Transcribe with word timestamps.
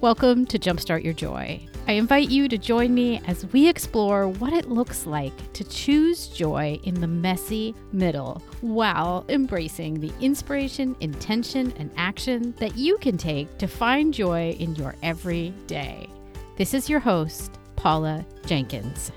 Welcome 0.00 0.46
to 0.46 0.58
Jumpstart 0.58 1.04
Your 1.04 1.12
Joy. 1.12 1.60
I 1.86 1.92
invite 1.92 2.30
you 2.30 2.48
to 2.48 2.56
join 2.56 2.94
me 2.94 3.20
as 3.26 3.44
we 3.52 3.68
explore 3.68 4.28
what 4.28 4.54
it 4.54 4.70
looks 4.70 5.04
like 5.04 5.52
to 5.52 5.62
choose 5.62 6.28
joy 6.28 6.80
in 6.84 7.02
the 7.02 7.06
messy 7.06 7.74
middle 7.92 8.42
while 8.62 9.26
embracing 9.28 10.00
the 10.00 10.10
inspiration, 10.22 10.96
intention, 11.00 11.74
and 11.76 11.90
action 11.98 12.54
that 12.60 12.78
you 12.78 12.96
can 12.96 13.18
take 13.18 13.58
to 13.58 13.66
find 13.66 14.14
joy 14.14 14.52
in 14.52 14.74
your 14.74 14.94
everyday. 15.02 16.08
This 16.56 16.72
is 16.72 16.88
your 16.88 17.00
host, 17.00 17.58
Paula 17.76 18.24
Jenkins. 18.46 19.12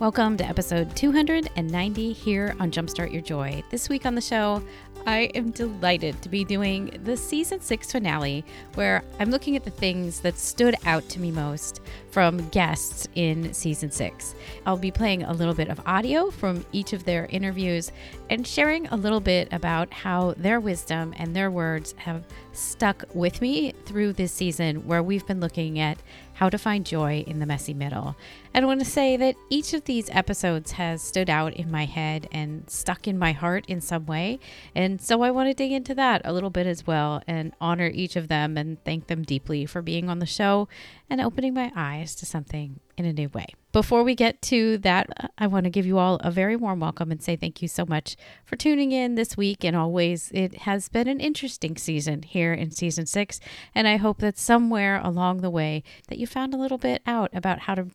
Welcome 0.00 0.36
to 0.38 0.44
episode 0.44 0.96
290 0.96 2.12
here 2.12 2.56
on 2.58 2.72
Jumpstart 2.72 3.12
Your 3.12 3.22
Joy. 3.22 3.62
This 3.70 3.88
week 3.88 4.04
on 4.04 4.16
the 4.16 4.20
show, 4.20 4.60
I 5.06 5.30
am 5.34 5.50
delighted 5.50 6.22
to 6.22 6.28
be 6.28 6.44
doing 6.44 7.00
the 7.02 7.16
season 7.16 7.60
six 7.60 7.90
finale 7.90 8.44
where 8.74 9.02
I'm 9.18 9.30
looking 9.30 9.56
at 9.56 9.64
the 9.64 9.70
things 9.70 10.20
that 10.20 10.38
stood 10.38 10.76
out 10.86 11.08
to 11.10 11.20
me 11.20 11.32
most 11.32 11.80
from 12.10 12.48
guests 12.50 13.08
in 13.14 13.52
season 13.52 13.90
six. 13.90 14.34
I'll 14.64 14.76
be 14.76 14.92
playing 14.92 15.24
a 15.24 15.32
little 15.32 15.54
bit 15.54 15.68
of 15.68 15.80
audio 15.86 16.30
from 16.30 16.64
each 16.70 16.92
of 16.92 17.04
their 17.04 17.26
interviews 17.26 17.90
and 18.30 18.46
sharing 18.46 18.86
a 18.88 18.96
little 18.96 19.20
bit 19.20 19.48
about 19.52 19.92
how 19.92 20.34
their 20.36 20.60
wisdom 20.60 21.14
and 21.16 21.34
their 21.34 21.50
words 21.50 21.94
have 21.98 22.24
stuck 22.52 23.04
with 23.14 23.40
me 23.40 23.72
through 23.86 24.12
this 24.12 24.30
season 24.30 24.86
where 24.86 25.02
we've 25.02 25.26
been 25.26 25.40
looking 25.40 25.80
at 25.80 25.98
how 26.42 26.48
to 26.48 26.58
find 26.58 26.84
joy 26.84 27.22
in 27.28 27.38
the 27.38 27.46
messy 27.46 27.72
middle. 27.72 28.16
And 28.52 28.64
I 28.64 28.66
want 28.66 28.80
to 28.80 28.84
say 28.84 29.16
that 29.16 29.36
each 29.48 29.74
of 29.74 29.84
these 29.84 30.10
episodes 30.10 30.72
has 30.72 31.00
stood 31.00 31.30
out 31.30 31.54
in 31.54 31.70
my 31.70 31.84
head 31.84 32.26
and 32.32 32.68
stuck 32.68 33.06
in 33.06 33.16
my 33.16 33.30
heart 33.30 33.64
in 33.68 33.80
some 33.80 34.06
way. 34.06 34.40
And 34.74 35.00
so 35.00 35.22
I 35.22 35.30
want 35.30 35.50
to 35.50 35.54
dig 35.54 35.70
into 35.70 35.94
that 35.94 36.20
a 36.24 36.32
little 36.32 36.50
bit 36.50 36.66
as 36.66 36.84
well 36.84 37.22
and 37.28 37.52
honor 37.60 37.88
each 37.94 38.16
of 38.16 38.26
them 38.26 38.58
and 38.58 38.82
thank 38.82 39.06
them 39.06 39.22
deeply 39.22 39.66
for 39.66 39.82
being 39.82 40.08
on 40.08 40.18
the 40.18 40.26
show 40.26 40.66
and 41.08 41.20
opening 41.20 41.54
my 41.54 41.70
eyes 41.76 42.12
to 42.16 42.26
something 42.26 42.80
in 42.98 43.04
a 43.04 43.12
new 43.12 43.28
way. 43.28 43.46
Before 43.72 44.04
we 44.04 44.14
get 44.14 44.42
to 44.42 44.76
that, 44.78 45.32
I 45.38 45.46
want 45.46 45.64
to 45.64 45.70
give 45.70 45.86
you 45.86 45.96
all 45.96 46.16
a 46.16 46.30
very 46.30 46.56
warm 46.56 46.80
welcome 46.80 47.10
and 47.10 47.22
say 47.22 47.36
thank 47.36 47.62
you 47.62 47.68
so 47.68 47.86
much 47.86 48.16
for 48.44 48.54
tuning 48.54 48.92
in 48.92 49.14
this 49.14 49.34
week. 49.34 49.64
And 49.64 49.74
always, 49.74 50.30
it 50.34 50.58
has 50.58 50.90
been 50.90 51.08
an 51.08 51.20
interesting 51.20 51.78
season 51.78 52.22
here 52.22 52.52
in 52.52 52.70
season 52.70 53.06
six. 53.06 53.40
And 53.74 53.88
I 53.88 53.96
hope 53.96 54.18
that 54.18 54.36
somewhere 54.36 55.00
along 55.02 55.38
the 55.38 55.48
way 55.48 55.84
that 56.08 56.18
you 56.18 56.26
found 56.26 56.52
a 56.52 56.58
little 56.58 56.76
bit 56.76 57.00
out 57.06 57.30
about 57.32 57.60
how 57.60 57.74
to 57.74 57.86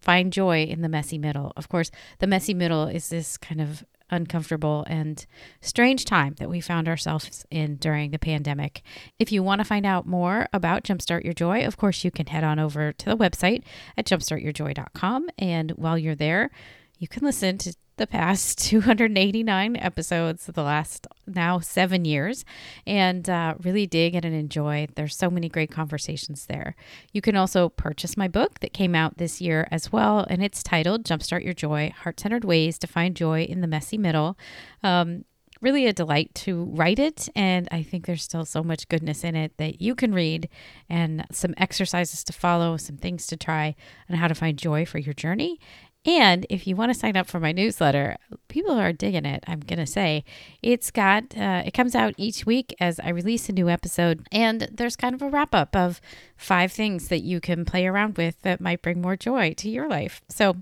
find 0.00 0.32
joy 0.32 0.62
in 0.62 0.80
the 0.80 0.88
messy 0.88 1.18
middle. 1.18 1.52
Of 1.54 1.68
course, 1.68 1.90
the 2.18 2.26
messy 2.26 2.54
middle 2.54 2.86
is 2.86 3.10
this 3.10 3.36
kind 3.36 3.60
of 3.60 3.84
uncomfortable 4.10 4.84
and 4.88 5.26
strange 5.60 6.04
time 6.04 6.34
that 6.38 6.48
we 6.48 6.60
found 6.60 6.88
ourselves 6.88 7.44
in 7.50 7.76
during 7.76 8.10
the 8.10 8.18
pandemic. 8.18 8.82
If 9.18 9.32
you 9.32 9.42
want 9.42 9.60
to 9.60 9.64
find 9.64 9.86
out 9.86 10.06
more 10.06 10.46
about 10.52 10.84
Jumpstart 10.84 11.24
Your 11.24 11.32
Joy, 11.32 11.64
of 11.64 11.76
course, 11.76 12.04
you 12.04 12.10
can 12.10 12.26
head 12.26 12.44
on 12.44 12.58
over 12.58 12.92
to 12.92 13.06
the 13.06 13.16
website 13.16 13.62
at 13.96 14.06
jumpstartyourjoy.com. 14.06 15.28
And 15.38 15.70
while 15.72 15.98
you're 15.98 16.14
there, 16.14 16.50
you 16.98 17.08
can 17.08 17.24
listen 17.24 17.58
to 17.58 17.74
the 17.96 18.06
past 18.06 18.58
289 18.66 19.76
episodes 19.76 20.48
of 20.48 20.54
the 20.54 20.62
last 20.62 21.06
now 21.26 21.58
seven 21.58 22.04
years 22.04 22.44
and 22.86 23.28
uh, 23.28 23.54
really 23.62 23.86
dig 23.86 24.14
and 24.14 24.24
enjoy. 24.24 24.86
There's 24.94 25.16
so 25.16 25.30
many 25.30 25.48
great 25.48 25.70
conversations 25.70 26.46
there. 26.46 26.76
You 27.12 27.20
can 27.20 27.36
also 27.36 27.68
purchase 27.68 28.16
my 28.16 28.28
book 28.28 28.60
that 28.60 28.72
came 28.72 28.94
out 28.94 29.18
this 29.18 29.40
year 29.40 29.66
as 29.70 29.92
well, 29.92 30.26
and 30.28 30.42
it's 30.42 30.62
titled 30.62 31.04
Jumpstart 31.04 31.44
Your 31.44 31.54
Joy 31.54 31.92
Heart 32.02 32.20
Centered 32.20 32.44
Ways 32.44 32.78
to 32.80 32.86
Find 32.86 33.16
Joy 33.16 33.42
in 33.42 33.60
the 33.60 33.66
Messy 33.66 33.98
Middle. 33.98 34.38
Um, 34.82 35.24
really 35.60 35.86
a 35.86 35.92
delight 35.92 36.34
to 36.34 36.64
write 36.64 36.98
it. 36.98 37.28
And 37.34 37.68
I 37.70 37.82
think 37.82 38.06
there's 38.06 38.22
still 38.22 38.44
so 38.44 38.62
much 38.62 38.88
goodness 38.88 39.24
in 39.24 39.34
it 39.34 39.56
that 39.56 39.80
you 39.80 39.94
can 39.94 40.12
read 40.12 40.48
and 40.88 41.24
some 41.32 41.54
exercises 41.56 42.22
to 42.24 42.32
follow, 42.32 42.76
some 42.76 42.96
things 42.96 43.26
to 43.28 43.36
try 43.36 43.74
on 44.10 44.16
how 44.16 44.28
to 44.28 44.34
find 44.34 44.58
joy 44.58 44.84
for 44.84 44.98
your 44.98 45.14
journey. 45.14 45.58
And 46.06 46.46
if 46.48 46.68
you 46.68 46.76
want 46.76 46.92
to 46.92 46.98
sign 46.98 47.16
up 47.16 47.26
for 47.26 47.40
my 47.40 47.50
newsletter, 47.50 48.16
people 48.46 48.78
are 48.78 48.92
digging 48.92 49.26
it. 49.26 49.42
I'm 49.48 49.60
to 49.60 49.86
say 49.86 50.24
it's 50.62 50.92
got, 50.92 51.36
uh, 51.36 51.64
it 51.66 51.74
comes 51.74 51.96
out 51.96 52.14
each 52.16 52.46
week 52.46 52.74
as 52.78 53.00
I 53.00 53.08
release 53.08 53.48
a 53.48 53.52
new 53.52 53.68
episode. 53.68 54.24
And 54.30 54.68
there's 54.72 54.94
kind 54.94 55.16
of 55.16 55.22
a 55.22 55.28
wrap 55.28 55.52
up 55.52 55.74
of 55.74 56.00
five 56.36 56.70
things 56.70 57.08
that 57.08 57.22
you 57.22 57.40
can 57.40 57.64
play 57.64 57.86
around 57.86 58.16
with 58.16 58.40
that 58.42 58.60
might 58.60 58.82
bring 58.82 59.02
more 59.02 59.16
joy 59.16 59.52
to 59.54 59.68
your 59.68 59.88
life. 59.88 60.22
So 60.28 60.56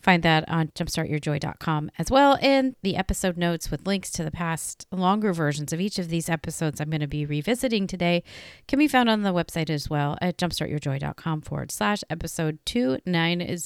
Find 0.00 0.22
that 0.22 0.48
on 0.48 0.68
jumpstartyourjoy.com 0.68 1.90
as 1.98 2.10
well. 2.10 2.38
And 2.40 2.76
the 2.82 2.96
episode 2.96 3.36
notes 3.36 3.70
with 3.70 3.86
links 3.86 4.10
to 4.12 4.24
the 4.24 4.30
past 4.30 4.86
longer 4.90 5.32
versions 5.32 5.72
of 5.72 5.80
each 5.80 5.98
of 5.98 6.08
these 6.08 6.28
episodes 6.28 6.80
I'm 6.80 6.90
going 6.90 7.00
to 7.00 7.06
be 7.06 7.26
revisiting 7.26 7.86
today 7.86 8.22
can 8.66 8.78
be 8.78 8.88
found 8.88 9.08
on 9.08 9.22
the 9.22 9.32
website 9.32 9.70
as 9.70 9.90
well 9.90 10.16
at 10.20 10.38
jumpstartyourjoy.com 10.38 11.42
forward 11.42 11.70
slash 11.70 12.02
episode 12.08 12.58
290. 12.64 13.58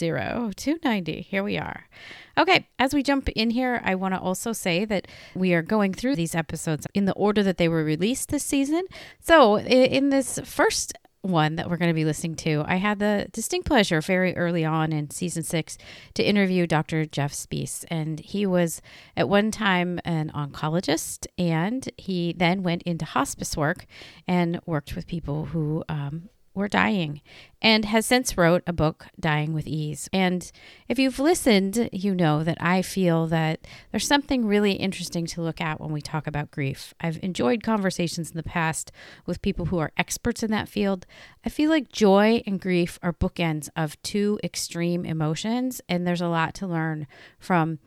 290. 0.57 1.23
Here 1.23 1.43
we 1.43 1.59
are. 1.59 1.89
Okay, 2.37 2.67
as 2.79 2.93
we 2.93 3.03
jump 3.03 3.29
in 3.31 3.51
here, 3.51 3.81
I 3.85 3.95
want 3.95 4.15
to 4.15 4.21
also 4.21 4.53
say 4.53 4.85
that 4.85 5.07
we 5.35 5.55
are 5.55 5.63
going 5.63 5.95
through 5.95 6.17
these 6.17 6.35
episodes 6.35 6.87
in 6.95 7.05
the 7.05 7.13
order 7.13 7.43
that 7.43 7.59
they 7.59 7.69
were 7.69 7.85
released 7.85 8.31
this 8.31 8.45
season. 8.45 8.85
So, 9.21 9.59
in 9.59 10.11
this 10.11 10.41
first 10.45 10.95
one 11.25 11.57
that 11.57 11.71
we're 11.71 11.77
going 11.77 11.91
to 11.91 11.95
be 11.95 12.05
listening 12.05 12.37
to, 12.37 12.65
I 12.67 12.77
had 12.77 12.99
the 12.99 13.27
distinct 13.33 13.67
pleasure 13.67 14.01
very 14.01 14.37
early 14.37 14.65
on 14.65 14.93
in 14.93 15.11
season 15.11 15.43
six 15.43 15.79
to 16.15 16.23
interview 16.23 16.67
Dr. 16.67 17.07
Jeff 17.07 17.33
Spees. 17.33 17.85
And 17.89 18.21
he 18.21 18.47
was 18.47 18.83
at 19.17 19.29
one 19.29 19.51
time 19.51 20.01
an 20.05 20.31
oncologist, 20.35 21.27
and 21.39 21.89
he 21.97 22.35
then 22.37 22.63
went 22.63 22.83
into 22.83 23.05
hospice 23.05 23.57
work 23.57 23.87
and 24.29 24.61
worked 24.67 24.95
with 24.95 25.07
people 25.07 25.47
who 25.47 25.83
um, 25.89 26.29
were 26.55 26.69
dying 26.69 27.21
and 27.61 27.85
has 27.85 28.07
since 28.07 28.37
wrote 28.39 28.63
a 28.67 28.73
book 28.73 29.07
dying 29.19 29.53
with 29.53 29.67
ease. 29.67 30.09
And 30.13 30.51
if 30.89 30.99
you've 30.99 31.19
listened 31.19 31.89
you 31.93 32.15
know 32.15 32.45
that 32.45 32.59
i 32.61 32.83
feel 32.83 33.27
that 33.27 33.67
there's 33.91 34.07
something 34.07 34.47
really 34.47 34.73
interesting 34.73 35.27
to 35.27 35.43
look 35.43 35.61
at 35.61 35.81
when 35.81 35.93
we 35.93 36.01
talk 36.01 36.27
about 36.27 36.51
grief. 36.51 36.95
I've 37.01 37.19
enjoyed 37.23 37.63
conversations 37.63 38.31
in 38.31 38.37
the 38.37 38.43
past 38.43 38.93
with 39.27 39.43
people 39.43 39.67
who 39.67 39.79
are 39.79 39.93
experts 39.97 40.43
in 40.43 40.51
that 40.51 40.69
field. 40.69 41.07
I 41.45 41.49
feel 41.49 41.71
like 41.71 41.91
joy 41.91 42.43
and 42.47 42.61
grief 42.61 42.99
are 43.03 43.13
bookends 43.13 43.69
of 43.77 44.01
two 44.03 44.39
extreme 44.45 45.05
emotions 45.05 45.81
and 45.89 46.07
there's 46.07 46.21
a 46.21 46.29
lot 46.29 46.55
to 46.55 46.67
learn 46.67 47.07
from 47.39 47.79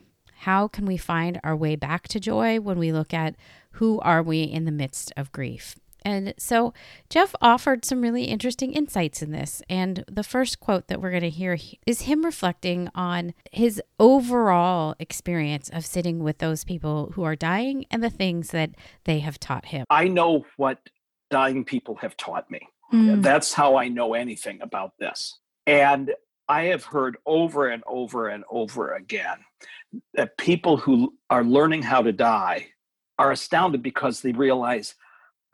how 0.41 0.67
can 0.67 0.85
we 0.85 0.97
find 0.97 1.39
our 1.43 1.55
way 1.55 1.75
back 1.75 2.07
to 2.09 2.19
joy 2.19 2.59
when 2.59 2.77
we 2.77 2.91
look 2.91 3.13
at 3.13 3.35
who 3.71 3.99
are 4.01 4.21
we 4.23 4.43
in 4.43 4.65
the 4.65 4.71
midst 4.71 5.11
of 5.17 5.31
grief 5.31 5.75
and 6.03 6.33
so 6.37 6.73
Jeff 7.09 7.35
offered 7.41 7.85
some 7.85 8.01
really 8.01 8.25
interesting 8.25 8.73
insights 8.73 9.21
in 9.21 9.31
this. 9.31 9.61
And 9.69 10.03
the 10.09 10.23
first 10.23 10.59
quote 10.59 10.87
that 10.87 11.01
we're 11.01 11.11
going 11.11 11.23
to 11.23 11.29
hear 11.29 11.57
is 11.85 12.01
him 12.01 12.23
reflecting 12.23 12.89
on 12.95 13.33
his 13.51 13.81
overall 13.99 14.95
experience 14.99 15.69
of 15.69 15.85
sitting 15.85 16.19
with 16.19 16.37
those 16.37 16.63
people 16.63 17.11
who 17.15 17.23
are 17.23 17.35
dying 17.35 17.85
and 17.91 18.03
the 18.03 18.09
things 18.09 18.51
that 18.51 18.71
they 19.05 19.19
have 19.19 19.39
taught 19.39 19.65
him. 19.65 19.85
I 19.89 20.07
know 20.07 20.45
what 20.57 20.79
dying 21.29 21.65
people 21.65 21.95
have 21.95 22.15
taught 22.17 22.49
me. 22.49 22.61
Mm. 22.93 23.21
That's 23.21 23.53
how 23.53 23.75
I 23.75 23.89
know 23.89 24.13
anything 24.13 24.61
about 24.61 24.93
this. 24.99 25.39
And 25.65 26.13
I 26.47 26.63
have 26.65 26.85
heard 26.85 27.17
over 27.25 27.67
and 27.67 27.83
over 27.85 28.29
and 28.29 28.43
over 28.49 28.95
again 28.95 29.37
that 30.13 30.37
people 30.37 30.77
who 30.77 31.13
are 31.29 31.43
learning 31.43 31.81
how 31.81 32.01
to 32.01 32.13
die 32.13 32.67
are 33.19 33.31
astounded 33.31 33.83
because 33.83 34.21
they 34.21 34.31
realize 34.31 34.95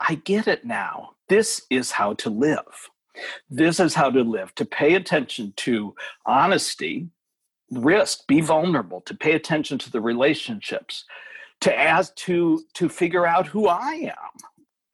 I 0.00 0.16
get 0.16 0.48
it 0.48 0.64
now. 0.64 1.10
This 1.28 1.62
is 1.70 1.90
how 1.90 2.14
to 2.14 2.30
live. 2.30 2.90
This 3.48 3.78
is 3.78 3.94
how 3.94 4.10
to 4.10 4.22
live, 4.22 4.54
to 4.56 4.64
pay 4.64 4.94
attention 4.94 5.52
to 5.58 5.94
honesty, 6.26 7.08
risk, 7.70 8.26
be 8.26 8.40
vulnerable, 8.40 9.00
to 9.02 9.14
pay 9.14 9.32
attention 9.32 9.78
to 9.78 9.90
the 9.90 10.00
relationships, 10.00 11.04
to 11.60 11.78
ask 11.78 12.14
to 12.16 12.62
to 12.74 12.88
figure 12.88 13.26
out 13.26 13.46
who 13.46 13.68
I 13.68 13.92
am 14.12 14.34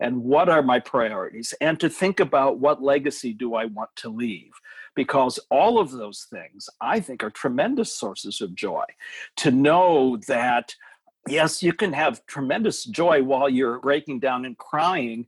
and 0.00 0.22
what 0.22 0.48
are 0.48 0.62
my 0.62 0.80
priorities 0.80 1.54
and 1.60 1.78
to 1.80 1.88
think 1.88 2.20
about 2.20 2.58
what 2.58 2.82
legacy 2.82 3.32
do 3.32 3.54
I 3.54 3.66
want 3.66 3.90
to 3.96 4.08
leave 4.08 4.52
because 4.94 5.38
all 5.50 5.78
of 5.78 5.90
those 5.92 6.26
things 6.30 6.68
I 6.80 7.00
think 7.00 7.22
are 7.22 7.30
tremendous 7.30 7.94
sources 7.94 8.40
of 8.40 8.54
joy 8.54 8.84
to 9.36 9.50
know 9.50 10.18
that 10.26 10.74
yes, 11.28 11.62
you 11.62 11.72
can 11.72 11.92
have 11.92 12.24
tremendous 12.26 12.84
joy 12.84 13.22
while 13.22 13.48
you're 13.48 13.80
breaking 13.80 14.20
down 14.20 14.44
and 14.44 14.56
crying. 14.56 15.26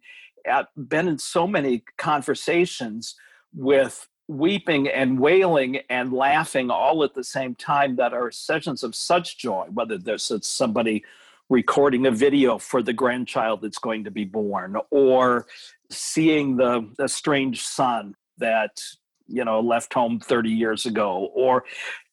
I've 0.51 0.67
been 0.77 1.09
in 1.09 1.19
so 1.19 1.47
many 1.47 1.85
conversations 1.99 3.15
with 3.55 4.09
weeping 4.29 4.89
and 4.89 5.19
wailing 5.19 5.81
and 5.91 6.13
laughing 6.13 6.71
all 6.71 7.05
at 7.05 7.15
the 7.15 7.25
same 7.25 7.55
time 7.55 7.97
that 7.97 8.15
are 8.15 8.31
sessions 8.31 8.83
of 8.83 8.95
such 8.95 9.39
joy, 9.39 9.67
whether 9.73 9.99
there's 9.99 10.33
somebody 10.43 11.05
recording 11.49 12.07
a 12.07 12.11
video 12.11 12.57
for 12.57 12.83
the 12.83 12.93
grandchild 12.93 13.61
that's 13.61 13.79
going 13.79 14.05
to 14.05 14.11
be 14.11 14.25
born 14.25 14.77
or 14.91 15.47
seeing 15.91 16.57
the, 16.57 16.89
the 16.97 17.07
strange 17.07 17.63
son 17.63 18.15
that 18.39 18.83
you 19.29 19.45
know 19.45 19.61
left 19.61 19.93
home 19.93 20.19
30 20.19 20.51
years 20.51 20.87
ago 20.87 21.31
or 21.35 21.65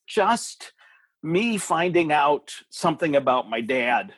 just 0.08 0.74
me 1.21 1.57
finding 1.57 2.12
out 2.12 2.54
something 2.69 3.16
about 3.16 3.50
my 3.50 3.62
dad, 3.62 4.13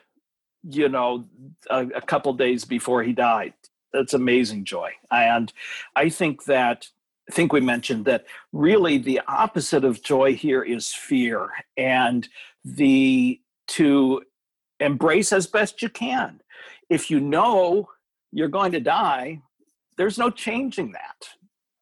you 0.62 0.88
know, 0.88 1.24
a, 1.68 1.86
a 1.88 2.00
couple 2.00 2.32
days 2.32 2.64
before 2.64 3.02
he 3.02 3.12
died. 3.12 3.54
That's 3.92 4.14
amazing 4.14 4.64
joy. 4.64 4.92
And 5.10 5.52
I 5.96 6.08
think 6.08 6.44
that 6.44 6.88
I 7.28 7.34
think 7.34 7.52
we 7.52 7.60
mentioned 7.60 8.04
that 8.06 8.24
really 8.52 8.98
the 8.98 9.20
opposite 9.28 9.84
of 9.84 10.02
joy 10.02 10.34
here 10.34 10.62
is 10.62 10.92
fear 10.92 11.50
and 11.76 12.28
the 12.64 13.40
to 13.68 14.22
embrace 14.80 15.32
as 15.32 15.46
best 15.46 15.82
you 15.82 15.88
can. 15.88 16.40
If 16.90 17.10
you 17.10 17.20
know 17.20 17.88
you're 18.32 18.48
going 18.48 18.72
to 18.72 18.80
die, 18.80 19.40
there's 19.96 20.18
no 20.18 20.30
changing 20.30 20.92
that. 20.92 21.28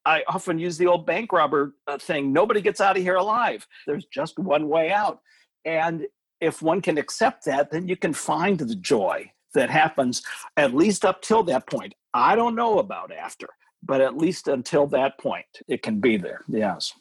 I 0.05 0.23
often 0.27 0.57
use 0.57 0.77
the 0.77 0.87
old 0.87 1.05
bank 1.05 1.31
robber 1.31 1.75
uh, 1.87 1.97
thing 1.97 2.33
nobody 2.33 2.61
gets 2.61 2.81
out 2.81 2.97
of 2.97 3.03
here 3.03 3.15
alive. 3.15 3.67
There's 3.85 4.05
just 4.05 4.39
one 4.39 4.67
way 4.67 4.91
out. 4.91 5.19
And 5.65 6.07
if 6.39 6.61
one 6.61 6.81
can 6.81 6.97
accept 6.97 7.45
that, 7.45 7.71
then 7.71 7.87
you 7.87 7.95
can 7.95 8.13
find 8.13 8.57
the 8.57 8.75
joy 8.75 9.31
that 9.53 9.69
happens 9.69 10.23
at 10.57 10.73
least 10.73 11.05
up 11.05 11.21
till 11.21 11.43
that 11.43 11.67
point. 11.67 11.93
I 12.13 12.35
don't 12.35 12.55
know 12.55 12.79
about 12.79 13.11
after, 13.11 13.47
but 13.83 14.01
at 14.01 14.17
least 14.17 14.47
until 14.47 14.87
that 14.87 15.19
point, 15.19 15.45
it 15.67 15.83
can 15.83 15.99
be 15.99 16.17
there. 16.17 16.41
Yes. 16.47 16.93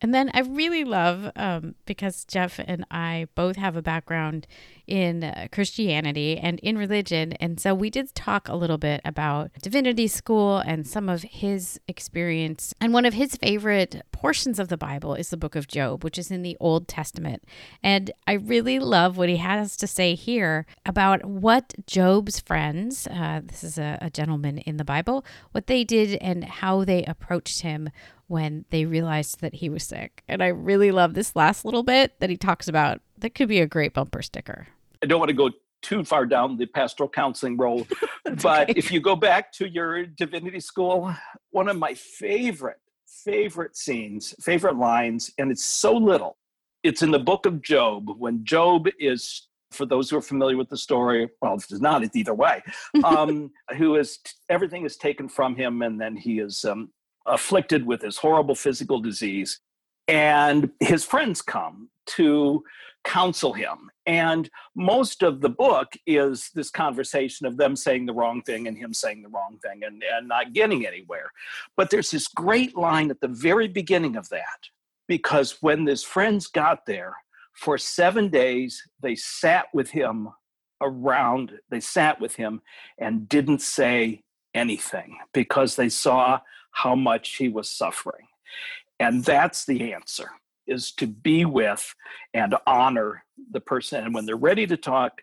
And 0.00 0.14
then 0.14 0.30
I 0.34 0.40
really 0.40 0.84
love 0.84 1.32
um, 1.36 1.74
because 1.86 2.24
Jeff 2.26 2.60
and 2.64 2.84
I 2.90 3.28
both 3.34 3.56
have 3.56 3.76
a 3.76 3.82
background 3.82 4.46
in 4.86 5.24
uh, 5.24 5.48
Christianity 5.52 6.38
and 6.38 6.58
in 6.60 6.78
religion. 6.78 7.32
And 7.34 7.58
so 7.60 7.74
we 7.74 7.90
did 7.90 8.14
talk 8.14 8.48
a 8.48 8.54
little 8.54 8.78
bit 8.78 9.00
about 9.04 9.50
divinity 9.62 10.08
school 10.08 10.58
and 10.58 10.86
some 10.86 11.08
of 11.08 11.22
his 11.22 11.80
experience. 11.88 12.74
And 12.80 12.92
one 12.92 13.04
of 13.04 13.14
his 13.14 13.36
favorite 13.36 14.02
portions 14.12 14.58
of 14.58 14.68
the 14.68 14.76
Bible 14.76 15.14
is 15.14 15.30
the 15.30 15.36
book 15.36 15.56
of 15.56 15.68
Job, 15.68 16.04
which 16.04 16.18
is 16.18 16.30
in 16.30 16.42
the 16.42 16.56
Old 16.60 16.88
Testament. 16.88 17.44
And 17.82 18.10
I 18.26 18.32
really 18.34 18.78
love 18.78 19.16
what 19.16 19.28
he 19.28 19.36
has 19.36 19.76
to 19.78 19.86
say 19.86 20.14
here 20.14 20.66
about 20.84 21.24
what 21.24 21.74
Job's 21.86 22.40
friends, 22.40 23.06
uh, 23.08 23.40
this 23.44 23.62
is 23.62 23.78
a, 23.78 23.98
a 24.00 24.10
gentleman 24.10 24.58
in 24.58 24.76
the 24.76 24.84
Bible, 24.84 25.24
what 25.52 25.66
they 25.66 25.84
did 25.84 26.18
and 26.20 26.44
how 26.44 26.84
they 26.84 27.04
approached 27.04 27.62
him 27.62 27.90
when 28.28 28.64
they 28.70 28.84
realized 28.84 29.40
that 29.40 29.54
he 29.54 29.68
was 29.68 29.84
sick. 29.84 30.22
And 30.26 30.42
I 30.42 30.48
really 30.48 30.90
love 30.90 31.14
this 31.14 31.36
last 31.36 31.64
little 31.64 31.82
bit 31.82 32.18
that 32.20 32.30
he 32.30 32.36
talks 32.36 32.68
about. 32.68 33.00
That 33.18 33.34
could 33.34 33.48
be 33.48 33.60
a 33.60 33.66
great 33.66 33.94
bumper 33.94 34.22
sticker. 34.22 34.68
I 35.06 35.08
don't 35.08 35.20
want 35.20 35.28
to 35.28 35.36
go 35.36 35.52
too 35.82 36.02
far 36.02 36.26
down 36.26 36.56
the 36.56 36.66
pastoral 36.66 37.08
counseling 37.08 37.56
role, 37.56 37.86
but 38.42 38.70
okay. 38.70 38.72
if 38.74 38.90
you 38.90 38.98
go 38.98 39.14
back 39.14 39.52
to 39.52 39.68
your 39.68 40.04
divinity 40.04 40.58
school, 40.58 41.14
one 41.50 41.68
of 41.68 41.78
my 41.78 41.94
favorite, 41.94 42.80
favorite 43.06 43.76
scenes, 43.76 44.34
favorite 44.40 44.74
lines, 44.74 45.30
and 45.38 45.52
it's 45.52 45.64
so 45.64 45.96
little. 45.96 46.36
It's 46.82 47.02
in 47.02 47.12
the 47.12 47.20
book 47.20 47.46
of 47.46 47.62
Job 47.62 48.10
when 48.18 48.44
Job 48.44 48.88
is 48.98 49.46
for 49.70 49.86
those 49.86 50.10
who 50.10 50.16
are 50.16 50.22
familiar 50.22 50.56
with 50.56 50.70
the 50.70 50.76
story, 50.76 51.28
well, 51.40 51.54
if 51.54 51.70
it's 51.70 51.80
not, 51.80 52.02
it's 52.02 52.16
either 52.16 52.34
way, 52.34 52.64
um, 53.04 53.52
who 53.76 53.94
is, 53.94 54.18
everything 54.48 54.84
is 54.84 54.96
taken 54.96 55.28
from 55.28 55.54
him 55.54 55.82
and 55.82 56.00
then 56.00 56.16
he 56.16 56.40
is 56.40 56.64
um, 56.64 56.90
afflicted 57.26 57.86
with 57.86 58.00
this 58.00 58.16
horrible 58.16 58.56
physical 58.56 58.98
disease. 58.98 59.60
And 60.08 60.72
his 60.80 61.04
friends 61.04 61.42
come 61.42 61.90
to 62.06 62.62
counsel 63.04 63.52
him. 63.52 63.90
And 64.06 64.50
most 64.74 65.22
of 65.22 65.40
the 65.40 65.48
book 65.48 65.92
is 66.06 66.50
this 66.54 66.70
conversation 66.70 67.46
of 67.46 67.56
them 67.56 67.76
saying 67.76 68.06
the 68.06 68.12
wrong 68.12 68.42
thing 68.42 68.66
and 68.66 68.76
him 68.76 68.92
saying 68.92 69.22
the 69.22 69.28
wrong 69.28 69.58
thing 69.62 69.82
and, 69.84 70.02
and 70.12 70.28
not 70.28 70.52
getting 70.52 70.86
anywhere. 70.86 71.30
But 71.76 71.90
there's 71.90 72.10
this 72.10 72.26
great 72.28 72.76
line 72.76 73.10
at 73.10 73.20
the 73.20 73.28
very 73.28 73.68
beginning 73.68 74.16
of 74.16 74.28
that, 74.30 74.68
because 75.06 75.58
when 75.60 75.86
his 75.86 76.02
friends 76.02 76.48
got 76.48 76.86
there, 76.86 77.14
for 77.54 77.78
seven 77.78 78.28
days, 78.28 78.82
they 79.00 79.14
sat 79.14 79.66
with 79.72 79.90
him 79.90 80.28
around, 80.82 81.52
they 81.70 81.80
sat 81.80 82.20
with 82.20 82.36
him 82.36 82.60
and 82.98 83.28
didn't 83.28 83.62
say 83.62 84.22
anything 84.52 85.16
because 85.32 85.74
they 85.76 85.88
saw 85.88 86.38
how 86.72 86.94
much 86.94 87.36
he 87.36 87.48
was 87.48 87.68
suffering. 87.68 88.26
And 89.00 89.24
that's 89.24 89.64
the 89.64 89.94
answer 89.94 90.30
is 90.66 90.92
to 90.92 91.06
be 91.06 91.44
with 91.44 91.94
and 92.34 92.54
honor 92.66 93.24
the 93.50 93.60
person. 93.60 94.04
And 94.04 94.14
when 94.14 94.26
they're 94.26 94.36
ready 94.36 94.66
to 94.66 94.76
talk, 94.76 95.22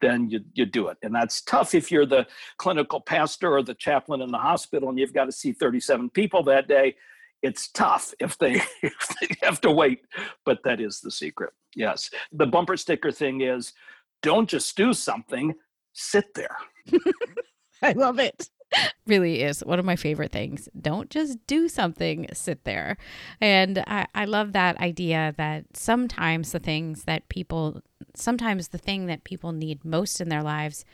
then 0.00 0.28
you, 0.28 0.40
you 0.54 0.66
do 0.66 0.88
it. 0.88 0.98
And 1.02 1.14
that's 1.14 1.42
tough 1.42 1.74
if 1.74 1.90
you're 1.90 2.06
the 2.06 2.26
clinical 2.58 3.00
pastor 3.00 3.52
or 3.56 3.62
the 3.62 3.74
chaplain 3.74 4.20
in 4.20 4.30
the 4.30 4.38
hospital 4.38 4.88
and 4.88 4.98
you've 4.98 5.14
got 5.14 5.24
to 5.24 5.32
see 5.32 5.52
37 5.52 6.10
people 6.10 6.42
that 6.44 6.68
day. 6.68 6.96
It's 7.42 7.68
tough 7.68 8.12
if 8.20 8.36
they, 8.36 8.54
if 8.82 9.08
they 9.20 9.28
have 9.42 9.60
to 9.62 9.70
wait, 9.70 10.02
but 10.44 10.58
that 10.64 10.80
is 10.80 11.00
the 11.00 11.10
secret. 11.10 11.52
Yes. 11.74 12.10
The 12.32 12.46
bumper 12.46 12.76
sticker 12.76 13.10
thing 13.10 13.40
is 13.40 13.72
don't 14.22 14.48
just 14.48 14.76
do 14.76 14.92
something, 14.92 15.54
sit 15.94 16.34
there. 16.34 16.56
I 17.82 17.92
love 17.92 18.18
it 18.18 18.50
really 19.06 19.42
is 19.42 19.64
one 19.64 19.78
of 19.78 19.84
my 19.84 19.96
favorite 19.96 20.32
things. 20.32 20.68
Don't 20.80 21.10
just 21.10 21.44
do 21.46 21.68
something, 21.68 22.26
sit 22.32 22.64
there. 22.64 22.96
And 23.40 23.82
I, 23.86 24.06
I 24.14 24.24
love 24.24 24.52
that 24.52 24.78
idea 24.78 25.34
that 25.36 25.64
sometimes 25.74 26.52
the 26.52 26.58
things 26.58 27.04
that 27.04 27.28
people, 27.28 27.82
sometimes 28.14 28.68
the 28.68 28.78
thing 28.78 29.06
that 29.06 29.24
people 29.24 29.52
need 29.52 29.84
most 29.84 30.20
in 30.20 30.28
their 30.28 30.42
lives 30.42 30.84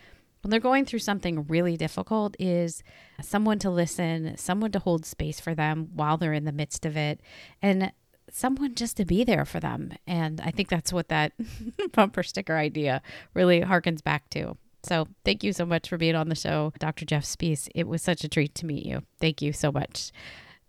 when 0.43 0.50
they're 0.52 0.61
going 0.61 0.84
through 0.84 1.00
something 1.00 1.44
really 1.49 1.76
difficult 1.76 2.37
is 2.38 2.84
someone 3.20 3.58
to 3.58 3.69
listen, 3.69 4.37
someone 4.37 4.70
to 4.70 4.78
hold 4.78 5.05
space 5.05 5.40
for 5.40 5.56
them 5.56 5.88
while 5.93 6.17
they're 6.17 6.32
in 6.32 6.44
the 6.44 6.52
midst 6.52 6.87
of 6.87 6.96
it, 6.96 7.20
and 7.61 7.90
someone 8.31 8.76
just 8.76 8.96
to 8.99 9.05
be 9.05 9.25
there 9.25 9.44
for 9.44 9.58
them. 9.58 9.93
And 10.06 10.40
I 10.40 10.52
think 10.52 10.69
that's 10.69 10.93
what 10.93 11.08
that 11.08 11.32
bumper 11.93 12.23
sticker 12.23 12.56
idea 12.56 13.02
really 13.34 13.62
harkens 13.62 14.05
back 14.05 14.31
to. 14.31 14.56
So 14.87 15.09
thank 15.25 15.43
you 15.43 15.53
so 15.53 15.67
much 15.67 15.88
for 15.88 15.99
being 15.99 16.15
on 16.15 16.29
the 16.29 16.37
show, 16.37 16.73
Dr. 16.79 17.05
Jeff 17.05 17.25
Spees. 17.25 17.69
It 17.75 17.88
was 17.88 18.03
such 18.03 18.23
a 18.23 18.29
treat 18.29 18.55
to 18.56 18.67
meet 18.67 18.87
you. 18.87 19.03
Thank 19.21 19.43
you 19.43 19.53
so 19.53 19.73
much. 19.73 20.12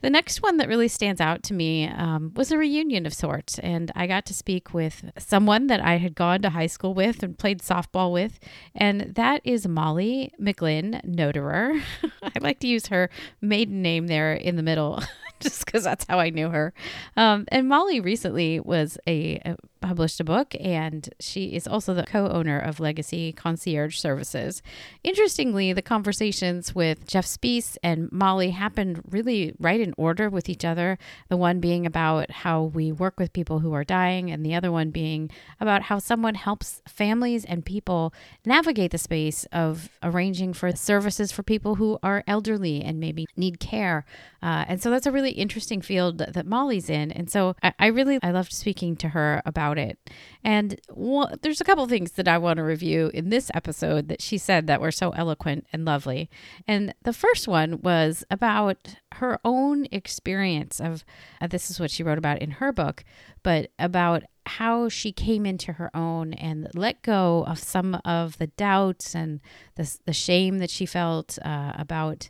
The 0.02 0.10
next 0.12 0.44
one 0.44 0.58
that 0.58 0.68
really 0.68 0.88
stands 0.88 1.20
out 1.20 1.42
to 1.44 1.56
me 1.56 1.88
um, 1.88 2.32
was 2.36 2.52
a 2.52 2.58
reunion 2.58 3.08
of 3.08 3.14
sorts, 3.14 3.58
and 3.60 3.92
I 3.96 4.06
got 4.06 4.28
to 4.28 4.34
speak 4.34 4.74
with 4.74 5.06
someone 5.18 5.68
that 5.68 5.82
I 5.82 5.98
had 5.98 6.14
gone 6.14 6.44
to 6.44 6.52
high 6.52 6.68
school 6.68 6.94
with 6.94 7.24
and 7.24 7.38
played 7.38 7.62
softball 7.62 8.12
with, 8.12 8.40
and 8.76 9.16
that 9.16 9.42
is 9.44 9.68
Molly 9.68 10.32
McGlynn 10.40 11.04
Noderer. 11.04 11.82
I 12.24 12.32
like 12.42 12.60
to 12.60 12.68
use 12.68 12.88
her 12.88 13.10
maiden 13.42 13.82
name 13.82 14.06
there 14.06 14.34
in 14.34 14.56
the 14.56 14.64
middle, 14.64 15.02
just 15.40 15.66
because 15.66 15.84
that's 15.84 16.06
how 16.08 16.20
I 16.20 16.30
knew 16.30 16.50
her. 16.50 16.74
Um, 17.16 17.46
and 17.48 17.68
Molly 17.68 18.00
recently 18.00 18.60
was 18.60 19.00
a, 19.08 19.42
a 19.46 19.56
published 19.82 20.20
a 20.20 20.24
book, 20.24 20.56
and 20.60 21.10
she 21.20 21.56
is 21.56 21.68
also 21.68 21.94
the 21.94 22.04
co 22.04 22.28
owner 22.28 22.60
of 22.60 22.80
Legacy 22.80 23.32
Concierge 23.32 23.98
Services. 23.98 24.62
Interestingly, 25.04 25.74
the 25.74 25.82
conversations 25.82 26.76
with 26.76 27.08
Jeff 27.08 27.26
Spees 27.26 27.78
and 27.84 28.12
Molly 28.12 28.52
happened 28.52 29.02
really 29.10 29.54
right 29.60 29.80
in 29.80 29.94
order 29.98 30.30
with 30.30 30.50
each 30.50 30.66
other. 30.66 30.98
The 31.30 31.38
one 31.38 31.60
being 31.60 31.86
about 31.86 32.32
how 32.32 32.64
we 32.64 32.92
work 32.92 33.20
with 33.20 33.34
people 33.34 33.60
who 33.60 33.74
are 33.74 33.84
dying, 33.84 34.32
and 34.32 34.46
the 34.46 34.56
other 34.56 34.72
one 34.72 34.92
being 34.92 35.30
about 35.60 35.84
how 35.84 36.00
someone 36.00 36.36
helps 36.36 36.82
families 36.88 37.46
and 37.46 37.66
people 37.66 38.14
navigate 38.46 38.92
the 38.92 38.98
space 38.98 39.46
of 39.52 39.90
arranging 40.04 40.54
for 40.54 40.76
services 40.76 41.32
for 41.32 41.44
people 41.44 41.76
who 41.76 41.98
are 42.04 42.24
elderly 42.28 42.82
and 42.82 43.00
maybe 43.00 43.26
need 43.36 43.60
care. 43.60 44.06
Uh, 44.42 44.66
and 44.68 44.82
so 44.82 44.90
that's 44.90 45.06
a 45.06 45.12
really 45.12 45.32
interesting 45.32 45.82
field 45.82 46.18
that, 46.18 46.34
that 46.34 46.46
Molly's 46.46 46.90
in. 46.90 47.12
And 47.12 47.30
so 47.30 47.56
I, 47.62 47.74
I 47.80 47.88
really 47.88 48.20
I 48.22 48.32
loved 48.32 48.54
speaking 48.54 48.96
to 48.98 49.10
her 49.10 49.42
about 49.46 49.77
about 49.78 49.90
it. 49.90 50.10
And 50.44 50.80
well, 50.90 51.34
there's 51.42 51.62
a 51.62 51.64
couple 51.64 51.86
things 51.88 52.14
that 52.14 52.28
I 52.28 52.38
want 52.38 52.58
to 52.58 52.64
review 52.64 53.12
in 53.14 53.30
this 53.30 53.52
episode 53.54 54.08
that 54.08 54.22
she 54.22 54.38
said 54.38 54.68
that 54.68 54.82
were 54.82 54.92
so 54.92 55.12
eloquent 55.12 55.68
and 55.74 55.86
lovely. 55.86 56.30
And 56.68 56.94
the 57.04 57.14
first 57.14 57.48
one 57.48 57.82
was 57.82 58.24
about 58.30 58.96
her 59.14 59.40
own 59.44 59.88
experience 59.92 60.80
of 60.80 61.04
uh, 61.42 61.48
this 61.48 61.70
is 61.70 61.80
what 61.80 61.92
she 61.92 62.04
wrote 62.04 62.18
about 62.18 62.42
in 62.42 62.52
her 62.52 62.72
book, 62.72 63.04
but 63.44 63.72
about 63.80 64.24
how 64.46 64.88
she 64.88 65.12
came 65.12 65.46
into 65.46 65.74
her 65.74 65.96
own 65.96 66.34
and 66.34 66.70
let 66.74 67.02
go 67.02 67.44
of 67.46 67.60
some 67.60 68.00
of 68.06 68.38
the 68.38 68.48
doubts 68.48 69.14
and 69.14 69.42
the, 69.76 69.98
the 70.06 70.14
shame 70.14 70.60
that 70.60 70.70
she 70.70 70.86
felt 70.86 71.38
uh, 71.44 71.74
about 71.76 72.30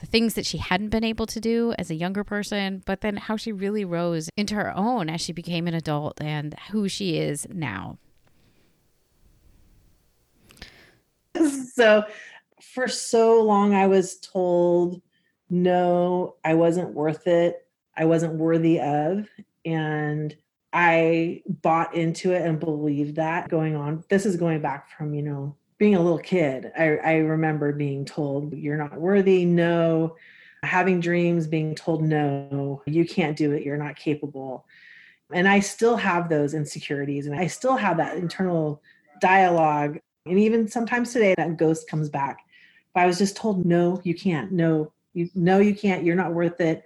the 0.00 0.06
things 0.06 0.34
that 0.34 0.46
she 0.46 0.58
hadn't 0.58 0.90
been 0.90 1.04
able 1.04 1.26
to 1.26 1.40
do 1.40 1.74
as 1.78 1.90
a 1.90 1.94
younger 1.94 2.24
person, 2.24 2.82
but 2.84 3.00
then 3.00 3.16
how 3.16 3.36
she 3.36 3.52
really 3.52 3.84
rose 3.84 4.28
into 4.36 4.54
her 4.54 4.76
own 4.76 5.08
as 5.08 5.20
she 5.20 5.32
became 5.32 5.66
an 5.66 5.74
adult 5.74 6.20
and 6.20 6.54
who 6.70 6.88
she 6.88 7.18
is 7.18 7.46
now. 7.50 7.98
So, 11.74 12.04
for 12.60 12.86
so 12.86 13.42
long, 13.42 13.74
I 13.74 13.88
was 13.88 14.16
told, 14.20 15.02
no, 15.50 16.36
I 16.44 16.54
wasn't 16.54 16.94
worth 16.94 17.26
it. 17.26 17.66
I 17.96 18.04
wasn't 18.04 18.34
worthy 18.34 18.80
of. 18.80 19.28
And 19.64 20.34
I 20.72 21.42
bought 21.48 21.94
into 21.94 22.32
it 22.32 22.42
and 22.42 22.58
believed 22.58 23.16
that 23.16 23.48
going 23.48 23.76
on. 23.76 24.04
This 24.08 24.26
is 24.26 24.36
going 24.36 24.60
back 24.60 24.90
from, 24.90 25.14
you 25.14 25.22
know, 25.22 25.56
being 25.78 25.94
a 25.94 26.00
little 26.00 26.18
kid, 26.18 26.72
I, 26.76 26.96
I 26.96 27.16
remember 27.16 27.72
being 27.72 28.04
told, 28.04 28.52
you're 28.52 28.76
not 28.76 28.98
worthy, 28.98 29.44
no. 29.44 30.16
Having 30.62 31.00
dreams, 31.00 31.46
being 31.46 31.74
told, 31.74 32.02
no, 32.02 32.82
you 32.86 33.04
can't 33.04 33.36
do 33.36 33.52
it, 33.52 33.64
you're 33.64 33.76
not 33.76 33.96
capable. 33.96 34.66
And 35.32 35.48
I 35.48 35.60
still 35.60 35.96
have 35.96 36.28
those 36.28 36.54
insecurities 36.54 37.26
and 37.26 37.34
I 37.34 37.46
still 37.48 37.76
have 37.76 37.96
that 37.96 38.16
internal 38.16 38.80
dialogue. 39.20 39.98
And 40.26 40.38
even 40.38 40.68
sometimes 40.68 41.12
today, 41.12 41.34
that 41.36 41.56
ghost 41.56 41.88
comes 41.88 42.08
back. 42.08 42.38
but 42.94 43.02
I 43.02 43.06
was 43.06 43.18
just 43.18 43.36
told, 43.36 43.66
no, 43.66 44.00
you 44.04 44.14
can't. 44.14 44.52
No, 44.52 44.92
you 45.12 45.28
no, 45.34 45.58
you 45.58 45.74
can't. 45.74 46.04
You're 46.04 46.16
not 46.16 46.32
worth 46.32 46.60
it 46.60 46.84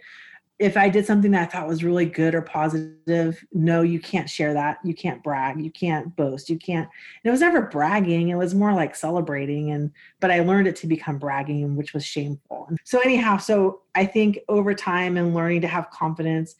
if 0.58 0.76
I 0.76 0.88
did 0.88 1.06
something 1.06 1.30
that 1.30 1.42
I 1.42 1.46
thought 1.46 1.68
was 1.68 1.84
really 1.84 2.06
good 2.06 2.34
or 2.34 2.42
positive, 2.42 3.44
no, 3.52 3.82
you 3.82 4.00
can't 4.00 4.28
share 4.28 4.52
that. 4.54 4.78
You 4.82 4.92
can't 4.92 5.22
brag. 5.22 5.60
You 5.62 5.70
can't 5.70 6.14
boast. 6.16 6.50
You 6.50 6.58
can't. 6.58 6.88
And 7.22 7.28
it 7.28 7.30
was 7.30 7.40
never 7.40 7.62
bragging. 7.62 8.30
It 8.30 8.34
was 8.34 8.56
more 8.56 8.72
like 8.72 8.96
celebrating. 8.96 9.70
And 9.70 9.92
but 10.18 10.32
I 10.32 10.40
learned 10.40 10.66
it 10.66 10.74
to 10.76 10.88
become 10.88 11.18
bragging, 11.18 11.76
which 11.76 11.94
was 11.94 12.04
shameful. 12.04 12.68
So 12.82 12.98
anyhow, 13.00 13.36
so 13.36 13.82
I 13.94 14.04
think 14.04 14.40
over 14.48 14.74
time 14.74 15.16
and 15.16 15.32
learning 15.32 15.60
to 15.60 15.68
have 15.68 15.90
confidence, 15.90 16.56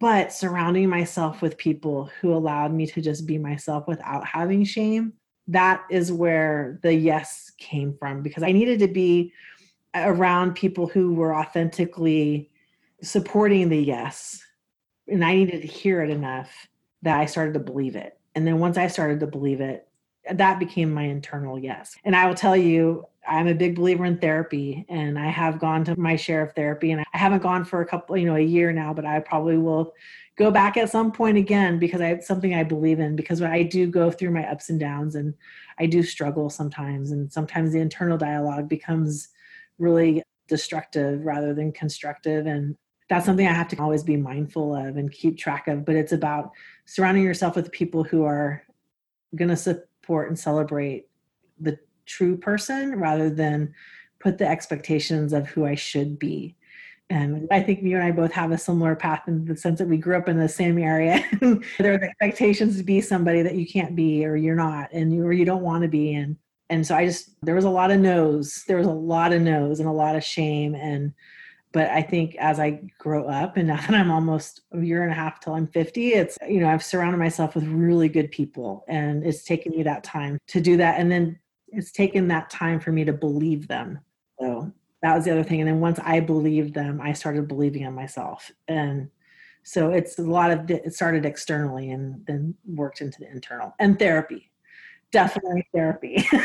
but 0.00 0.34
surrounding 0.34 0.90
myself 0.90 1.40
with 1.40 1.56
people 1.56 2.10
who 2.20 2.34
allowed 2.34 2.74
me 2.74 2.86
to 2.88 3.00
just 3.00 3.26
be 3.26 3.38
myself 3.38 3.88
without 3.88 4.26
having 4.26 4.64
shame, 4.64 5.14
that 5.48 5.82
is 5.90 6.12
where 6.12 6.78
the 6.82 6.92
yes 6.92 7.52
came 7.58 7.96
from 7.98 8.22
because 8.22 8.42
I 8.42 8.52
needed 8.52 8.78
to 8.80 8.88
be 8.88 9.32
around 9.94 10.54
people 10.54 10.86
who 10.86 11.14
were 11.14 11.34
authentically 11.34 12.49
supporting 13.02 13.68
the 13.68 13.78
yes. 13.78 14.42
And 15.08 15.24
I 15.24 15.34
needed 15.34 15.62
to 15.62 15.68
hear 15.68 16.02
it 16.02 16.10
enough 16.10 16.68
that 17.02 17.18
I 17.18 17.26
started 17.26 17.54
to 17.54 17.60
believe 17.60 17.96
it. 17.96 18.18
And 18.34 18.46
then 18.46 18.58
once 18.58 18.78
I 18.78 18.86
started 18.86 19.20
to 19.20 19.26
believe 19.26 19.60
it, 19.60 19.88
that 20.30 20.58
became 20.58 20.92
my 20.92 21.04
internal 21.04 21.58
yes. 21.58 21.96
And 22.04 22.14
I 22.14 22.26
will 22.26 22.34
tell 22.34 22.56
you, 22.56 23.06
I'm 23.26 23.48
a 23.48 23.54
big 23.54 23.76
believer 23.76 24.04
in 24.04 24.18
therapy 24.18 24.84
and 24.88 25.18
I 25.18 25.28
have 25.28 25.58
gone 25.58 25.84
to 25.84 25.98
my 25.98 26.16
share 26.16 26.42
of 26.42 26.52
therapy 26.52 26.90
and 26.92 27.00
I 27.00 27.18
haven't 27.18 27.42
gone 27.42 27.64
for 27.64 27.80
a 27.80 27.86
couple, 27.86 28.16
you 28.16 28.26
know, 28.26 28.36
a 28.36 28.40
year 28.40 28.72
now, 28.72 28.94
but 28.94 29.04
I 29.04 29.20
probably 29.20 29.58
will 29.58 29.92
go 30.36 30.50
back 30.50 30.76
at 30.76 30.90
some 30.90 31.12
point 31.12 31.36
again 31.36 31.78
because 31.78 32.00
I 32.00 32.12
it's 32.12 32.26
something 32.26 32.54
I 32.54 32.62
believe 32.62 32.98
in 32.98 33.14
because 33.14 33.42
I 33.42 33.62
do 33.62 33.86
go 33.86 34.10
through 34.10 34.30
my 34.30 34.50
ups 34.50 34.70
and 34.70 34.80
downs 34.80 35.14
and 35.14 35.34
I 35.78 35.86
do 35.86 36.02
struggle 36.02 36.48
sometimes 36.48 37.10
and 37.10 37.30
sometimes 37.30 37.72
the 37.72 37.80
internal 37.80 38.16
dialogue 38.16 38.68
becomes 38.68 39.28
really 39.78 40.22
destructive 40.48 41.24
rather 41.24 41.52
than 41.52 41.72
constructive 41.72 42.46
and 42.46 42.76
that's 43.10 43.26
something 43.26 43.46
I 43.46 43.52
have 43.52 43.68
to 43.68 43.82
always 43.82 44.04
be 44.04 44.16
mindful 44.16 44.74
of 44.74 44.96
and 44.96 45.10
keep 45.10 45.36
track 45.36 45.66
of. 45.66 45.84
But 45.84 45.96
it's 45.96 46.12
about 46.12 46.52
surrounding 46.84 47.24
yourself 47.24 47.56
with 47.56 47.72
people 47.72 48.04
who 48.04 48.22
are 48.22 48.62
going 49.34 49.48
to 49.48 49.56
support 49.56 50.28
and 50.28 50.38
celebrate 50.38 51.08
the 51.58 51.76
true 52.06 52.36
person 52.36 53.00
rather 53.00 53.28
than 53.28 53.74
put 54.20 54.38
the 54.38 54.46
expectations 54.46 55.32
of 55.32 55.48
who 55.48 55.66
I 55.66 55.74
should 55.74 56.20
be. 56.20 56.54
And 57.10 57.48
I 57.50 57.60
think 57.60 57.82
you 57.82 57.96
and 57.96 58.04
I 58.04 58.12
both 58.12 58.30
have 58.30 58.52
a 58.52 58.58
similar 58.58 58.94
path 58.94 59.22
in 59.26 59.44
the 59.44 59.56
sense 59.56 59.80
that 59.80 59.88
we 59.88 59.96
grew 59.96 60.16
up 60.16 60.28
in 60.28 60.38
the 60.38 60.48
same 60.48 60.78
area. 60.78 61.24
there 61.78 61.94
are 61.94 62.04
expectations 62.04 62.76
to 62.76 62.84
be 62.84 63.00
somebody 63.00 63.42
that 63.42 63.56
you 63.56 63.66
can't 63.66 63.96
be 63.96 64.24
or 64.24 64.36
you're 64.36 64.54
not 64.54 64.92
and 64.92 65.12
you 65.12 65.26
or 65.26 65.32
you 65.32 65.44
don't 65.44 65.62
want 65.62 65.82
to 65.82 65.88
be. 65.88 66.14
And 66.14 66.36
and 66.68 66.86
so 66.86 66.94
I 66.94 67.06
just 67.06 67.30
there 67.42 67.56
was 67.56 67.64
a 67.64 67.70
lot 67.70 67.90
of 67.90 67.98
no's. 67.98 68.62
There 68.68 68.76
was 68.76 68.86
a 68.86 68.92
lot 68.92 69.32
of 69.32 69.42
no's 69.42 69.80
and 69.80 69.88
a 69.88 69.92
lot 69.92 70.14
of 70.14 70.22
shame 70.22 70.76
and 70.76 71.12
but 71.72 71.88
i 71.90 72.02
think 72.02 72.34
as 72.36 72.58
i 72.58 72.80
grow 72.98 73.26
up 73.26 73.56
and 73.56 73.68
now 73.68 73.76
that 73.76 73.94
i'm 73.94 74.10
almost 74.10 74.62
a 74.72 74.80
year 74.80 75.02
and 75.02 75.12
a 75.12 75.14
half 75.14 75.40
till 75.40 75.54
i'm 75.54 75.66
50 75.66 76.08
it's 76.08 76.38
you 76.48 76.60
know 76.60 76.68
i've 76.68 76.84
surrounded 76.84 77.18
myself 77.18 77.54
with 77.54 77.64
really 77.64 78.08
good 78.08 78.30
people 78.30 78.84
and 78.88 79.24
it's 79.24 79.44
taken 79.44 79.72
me 79.72 79.82
that 79.82 80.04
time 80.04 80.38
to 80.48 80.60
do 80.60 80.76
that. 80.76 80.98
And 80.98 81.10
then 81.10 81.38
it's 81.68 81.92
taken 81.92 82.28
that 82.28 82.50
time 82.50 82.80
for 82.80 82.90
me 82.90 83.04
to 83.04 83.12
believe 83.12 83.68
them. 83.68 84.00
So 84.40 84.72
that 85.02 85.14
was 85.14 85.24
the 85.24 85.30
other 85.30 85.44
thing. 85.44 85.60
And 85.60 85.68
then 85.68 85.80
once 85.80 85.98
i 86.04 86.20
believed 86.20 86.74
them 86.74 87.00
i 87.00 87.12
started 87.12 87.48
believing 87.48 87.82
in 87.82 87.94
myself. 87.94 88.50
And 88.68 89.08
so 89.62 89.90
it's 89.90 90.18
a 90.18 90.22
lot 90.22 90.50
of 90.50 90.70
it 90.70 90.92
started 90.94 91.26
externally 91.26 91.90
and 91.90 92.24
then 92.26 92.54
worked 92.66 93.00
into 93.00 93.20
the 93.20 93.30
internal 93.30 93.74
and 93.78 93.98
therapy. 93.98 94.50
Definitely 95.12 95.66
therapy. 95.74 96.26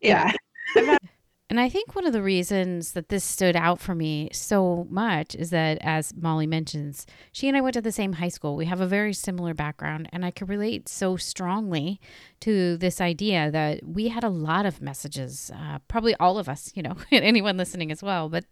Yeah 0.00 0.32
and 1.54 1.60
I 1.60 1.68
think 1.68 1.94
one 1.94 2.04
of 2.04 2.12
the 2.12 2.20
reasons 2.20 2.94
that 2.94 3.10
this 3.10 3.22
stood 3.22 3.54
out 3.54 3.78
for 3.78 3.94
me 3.94 4.28
so 4.32 4.88
much 4.90 5.36
is 5.36 5.50
that, 5.50 5.78
as 5.82 6.12
Molly 6.12 6.48
mentions, 6.48 7.06
she 7.30 7.46
and 7.46 7.56
I 7.56 7.60
went 7.60 7.74
to 7.74 7.80
the 7.80 7.92
same 7.92 8.14
high 8.14 8.28
school. 8.28 8.56
We 8.56 8.66
have 8.66 8.80
a 8.80 8.88
very 8.88 9.12
similar 9.12 9.54
background, 9.54 10.08
and 10.12 10.24
I 10.24 10.32
could 10.32 10.48
relate 10.48 10.88
so 10.88 11.16
strongly 11.16 12.00
to 12.40 12.76
this 12.76 13.00
idea 13.00 13.52
that 13.52 13.86
we 13.86 14.08
had 14.08 14.24
a 14.24 14.30
lot 14.30 14.66
of 14.66 14.82
messages, 14.82 15.52
uh, 15.54 15.78
probably 15.86 16.16
all 16.16 16.38
of 16.38 16.48
us, 16.48 16.72
you 16.74 16.82
know, 16.82 16.96
anyone 17.12 17.56
listening 17.56 17.92
as 17.92 18.02
well. 18.02 18.28
But 18.28 18.46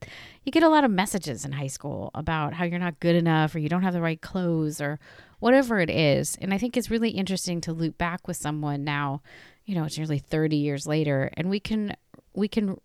you 0.44 0.52
get 0.52 0.62
a 0.62 0.68
lot 0.68 0.85
of 0.85 0.92
messages 0.92 1.44
in 1.44 1.50
high 1.50 1.66
school 1.66 2.12
about 2.14 2.54
how 2.54 2.64
you're 2.64 2.78
not 2.78 3.00
good 3.00 3.16
enough 3.16 3.52
or 3.52 3.59
you 3.59 3.68
don't 3.68 3.82
have 3.82 3.94
the 3.94 4.00
right 4.00 4.21
clothes 4.21 4.80
or 4.80 5.00
whatever 5.40 5.80
it 5.80 5.90
is. 5.90 6.38
And 6.40 6.54
I 6.54 6.59
think 6.59 6.76
it's 6.76 6.88
really 6.88 7.11
interesting 7.11 7.61
to 7.62 7.73
loop 7.73 7.99
back 7.99 8.28
with 8.28 8.37
someone 8.37 8.85
now 8.85 9.23
you 9.64 9.76
know 9.76 9.85
it's 9.85 9.97
nearly 9.97 10.18
30 10.18 10.56
years 10.56 10.88
later 10.88 11.30
and 11.35 11.49
we 11.49 11.61
can 11.61 11.94
we 12.35 12.49
can 12.49 12.76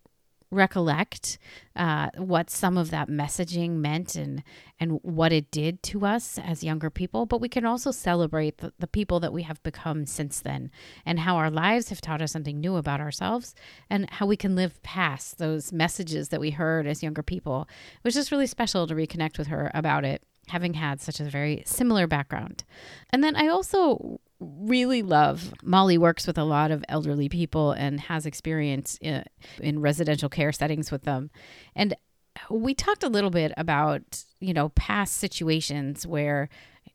recollect 0.51 1.37
uh, 1.75 2.09
what 2.17 2.49
some 2.49 2.77
of 2.77 2.89
that 2.91 3.09
messaging 3.09 3.71
meant 3.71 4.15
and 4.15 4.43
and 4.79 4.99
what 5.01 5.33
it 5.33 5.51
did 5.51 5.81
to 5.83 6.05
us 6.05 6.39
as 6.39 6.63
younger 6.63 6.89
people 6.89 7.25
but 7.25 7.41
we 7.41 7.49
can 7.49 7.65
also 7.65 7.91
celebrate 7.91 8.59
the, 8.59 8.71
the 8.79 8.87
people 8.87 9.19
that 9.19 9.33
we 9.33 9.43
have 9.43 9.61
become 9.63 10.05
since 10.05 10.39
then 10.39 10.71
and 11.05 11.19
how 11.19 11.35
our 11.35 11.49
lives 11.51 11.89
have 11.89 11.99
taught 11.99 12.21
us 12.21 12.31
something 12.31 12.59
new 12.59 12.75
about 12.77 13.01
ourselves 13.01 13.53
and 13.89 14.09
how 14.11 14.25
we 14.25 14.37
can 14.37 14.55
live 14.55 14.81
past 14.83 15.37
those 15.37 15.73
messages 15.73 16.29
that 16.29 16.39
we 16.39 16.51
heard 16.51 16.87
as 16.87 17.03
younger 17.03 17.23
people. 17.23 17.67
It 17.95 18.03
was 18.03 18.13
just 18.13 18.31
really 18.31 18.47
special 18.47 18.87
to 18.87 18.95
reconnect 18.95 19.37
with 19.37 19.47
her 19.47 19.71
about 19.73 20.05
it 20.05 20.23
having 20.49 20.75
had 20.75 21.01
such 21.01 21.19
a 21.19 21.25
very 21.25 21.63
similar 21.65 22.07
background 22.07 22.63
and 23.11 23.23
then 23.23 23.35
i 23.35 23.47
also 23.47 24.19
really 24.39 25.01
love. 25.01 25.53
Molly 25.63 25.97
works 25.97 26.27
with 26.27 26.37
a 26.37 26.43
lot 26.43 26.71
of 26.71 26.83
elderly 26.89 27.29
people 27.29 27.71
and 27.71 27.99
has 28.01 28.25
experience 28.25 28.97
in, 29.01 29.23
in 29.59 29.81
residential 29.81 30.29
care 30.29 30.51
settings 30.51 30.91
with 30.91 31.03
them. 31.03 31.29
And 31.75 31.95
we 32.49 32.73
talked 32.73 33.03
a 33.03 33.09
little 33.09 33.31
bit 33.31 33.51
about, 33.57 34.23
you 34.39 34.53
know, 34.53 34.69
past 34.69 35.17
situations 35.17 36.05
where 36.05 36.49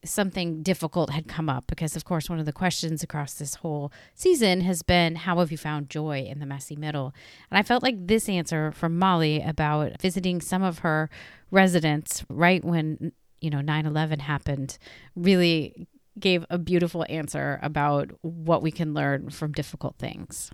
something 0.04 0.62
difficult 0.62 1.10
had 1.10 1.28
come 1.28 1.48
up 1.48 1.64
because 1.68 1.94
of 1.94 2.04
course 2.04 2.28
one 2.28 2.40
of 2.40 2.46
the 2.46 2.52
questions 2.52 3.04
across 3.04 3.34
this 3.34 3.56
whole 3.56 3.92
season 4.14 4.62
has 4.62 4.82
been 4.82 5.14
how 5.14 5.38
have 5.38 5.52
you 5.52 5.58
found 5.58 5.88
joy 5.88 6.18
in 6.28 6.40
the 6.40 6.46
messy 6.46 6.74
middle 6.74 7.14
and 7.50 7.58
i 7.58 7.62
felt 7.62 7.84
like 7.84 7.94
this 8.08 8.28
answer 8.28 8.72
from 8.72 8.98
molly 8.98 9.40
about 9.40 10.00
visiting 10.00 10.40
some 10.40 10.60
of 10.60 10.80
her 10.80 11.08
residents 11.52 12.24
right 12.28 12.64
when 12.64 13.12
you 13.42 13.50
know 13.50 13.58
9-11 13.58 14.20
happened 14.20 14.78
really 15.16 15.88
gave 16.18 16.44
a 16.50 16.58
beautiful 16.58 17.04
answer 17.08 17.58
about 17.62 18.10
what 18.22 18.62
we 18.62 18.70
can 18.70 18.94
learn 18.94 19.30
from 19.30 19.52
difficult 19.52 19.96
things. 19.98 20.50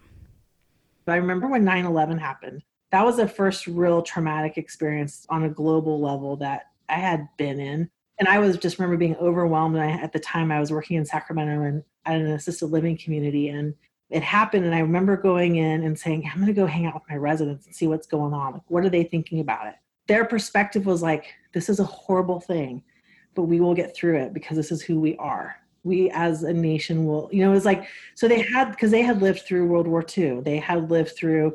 I 1.06 1.16
remember 1.16 1.48
when 1.48 1.64
9 1.64 1.86
11 1.86 2.18
happened. 2.18 2.62
That 2.90 3.04
was 3.04 3.16
the 3.16 3.28
first 3.28 3.66
real 3.66 4.02
traumatic 4.02 4.56
experience 4.56 5.26
on 5.28 5.44
a 5.44 5.48
global 5.48 6.00
level 6.00 6.36
that 6.36 6.66
I 6.88 6.94
had 6.94 7.28
been 7.36 7.60
in. 7.60 7.90
And 8.18 8.28
I 8.28 8.38
was 8.38 8.56
just 8.56 8.78
remember 8.78 8.96
being 8.96 9.16
overwhelmed. 9.16 9.76
And 9.76 9.84
I, 9.84 10.02
at 10.02 10.12
the 10.12 10.18
time, 10.18 10.50
I 10.50 10.60
was 10.60 10.72
working 10.72 10.96
in 10.96 11.04
Sacramento 11.04 11.62
and 11.62 11.84
at 12.04 12.20
an 12.20 12.26
assisted 12.28 12.66
living 12.66 12.96
community. 12.96 13.48
And 13.48 13.74
it 14.10 14.22
happened. 14.22 14.64
And 14.64 14.74
I 14.74 14.80
remember 14.80 15.16
going 15.16 15.56
in 15.56 15.82
and 15.82 15.98
saying, 15.98 16.24
I'm 16.26 16.40
going 16.40 16.46
to 16.46 16.52
go 16.52 16.66
hang 16.66 16.86
out 16.86 16.94
with 16.94 17.04
my 17.08 17.16
residents 17.16 17.66
and 17.66 17.74
see 17.74 17.86
what's 17.86 18.06
going 18.06 18.32
on. 18.32 18.54
Like, 18.54 18.62
what 18.68 18.84
are 18.84 18.90
they 18.90 19.04
thinking 19.04 19.40
about 19.40 19.66
it? 19.66 19.76
Their 20.08 20.24
perspective 20.24 20.86
was 20.86 21.02
like, 21.02 21.34
this 21.52 21.68
is 21.68 21.78
a 21.78 21.84
horrible 21.84 22.40
thing 22.40 22.82
but 23.38 23.44
we 23.44 23.60
will 23.60 23.72
get 23.72 23.94
through 23.94 24.18
it 24.18 24.34
because 24.34 24.56
this 24.56 24.72
is 24.72 24.82
who 24.82 24.98
we 24.98 25.16
are. 25.18 25.54
We 25.84 26.10
as 26.10 26.42
a 26.42 26.52
nation 26.52 27.06
will 27.06 27.28
you 27.32 27.44
know 27.44 27.52
it's 27.52 27.64
like 27.64 27.86
so 28.16 28.26
they 28.26 28.42
had 28.42 28.72
because 28.72 28.90
they 28.90 29.02
had 29.02 29.22
lived 29.22 29.42
through 29.42 29.68
world 29.68 29.86
war 29.86 30.04
ii 30.18 30.40
they 30.40 30.58
had 30.58 30.90
lived 30.90 31.16
through 31.16 31.54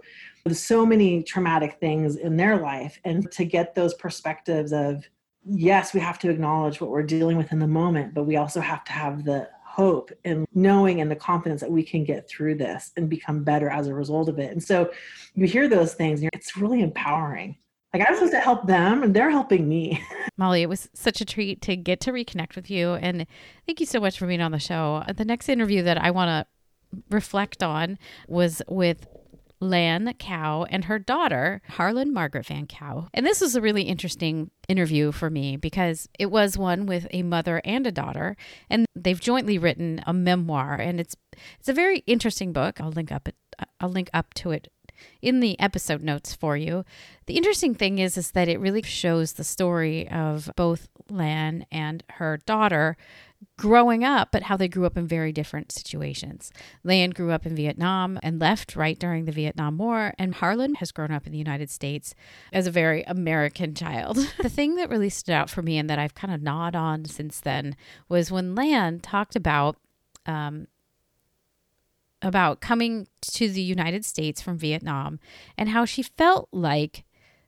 so 0.49 0.85
many 0.85 1.23
traumatic 1.23 1.79
things 1.81 2.15
in 2.15 2.37
their 2.37 2.55
life. 2.57 3.01
And 3.03 3.29
to 3.33 3.43
get 3.43 3.75
those 3.75 3.93
perspectives 3.95 4.71
of 4.71 5.03
yes 5.43 5.93
we 5.93 5.99
have 5.99 6.19
to 6.19 6.29
acknowledge 6.29 6.79
what 6.79 6.89
we're 6.89 7.03
dealing 7.03 7.35
with 7.35 7.51
in 7.51 7.59
the 7.59 7.67
moment 7.67 8.13
but 8.13 8.23
we 8.23 8.37
also 8.37 8.61
have 8.61 8.85
to 8.85 8.93
have 8.93 9.25
the 9.25 9.49
hope 9.65 10.09
and 10.23 10.47
knowing 10.53 11.01
and 11.01 11.11
the 11.11 11.17
confidence 11.17 11.59
that 11.59 11.71
we 11.71 11.83
can 11.83 12.05
get 12.05 12.29
through 12.29 12.55
this 12.55 12.91
and 12.95 13.09
become 13.09 13.43
better 13.43 13.69
as 13.69 13.87
a 13.87 13.93
result 13.93 14.29
of 14.29 14.39
it. 14.39 14.51
And 14.51 14.63
so 14.63 14.89
you 15.35 15.47
hear 15.47 15.67
those 15.67 15.95
things 15.95 16.21
it's 16.31 16.55
really 16.55 16.81
empowering 16.81 17.57
like 17.93 18.07
I'm 18.07 18.15
supposed 18.15 18.33
to 18.33 18.39
help 18.39 18.65
them 18.65 19.03
and 19.03 19.15
they're 19.15 19.29
helping 19.29 19.69
me. 19.69 20.03
Molly, 20.37 20.63
it 20.63 20.69
was 20.69 20.89
such 20.93 21.21
a 21.21 21.25
treat 21.25 21.61
to 21.61 21.75
get 21.75 21.99
to 22.01 22.11
reconnect 22.11 22.55
with 22.55 22.69
you. 22.69 22.93
And 22.93 23.27
thank 23.67 23.79
you 23.79 23.85
so 23.85 23.99
much 23.99 24.17
for 24.17 24.25
being 24.25 24.41
on 24.41 24.51
the 24.51 24.59
show. 24.59 25.03
Uh, 25.07 25.13
the 25.13 25.25
next 25.25 25.47
interview 25.47 25.83
that 25.83 26.01
I 26.01 26.09
want 26.11 26.29
to 26.29 27.01
reflect 27.09 27.61
on 27.61 27.99
was 28.27 28.61
with 28.67 29.07
Lan 29.59 30.13
Cao 30.19 30.67
and 30.69 30.85
her 30.85 30.99
daughter, 30.99 31.61
Harlan 31.69 32.13
Margaret 32.13 32.47
Van 32.47 32.67
Cao. 32.67 33.07
And 33.13 33.25
this 33.25 33.41
was 33.41 33.55
a 33.55 33.61
really 33.61 33.83
interesting 33.83 34.51
interview 34.67 35.11
for 35.11 35.29
me 35.29 35.55
because 35.55 36.09
it 36.19 36.27
was 36.27 36.57
one 36.57 36.85
with 36.85 37.07
a 37.11 37.23
mother 37.23 37.61
and 37.63 37.87
a 37.87 37.91
daughter, 37.91 38.35
and 38.69 38.85
they've 38.95 39.19
jointly 39.19 39.57
written 39.57 40.03
a 40.05 40.13
memoir, 40.13 40.75
and 40.75 40.99
it's 40.99 41.15
it's 41.59 41.69
a 41.69 41.73
very 41.73 41.99
interesting 41.99 42.51
book. 42.51 42.81
I'll 42.81 42.91
link 42.91 43.11
up 43.11 43.27
it. 43.27 43.35
Uh, 43.57 43.65
I'll 43.79 43.89
link 43.89 44.09
up 44.13 44.33
to 44.35 44.51
it 44.51 44.67
in 45.21 45.39
the 45.39 45.59
episode 45.59 46.01
notes 46.01 46.33
for 46.33 46.57
you. 46.57 46.83
The 47.25 47.37
interesting 47.37 47.75
thing 47.75 47.99
is 47.99 48.17
is 48.17 48.31
that 48.31 48.47
it 48.47 48.59
really 48.59 48.81
shows 48.81 49.33
the 49.33 49.43
story 49.43 50.09
of 50.09 50.49
both 50.55 50.87
Lan 51.09 51.65
and 51.71 52.03
her 52.11 52.37
daughter 52.45 52.97
growing 53.57 54.03
up, 54.03 54.29
but 54.31 54.43
how 54.43 54.57
they 54.57 54.67
grew 54.67 54.85
up 54.85 54.97
in 54.97 55.07
very 55.07 55.31
different 55.31 55.71
situations. 55.71 56.51
Lan 56.83 57.11
grew 57.11 57.31
up 57.31 57.45
in 57.45 57.55
Vietnam 57.55 58.19
and 58.23 58.39
left 58.39 58.75
right 58.75 58.97
during 58.97 59.25
the 59.25 59.31
Vietnam 59.31 59.77
War, 59.77 60.13
and 60.17 60.35
Harlan 60.35 60.75
has 60.75 60.91
grown 60.91 61.11
up 61.11 61.25
in 61.25 61.31
the 61.31 61.37
United 61.37 61.69
States 61.69 62.15
as 62.51 62.67
a 62.67 62.71
very 62.71 63.03
American 63.03 63.73
child. 63.75 64.17
the 64.41 64.49
thing 64.49 64.75
that 64.75 64.89
really 64.89 65.09
stood 65.09 65.33
out 65.33 65.49
for 65.49 65.61
me 65.61 65.77
and 65.77 65.89
that 65.89 65.99
I've 65.99 66.15
kind 66.15 66.33
of 66.33 66.41
gnawed 66.41 66.75
on 66.75 67.05
since 67.05 67.39
then 67.39 67.75
was 68.09 68.31
when 68.31 68.55
Lan 68.55 68.99
talked 68.99 69.35
about 69.35 69.77
um, 70.25 70.67
about 72.23 72.61
coming 72.61 73.07
to 73.21 73.49
the 73.49 73.61
United 73.61 74.05
States 74.05 74.41
from 74.41 74.57
Vietnam 74.57 75.19
and 75.57 75.69
how 75.69 75.85
she 75.85 76.01
felt 76.01 76.49
like 76.51 77.03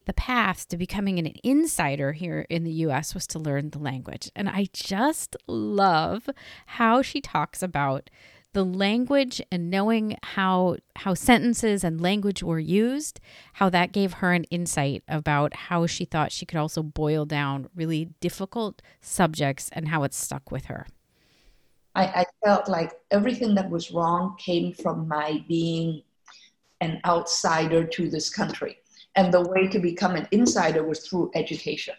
the 0.06 0.14
path 0.14 0.68
to 0.68 0.78
becoming 0.78 1.18
an 1.18 1.34
insider 1.44 2.12
here 2.12 2.46
in 2.50 2.64
the 2.64 2.72
US 2.72 3.16
was 3.16 3.26
to 3.28 3.40
learn 3.40 3.72
the 3.72 3.80
language. 3.80 4.30
And 4.36 4.48
I 4.48 4.68
just 4.72 5.36
love 5.48 6.30
how 6.68 7.02
she 7.02 7.22
talks 7.22 7.64
about 7.64 8.10
the 8.54 8.64
language 8.64 9.42
and 9.52 9.70
knowing 9.70 10.18
how 10.24 10.78
how 10.96 11.14
sentences 11.14 11.84
and 11.84 12.00
language 12.00 12.42
were 12.42 12.60
used, 12.60 13.20
how 13.54 13.70
that 13.70 13.92
gave 13.92 14.14
her 14.14 14.32
an 14.32 14.46
insight 14.46 15.04
about 15.10 15.54
how 15.54 15.86
she 15.86 16.06
thought 16.06 16.32
she 16.32 16.46
could 16.46 16.58
also 16.58 16.82
boil 16.82 17.26
down 17.26 17.68
really 17.76 18.06
difficult 18.22 18.82
subjects 19.02 19.70
and 19.74 19.90
how 19.90 20.04
it 20.04 20.14
stuck 20.14 20.52
with 20.52 20.66
her. 20.66 20.88
I, 21.96 22.04
I 22.04 22.26
felt 22.44 22.68
like 22.68 22.92
everything 23.12 23.56
that 23.56 23.70
was 23.70 23.92
wrong 23.92 24.36
came 24.38 24.74
from 24.74 25.08
my 25.08 25.44
being 25.48 26.04
an 26.82 27.00
outsider 27.06 27.86
to 27.86 28.10
this 28.10 28.30
country 28.30 28.78
and 29.16 29.34
the 29.34 29.42
way 29.42 29.68
to 29.68 29.80
become 29.80 30.16
an 30.16 30.28
insider 30.32 30.84
was 30.84 31.08
through 31.08 31.32
education. 31.36 31.96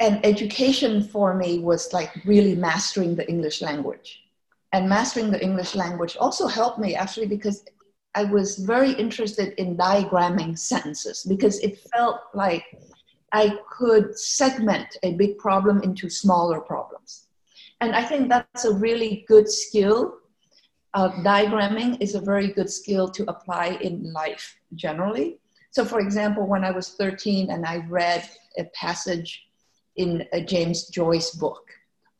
And 0.00 0.24
education 0.24 1.04
for 1.04 1.34
me 1.34 1.60
was 1.60 1.92
like 1.92 2.10
really 2.24 2.56
mastering 2.56 3.14
the 3.14 3.28
English 3.28 3.62
language. 3.62 4.20
And 4.72 4.88
mastering 4.88 5.30
the 5.30 5.42
English 5.42 5.74
language 5.74 6.16
also 6.18 6.46
helped 6.46 6.78
me 6.78 6.94
actually 6.94 7.26
because 7.26 7.64
I 8.14 8.24
was 8.24 8.58
very 8.58 8.92
interested 8.92 9.54
in 9.60 9.76
diagramming 9.76 10.58
sentences 10.58 11.24
because 11.28 11.60
it 11.60 11.78
felt 11.94 12.18
like 12.34 12.64
I 13.32 13.58
could 13.70 14.18
segment 14.18 14.96
a 15.04 15.14
big 15.14 15.38
problem 15.38 15.82
into 15.82 16.10
smaller 16.10 16.60
problems. 16.60 16.99
And 17.80 17.96
I 17.96 18.04
think 18.04 18.28
that's 18.28 18.64
a 18.64 18.74
really 18.74 19.24
good 19.26 19.48
skill. 19.48 20.18
Uh, 20.92 21.10
diagramming 21.22 22.00
is 22.00 22.14
a 22.14 22.20
very 22.20 22.48
good 22.48 22.70
skill 22.70 23.08
to 23.08 23.24
apply 23.28 23.78
in 23.80 24.12
life 24.12 24.58
generally. 24.74 25.38
So, 25.70 25.84
for 25.84 26.00
example, 26.00 26.46
when 26.46 26.64
I 26.64 26.72
was 26.72 26.90
13 26.90 27.50
and 27.50 27.64
I 27.64 27.78
read 27.88 28.28
a 28.58 28.64
passage 28.74 29.46
in 29.96 30.26
a 30.32 30.40
James 30.42 30.88
Joyce 30.88 31.30
book 31.30 31.70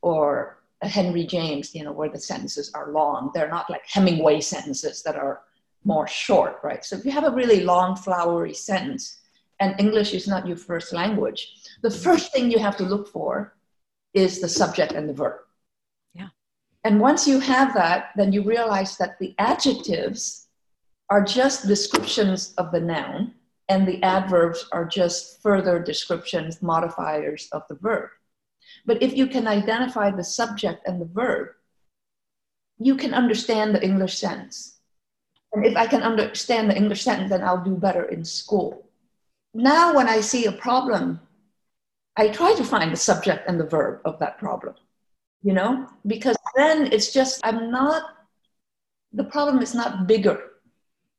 or 0.02 0.62
a 0.82 0.88
Henry 0.88 1.26
James, 1.26 1.74
you 1.74 1.84
know, 1.84 1.92
where 1.92 2.08
the 2.08 2.18
sentences 2.18 2.70
are 2.74 2.92
long, 2.92 3.30
they're 3.34 3.50
not 3.50 3.68
like 3.68 3.82
Hemingway 3.86 4.40
sentences 4.40 5.02
that 5.02 5.16
are 5.16 5.42
more 5.84 6.06
short, 6.06 6.58
right? 6.62 6.84
So, 6.84 6.96
if 6.96 7.04
you 7.04 7.10
have 7.10 7.24
a 7.24 7.30
really 7.30 7.64
long, 7.64 7.96
flowery 7.96 8.54
sentence 8.54 9.20
and 9.58 9.78
English 9.78 10.14
is 10.14 10.26
not 10.26 10.46
your 10.46 10.56
first 10.56 10.94
language, 10.94 11.68
the 11.82 11.90
first 11.90 12.32
thing 12.32 12.50
you 12.50 12.58
have 12.58 12.78
to 12.78 12.84
look 12.84 13.08
for 13.08 13.56
is 14.14 14.40
the 14.40 14.48
subject 14.48 14.92
and 14.92 15.08
the 15.08 15.12
verb. 15.12 15.40
And 16.84 17.00
once 17.00 17.28
you 17.28 17.40
have 17.40 17.74
that, 17.74 18.10
then 18.16 18.32
you 18.32 18.42
realize 18.42 18.96
that 18.96 19.18
the 19.18 19.34
adjectives 19.38 20.48
are 21.10 21.22
just 21.22 21.66
descriptions 21.66 22.54
of 22.56 22.72
the 22.72 22.80
noun 22.80 23.34
and 23.68 23.86
the 23.86 24.02
adverbs 24.02 24.66
are 24.72 24.84
just 24.84 25.42
further 25.42 25.78
descriptions, 25.78 26.62
modifiers 26.62 27.48
of 27.52 27.62
the 27.68 27.76
verb. 27.76 28.10
But 28.86 29.02
if 29.02 29.16
you 29.16 29.26
can 29.26 29.46
identify 29.46 30.10
the 30.10 30.24
subject 30.24 30.86
and 30.86 31.00
the 31.00 31.06
verb, 31.06 31.48
you 32.78 32.96
can 32.96 33.14
understand 33.14 33.74
the 33.74 33.84
English 33.84 34.18
sentence. 34.18 34.80
And 35.52 35.66
if 35.66 35.76
I 35.76 35.86
can 35.86 36.02
understand 36.02 36.70
the 36.70 36.76
English 36.76 37.02
sentence, 37.02 37.30
then 37.30 37.42
I'll 37.42 37.62
do 37.62 37.76
better 37.76 38.04
in 38.04 38.24
school. 38.24 38.86
Now, 39.52 39.94
when 39.94 40.08
I 40.08 40.20
see 40.20 40.46
a 40.46 40.52
problem, 40.52 41.20
I 42.16 42.28
try 42.28 42.54
to 42.54 42.64
find 42.64 42.92
the 42.92 42.96
subject 42.96 43.48
and 43.48 43.58
the 43.58 43.66
verb 43.66 44.00
of 44.04 44.18
that 44.20 44.38
problem, 44.38 44.74
you 45.42 45.52
know, 45.52 45.88
because 46.06 46.36
then 46.56 46.92
it's 46.92 47.12
just, 47.12 47.40
I'm 47.44 47.70
not, 47.70 48.02
the 49.12 49.24
problem 49.24 49.62
is 49.62 49.74
not 49.74 50.06
bigger 50.06 50.50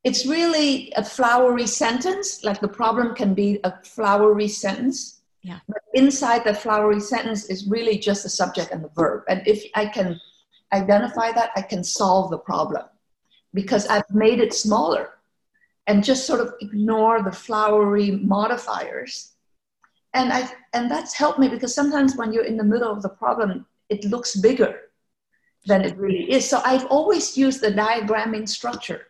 it's 0.04 0.26
really 0.26 0.92
a 0.96 1.04
flowery 1.04 1.66
sentence. 1.66 2.42
Like 2.42 2.60
the 2.60 2.68
problem 2.68 3.14
can 3.14 3.34
be 3.34 3.60
a 3.64 3.72
flowery 3.84 4.48
sentence. 4.48 5.20
Yeah. 5.42 5.58
But 5.68 5.82
inside 5.94 6.44
the 6.44 6.54
flowery 6.54 7.00
sentence 7.00 7.48
is 7.50 7.68
really 7.68 7.98
just 7.98 8.22
the 8.22 8.28
subject 8.28 8.72
and 8.72 8.82
the 8.82 8.90
verb. 8.96 9.24
And 9.28 9.46
if 9.46 9.64
I 9.74 9.86
can 9.86 10.20
identify 10.72 11.32
that, 11.32 11.50
I 11.56 11.62
can 11.62 11.84
solve 11.84 12.30
the 12.30 12.38
problem 12.38 12.84
because 13.54 13.86
I've 13.86 14.10
made 14.10 14.40
it 14.40 14.54
smaller 14.54 15.18
and 15.86 16.04
just 16.04 16.26
sort 16.26 16.40
of 16.40 16.54
ignore 16.60 17.22
the 17.22 17.32
flowery 17.32 18.12
modifiers. 18.12 19.32
And 20.14 20.32
I 20.32 20.50
and 20.74 20.90
that's 20.90 21.14
helped 21.14 21.38
me 21.38 21.48
because 21.48 21.74
sometimes 21.74 22.16
when 22.16 22.32
you're 22.32 22.44
in 22.44 22.56
the 22.56 22.64
middle 22.64 22.90
of 22.92 23.02
the 23.02 23.08
problem, 23.08 23.66
it 23.88 24.04
looks 24.04 24.36
bigger 24.36 24.80
than 25.66 25.82
it 25.82 25.96
really 25.96 26.30
is. 26.30 26.48
So 26.48 26.60
I've 26.64 26.86
always 26.86 27.36
used 27.36 27.60
the 27.60 27.70
diagramming 27.70 28.48
structure 28.48 29.06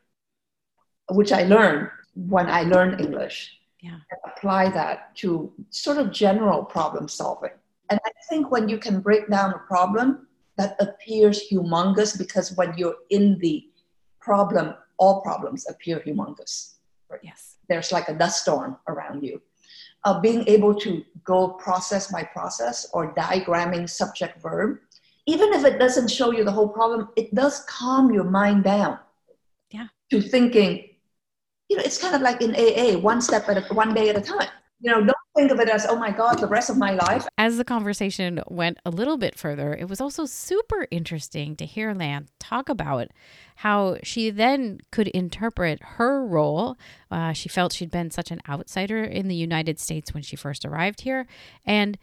which 1.11 1.33
I 1.33 1.43
learned 1.45 1.89
when 2.15 2.49
I 2.49 2.63
learned 2.63 3.01
English. 3.01 3.59
Yeah. 3.81 3.99
apply 4.25 4.71
that 4.71 5.17
to 5.17 5.53
sort 5.71 5.99
of 5.99 6.13
general 6.13 6.65
problem 6.65 7.09
solving. 7.09 7.51
And 7.91 7.99
I 8.07 8.11
think 8.29 8.49
when 8.49 8.69
you 8.69 8.79
can 8.79 9.01
break 9.01 9.29
down 9.29 9.53
a 9.53 9.59
problem 9.59 10.29
that 10.57 10.77
appears 10.79 11.49
humongous, 11.51 12.17
because 12.17 12.53
when 12.53 12.79
you're 12.79 12.95
in 13.11 13.41
the 13.41 13.67
problem, 14.21 14.75
all 14.99 15.21
problems 15.23 15.67
appear 15.69 15.99
humongous. 15.99 16.75
Right? 17.11 17.19
Yes. 17.25 17.57
There's 17.69 17.91
like 17.91 18.09
a 18.09 18.15
dust 18.15 18.43
storm 18.43 18.77
around 18.87 19.25
you. 19.25 19.43
Uh, 20.05 20.21
being 20.21 20.47
able 20.49 20.75
to 20.75 21.05
go 21.23 21.49
process 21.49 22.11
by 22.11 22.25
process 22.25 22.89
or 22.93 23.15
diagramming 23.15 23.89
subject 23.89 24.43
verb, 24.43 24.79
even 25.27 25.53
if 25.53 25.65
it 25.65 25.79
doesn't 25.79 26.11
show 26.11 26.33
you 26.33 26.43
the 26.43 26.51
whole 26.51 26.69
problem, 26.69 27.09
it 27.17 27.33
does 27.35 27.65
calm 27.69 28.13
your 28.13 28.25
mind 28.25 28.65
down. 28.65 28.99
Yeah. 29.71 29.87
To 30.11 30.21
thinking, 30.21 30.89
you 31.69 31.77
know, 31.77 31.85
it's 31.85 31.99
kind 31.99 32.15
of 32.15 32.23
like 32.23 32.43
in 32.43 32.55
AA, 32.57 32.99
one 32.99 33.23
step 33.23 33.49
at 33.49 33.59
a, 33.59 33.75
one 33.75 33.95
day 33.95 34.09
at 34.09 34.17
a 34.17 34.21
time. 34.21 34.49
You 34.81 34.91
know, 34.91 34.99
don't 34.99 35.22
think 35.37 35.51
of 35.51 35.61
it 35.61 35.69
as, 35.69 35.87
oh 35.87 35.97
my 35.97 36.11
God, 36.11 36.39
the 36.39 36.47
rest 36.47 36.71
of 36.71 36.77
my 36.77 36.93
life. 36.93 37.27
As 37.39 37.57
the 37.57 37.65
conversation 37.65 38.43
went 38.49 38.79
a 38.85 38.91
little 38.91 39.17
bit 39.17 39.39
further, 39.39 39.75
it 39.75 39.89
was 39.89 40.01
also 40.01 40.27
super 40.27 40.87
interesting 40.91 41.57
to 41.57 41.65
hear 41.65 41.95
Lan 41.95 42.29
talk 42.39 42.69
about 42.69 43.09
how 43.57 43.99
she 44.03 44.31
then 44.31 44.81
could 44.91 45.09
interpret 45.09 45.83
her 45.83 46.25
role. 46.25 46.77
Uh, 47.11 47.33
she 47.33 47.49
felt 47.49 47.73
she'd 47.73 47.91
been 47.91 48.11
such 48.11 48.31
an 48.31 48.41
outsider 48.49 49.03
in 49.03 49.29
the 49.29 49.35
United 49.35 49.79
States 49.79 50.13
when 50.13 50.23
she 50.23 50.37
first 50.37 50.65
arrived 50.65 51.03
here. 51.03 51.27
And 51.65 51.99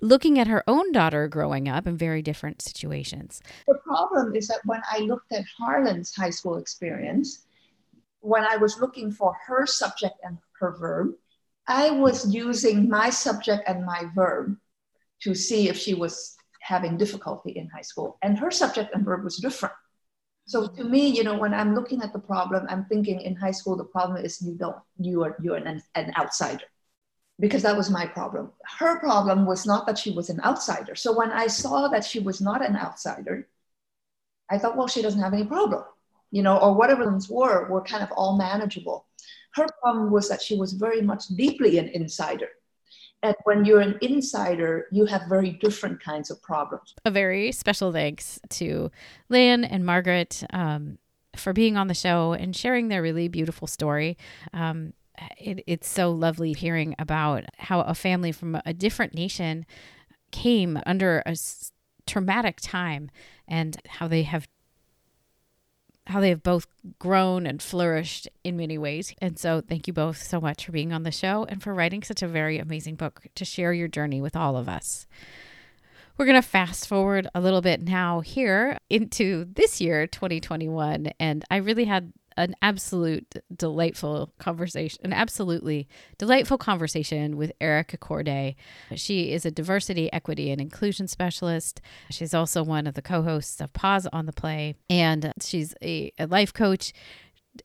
looking 0.00 0.38
at 0.38 0.46
her 0.46 0.64
own 0.66 0.92
daughter 0.92 1.28
growing 1.28 1.68
up 1.68 1.86
in 1.86 1.96
very 1.96 2.22
different 2.22 2.62
situations. 2.62 3.42
The 3.66 3.74
problem 3.74 4.34
is 4.34 4.48
that 4.48 4.60
when 4.64 4.80
I 4.90 5.00
looked 5.00 5.32
at 5.32 5.44
Harlan's 5.58 6.14
high 6.14 6.30
school 6.30 6.56
experience, 6.56 7.44
when 8.20 8.44
I 8.44 8.56
was 8.56 8.78
looking 8.80 9.10
for 9.10 9.36
her 9.46 9.66
subject 9.66 10.14
and 10.22 10.38
her 10.58 10.76
verb, 10.78 11.14
I 11.70 11.90
was 11.90 12.32
using 12.34 12.88
my 12.88 13.10
subject 13.10 13.64
and 13.66 13.86
my 13.86 14.04
verb 14.14 14.56
to 15.22 15.34
see 15.34 15.68
if 15.68 15.76
she 15.76 15.94
was 15.94 16.36
having 16.60 16.96
difficulty 16.96 17.52
in 17.52 17.68
high 17.68 17.82
school. 17.82 18.18
And 18.22 18.38
her 18.38 18.50
subject 18.50 18.94
and 18.94 19.04
verb 19.04 19.24
was 19.24 19.36
different. 19.36 19.74
So 20.46 20.66
to 20.66 20.84
me, 20.84 21.08
you 21.08 21.22
know, 21.22 21.38
when 21.38 21.54
I'm 21.54 21.74
looking 21.74 22.02
at 22.02 22.12
the 22.12 22.18
problem, 22.18 22.66
I'm 22.68 22.84
thinking 22.86 23.20
in 23.20 23.36
high 23.36 23.52
school 23.52 23.76
the 23.76 23.84
problem 23.84 24.24
is 24.24 24.42
you 24.42 24.54
don't 24.54 24.76
you 24.98 25.22
are 25.22 25.36
you're 25.40 25.56
an, 25.56 25.82
an 25.94 26.12
outsider. 26.18 26.64
Because 27.38 27.62
that 27.62 27.76
was 27.76 27.88
my 27.88 28.06
problem. 28.06 28.50
Her 28.78 28.98
problem 28.98 29.46
was 29.46 29.64
not 29.64 29.86
that 29.86 29.98
she 29.98 30.10
was 30.10 30.28
an 30.28 30.40
outsider. 30.42 30.94
So 30.94 31.16
when 31.16 31.30
I 31.30 31.46
saw 31.46 31.88
that 31.88 32.04
she 32.04 32.18
was 32.18 32.40
not 32.40 32.64
an 32.64 32.76
outsider, 32.76 33.48
I 34.50 34.58
thought, 34.58 34.76
well, 34.76 34.88
she 34.88 35.00
doesn't 35.00 35.22
have 35.22 35.32
any 35.32 35.44
problem 35.44 35.84
you 36.30 36.42
know, 36.42 36.56
or 36.58 36.74
whatever 36.74 37.04
ones 37.04 37.28
were, 37.28 37.68
were 37.68 37.82
kind 37.82 38.02
of 38.02 38.12
all 38.12 38.36
manageable. 38.36 39.06
Her 39.54 39.66
problem 39.82 40.10
was 40.10 40.28
that 40.28 40.42
she 40.42 40.56
was 40.56 40.72
very 40.72 41.02
much 41.02 41.26
deeply 41.28 41.78
an 41.78 41.88
insider. 41.88 42.48
And 43.22 43.34
when 43.44 43.64
you're 43.64 43.80
an 43.80 43.98
insider, 44.00 44.86
you 44.90 45.04
have 45.06 45.22
very 45.28 45.50
different 45.50 46.02
kinds 46.02 46.30
of 46.30 46.40
problems. 46.40 46.94
A 47.04 47.10
very 47.10 47.52
special 47.52 47.92
thanks 47.92 48.40
to 48.50 48.90
Lan 49.28 49.64
and 49.64 49.84
Margaret 49.84 50.42
um, 50.50 50.98
for 51.36 51.52
being 51.52 51.76
on 51.76 51.88
the 51.88 51.94
show 51.94 52.32
and 52.32 52.56
sharing 52.56 52.88
their 52.88 53.02
really 53.02 53.28
beautiful 53.28 53.66
story. 53.66 54.16
Um, 54.52 54.94
it, 55.38 55.62
it's 55.66 55.88
so 55.88 56.10
lovely 56.10 56.54
hearing 56.54 56.94
about 56.98 57.44
how 57.58 57.82
a 57.82 57.94
family 57.94 58.32
from 58.32 58.60
a 58.64 58.72
different 58.72 59.14
nation 59.14 59.66
came 60.30 60.80
under 60.86 61.22
a 61.26 61.36
traumatic 62.06 62.58
time 62.62 63.10
and 63.46 63.76
how 63.86 64.08
they 64.08 64.22
have 64.22 64.48
how 66.10 66.20
they 66.20 66.28
have 66.28 66.42
both 66.42 66.66
grown 66.98 67.46
and 67.46 67.62
flourished 67.62 68.28
in 68.44 68.56
many 68.56 68.78
ways. 68.78 69.14
And 69.20 69.38
so, 69.38 69.60
thank 69.60 69.86
you 69.86 69.92
both 69.92 70.22
so 70.22 70.40
much 70.40 70.66
for 70.66 70.72
being 70.72 70.92
on 70.92 71.02
the 71.02 71.10
show 71.10 71.44
and 71.48 71.62
for 71.62 71.74
writing 71.74 72.02
such 72.02 72.22
a 72.22 72.28
very 72.28 72.58
amazing 72.58 72.96
book 72.96 73.22
to 73.34 73.44
share 73.44 73.72
your 73.72 73.88
journey 73.88 74.20
with 74.20 74.36
all 74.36 74.56
of 74.56 74.68
us. 74.68 75.06
We're 76.16 76.26
going 76.26 76.42
to 76.42 76.46
fast 76.46 76.86
forward 76.86 77.28
a 77.34 77.40
little 77.40 77.62
bit 77.62 77.80
now 77.80 78.20
here 78.20 78.78
into 78.90 79.46
this 79.54 79.80
year, 79.80 80.06
2021. 80.06 81.12
And 81.18 81.44
I 81.50 81.56
really 81.56 81.86
had 81.86 82.12
an 82.36 82.54
absolute 82.62 83.36
delightful 83.54 84.32
conversation, 84.38 85.00
an 85.04 85.12
absolutely 85.12 85.88
delightful 86.18 86.58
conversation 86.58 87.36
with 87.36 87.52
Erica 87.60 87.96
Courdae. 87.96 88.54
She 88.94 89.32
is 89.32 89.44
a 89.44 89.50
diversity, 89.50 90.12
equity, 90.12 90.50
and 90.50 90.60
inclusion 90.60 91.08
specialist. 91.08 91.80
She's 92.10 92.34
also 92.34 92.62
one 92.62 92.86
of 92.86 92.94
the 92.94 93.02
co 93.02 93.22
hosts 93.22 93.60
of 93.60 93.72
Pause 93.72 94.08
on 94.12 94.26
the 94.26 94.32
Play, 94.32 94.74
and 94.88 95.32
she's 95.40 95.74
a, 95.82 96.12
a 96.18 96.26
life 96.26 96.52
coach. 96.52 96.92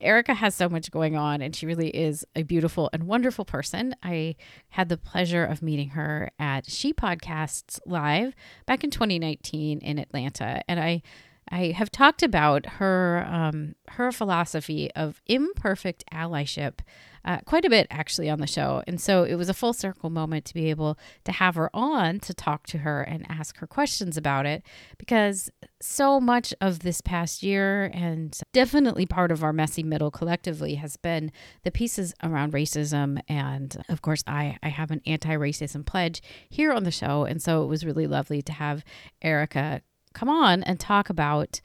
Erica 0.01 0.33
has 0.33 0.55
so 0.55 0.67
much 0.67 0.91
going 0.91 1.15
on, 1.15 1.41
and 1.41 1.55
she 1.55 1.65
really 1.65 1.89
is 1.89 2.25
a 2.35 2.43
beautiful 2.43 2.89
and 2.91 3.03
wonderful 3.03 3.45
person. 3.45 3.95
I 4.01 4.35
had 4.69 4.89
the 4.89 4.97
pleasure 4.97 5.45
of 5.45 5.61
meeting 5.61 5.89
her 5.89 6.31
at 6.39 6.69
She 6.69 6.91
Podcasts 6.91 7.79
Live 7.85 8.35
back 8.65 8.83
in 8.83 8.89
2019 8.89 9.79
in 9.79 9.99
Atlanta, 9.99 10.63
and 10.67 10.79
I 10.79 11.03
I 11.51 11.71
have 11.71 11.91
talked 11.91 12.23
about 12.23 12.65
her 12.65 13.25
um, 13.29 13.75
her 13.89 14.11
philosophy 14.11 14.91
of 14.95 15.21
imperfect 15.27 16.03
allyship 16.11 16.79
uh, 17.23 17.39
quite 17.45 17.65
a 17.65 17.69
bit 17.69 17.87
actually 17.89 18.29
on 18.29 18.39
the 18.39 18.47
show, 18.47 18.83
and 18.87 18.99
so 18.99 19.23
it 19.23 19.35
was 19.35 19.49
a 19.49 19.53
full 19.53 19.73
circle 19.73 20.09
moment 20.09 20.45
to 20.45 20.53
be 20.53 20.69
able 20.69 20.97
to 21.23 21.31
have 21.31 21.55
her 21.55 21.69
on 21.73 22.19
to 22.21 22.33
talk 22.33 22.65
to 22.67 22.79
her 22.79 23.01
and 23.01 23.25
ask 23.29 23.57
her 23.57 23.67
questions 23.67 24.17
about 24.17 24.45
it 24.45 24.63
because 24.97 25.49
so 25.81 26.19
much 26.19 26.53
of 26.61 26.79
this 26.79 27.01
past 27.01 27.43
year 27.43 27.91
and 27.93 28.39
definitely 28.53 29.05
part 29.05 29.31
of 29.31 29.43
our 29.43 29.53
messy 29.53 29.83
middle 29.83 30.11
collectively 30.11 30.75
has 30.75 30.97
been 30.97 31.31
the 31.63 31.71
pieces 31.71 32.13
around 32.23 32.53
racism, 32.53 33.19
and 33.27 33.83
of 33.87 34.01
course 34.01 34.23
I 34.25 34.57
I 34.63 34.69
have 34.69 34.89
an 34.89 35.01
anti 35.05 35.35
racism 35.35 35.85
pledge 35.85 36.23
here 36.49 36.71
on 36.71 36.83
the 36.83 36.91
show, 36.91 37.23
and 37.23 37.41
so 37.41 37.63
it 37.63 37.67
was 37.67 37.85
really 37.85 38.07
lovely 38.07 38.41
to 38.41 38.51
have 38.51 38.83
Erica 39.21 39.81
come 40.15 40.29
on 40.29 40.63
and 40.63 40.79
talk 40.79 41.09
about 41.09 41.61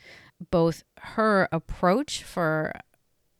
both 0.50 0.82
her 0.98 1.48
approach 1.52 2.22
for 2.22 2.72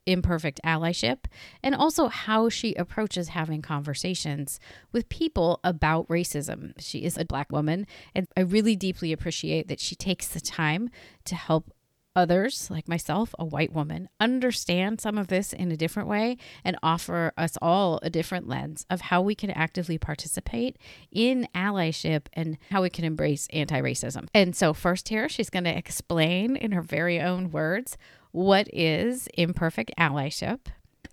imperfect 0.06 0.60
allyship 0.64 1.26
and 1.62 1.74
also 1.74 2.08
how 2.08 2.48
she 2.48 2.74
approaches 2.74 3.28
having 3.28 3.60
conversations 3.60 4.58
with 4.92 5.08
people 5.08 5.60
about 5.62 6.08
racism. 6.08 6.72
She 6.78 7.04
is 7.04 7.18
a 7.18 7.24
black 7.24 7.52
woman, 7.52 7.86
and 8.14 8.26
I 8.36 8.40
really 8.40 8.76
deeply 8.76 9.12
appreciate 9.12 9.68
that 9.68 9.80
she 9.80 9.94
takes 9.94 10.28
the 10.28 10.40
time 10.40 10.90
to 11.26 11.34
help 11.34 11.70
others, 12.14 12.70
like 12.70 12.88
myself, 12.88 13.34
a 13.38 13.44
white 13.44 13.72
woman, 13.72 14.08
understand 14.18 15.00
some 15.00 15.16
of 15.16 15.28
this 15.28 15.52
in 15.52 15.70
a 15.70 15.76
different 15.76 16.08
way 16.08 16.36
and 16.64 16.76
offer 16.82 17.32
us 17.36 17.56
all 17.62 18.00
a 18.02 18.10
different 18.10 18.48
lens 18.48 18.84
of 18.90 19.02
how 19.02 19.22
we 19.22 19.34
can 19.34 19.50
actively 19.50 19.98
participate 19.98 20.76
in 21.10 21.48
allyship 21.54 22.26
and 22.32 22.58
how 22.70 22.82
we 22.82 22.90
can 22.90 23.04
embrace 23.04 23.46
anti 23.52 23.80
racism. 23.80 24.28
And 24.34 24.54
so, 24.54 24.72
first, 24.72 25.08
here, 25.08 25.28
she's 25.28 25.50
going 25.50 25.64
to 25.64 25.76
explain 25.76 26.56
in 26.56 26.72
her 26.72 26.82
very 26.82 27.20
own 27.20 27.50
words 27.50 27.96
what 28.32 28.68
is 28.72 29.28
imperfect 29.34 29.92
allyship. 29.98 30.60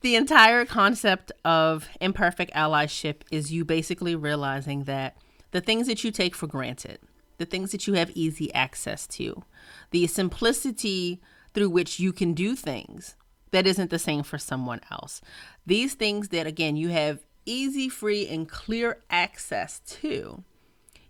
The 0.01 0.15
entire 0.15 0.65
concept 0.65 1.31
of 1.43 1.89
imperfect 1.99 2.53
allyship 2.53 3.21
is 3.31 3.51
you 3.51 3.65
basically 3.65 4.15
realizing 4.15 4.83
that 4.83 5.17
the 5.51 5.61
things 5.61 5.87
that 5.87 6.03
you 6.03 6.11
take 6.11 6.35
for 6.35 6.45
granted, 6.45 6.99
the 7.37 7.45
things 7.45 7.71
that 7.71 7.87
you 7.87 7.93
have 7.93 8.11
easy 8.11 8.53
access 8.53 9.07
to, 9.07 9.43
the 9.91 10.07
simplicity 10.07 11.21
through 11.53 11.69
which 11.69 11.99
you 11.99 12.13
can 12.13 12.33
do 12.33 12.55
things 12.55 13.15
that 13.51 13.67
isn't 13.67 13.89
the 13.89 13.99
same 13.99 14.23
for 14.23 14.37
someone 14.37 14.81
else. 14.91 15.21
These 15.65 15.93
things 15.93 16.29
that, 16.29 16.47
again, 16.47 16.75
you 16.75 16.89
have 16.89 17.25
easy, 17.45 17.89
free, 17.89 18.27
and 18.27 18.47
clear 18.47 18.99
access 19.09 19.79
to, 19.79 20.43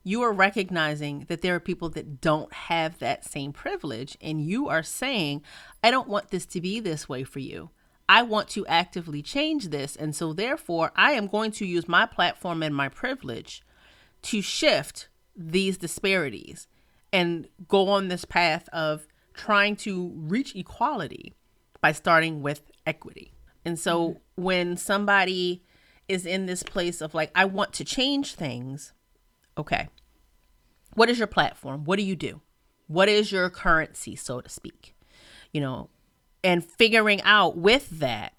you 0.04 0.22
are 0.22 0.32
recognizing 0.32 1.26
that 1.28 1.42
there 1.42 1.56
are 1.56 1.60
people 1.60 1.90
that 1.90 2.22
don't 2.22 2.54
have 2.54 3.00
that 3.00 3.26
same 3.26 3.52
privilege. 3.52 4.18
And 4.22 4.42
you 4.42 4.70
are 4.70 4.84
saying, 4.84 5.42
I 5.84 5.92
don't 5.92 6.08
want 6.08 6.30
this 6.30 6.46
to 6.48 6.62
be 6.62 6.80
this 6.80 7.10
way 7.10 7.24
for 7.24 7.40
you. 7.40 7.72
I 8.08 8.22
want 8.22 8.48
to 8.50 8.66
actively 8.68 9.22
change 9.22 9.68
this. 9.68 9.98
And 9.98 10.16
so, 10.16 10.32
therefore, 10.32 10.94
I 10.96 11.12
am 11.12 11.28
going 11.28 11.52
to 11.54 11.66
use 11.66 11.90
my 11.90 12.06
platform 12.06 12.64
and 12.64 12.74
my 12.74 12.88
privilege 12.88 13.64
to 14.22 14.42
shift 14.42 15.10
these 15.38 15.78
disparities 15.78 16.68
and 17.14 17.48
go 17.68 17.88
on 17.90 18.08
this 18.08 18.26
path 18.26 18.68
of 18.74 19.08
trying 19.34 19.76
to 19.76 20.12
reach 20.16 20.56
equality 20.56 21.36
by 21.80 21.92
starting 21.92 22.42
with 22.42 22.72
equity. 22.86 23.32
And 23.64 23.80
so 23.80 24.10
mm-hmm. 24.10 24.44
when 24.44 24.78
somebody 24.78 25.64
is 26.08 26.26
in 26.26 26.48
this 26.48 26.64
place 26.64 27.02
of 27.02 27.14
like, 27.14 27.32
I 27.36 27.46
want 27.46 27.74
to 27.74 27.86
change 27.86 28.34
things, 28.36 28.94
okay, 29.58 29.90
what 30.94 31.10
is 31.10 31.20
your 31.20 31.28
platform? 31.28 31.84
What 31.84 31.98
do 31.98 32.04
you 32.04 32.16
do? 32.16 32.42
What 32.88 33.10
is 33.10 33.32
your 33.32 33.50
currency, 33.50 34.16
so 34.16 34.42
to 34.42 34.50
speak? 34.50 34.96
You 35.54 35.62
know, 35.62 35.90
and 36.44 36.66
figuring 36.66 37.22
out 37.22 37.58
with 37.58 38.00
that, 38.00 38.34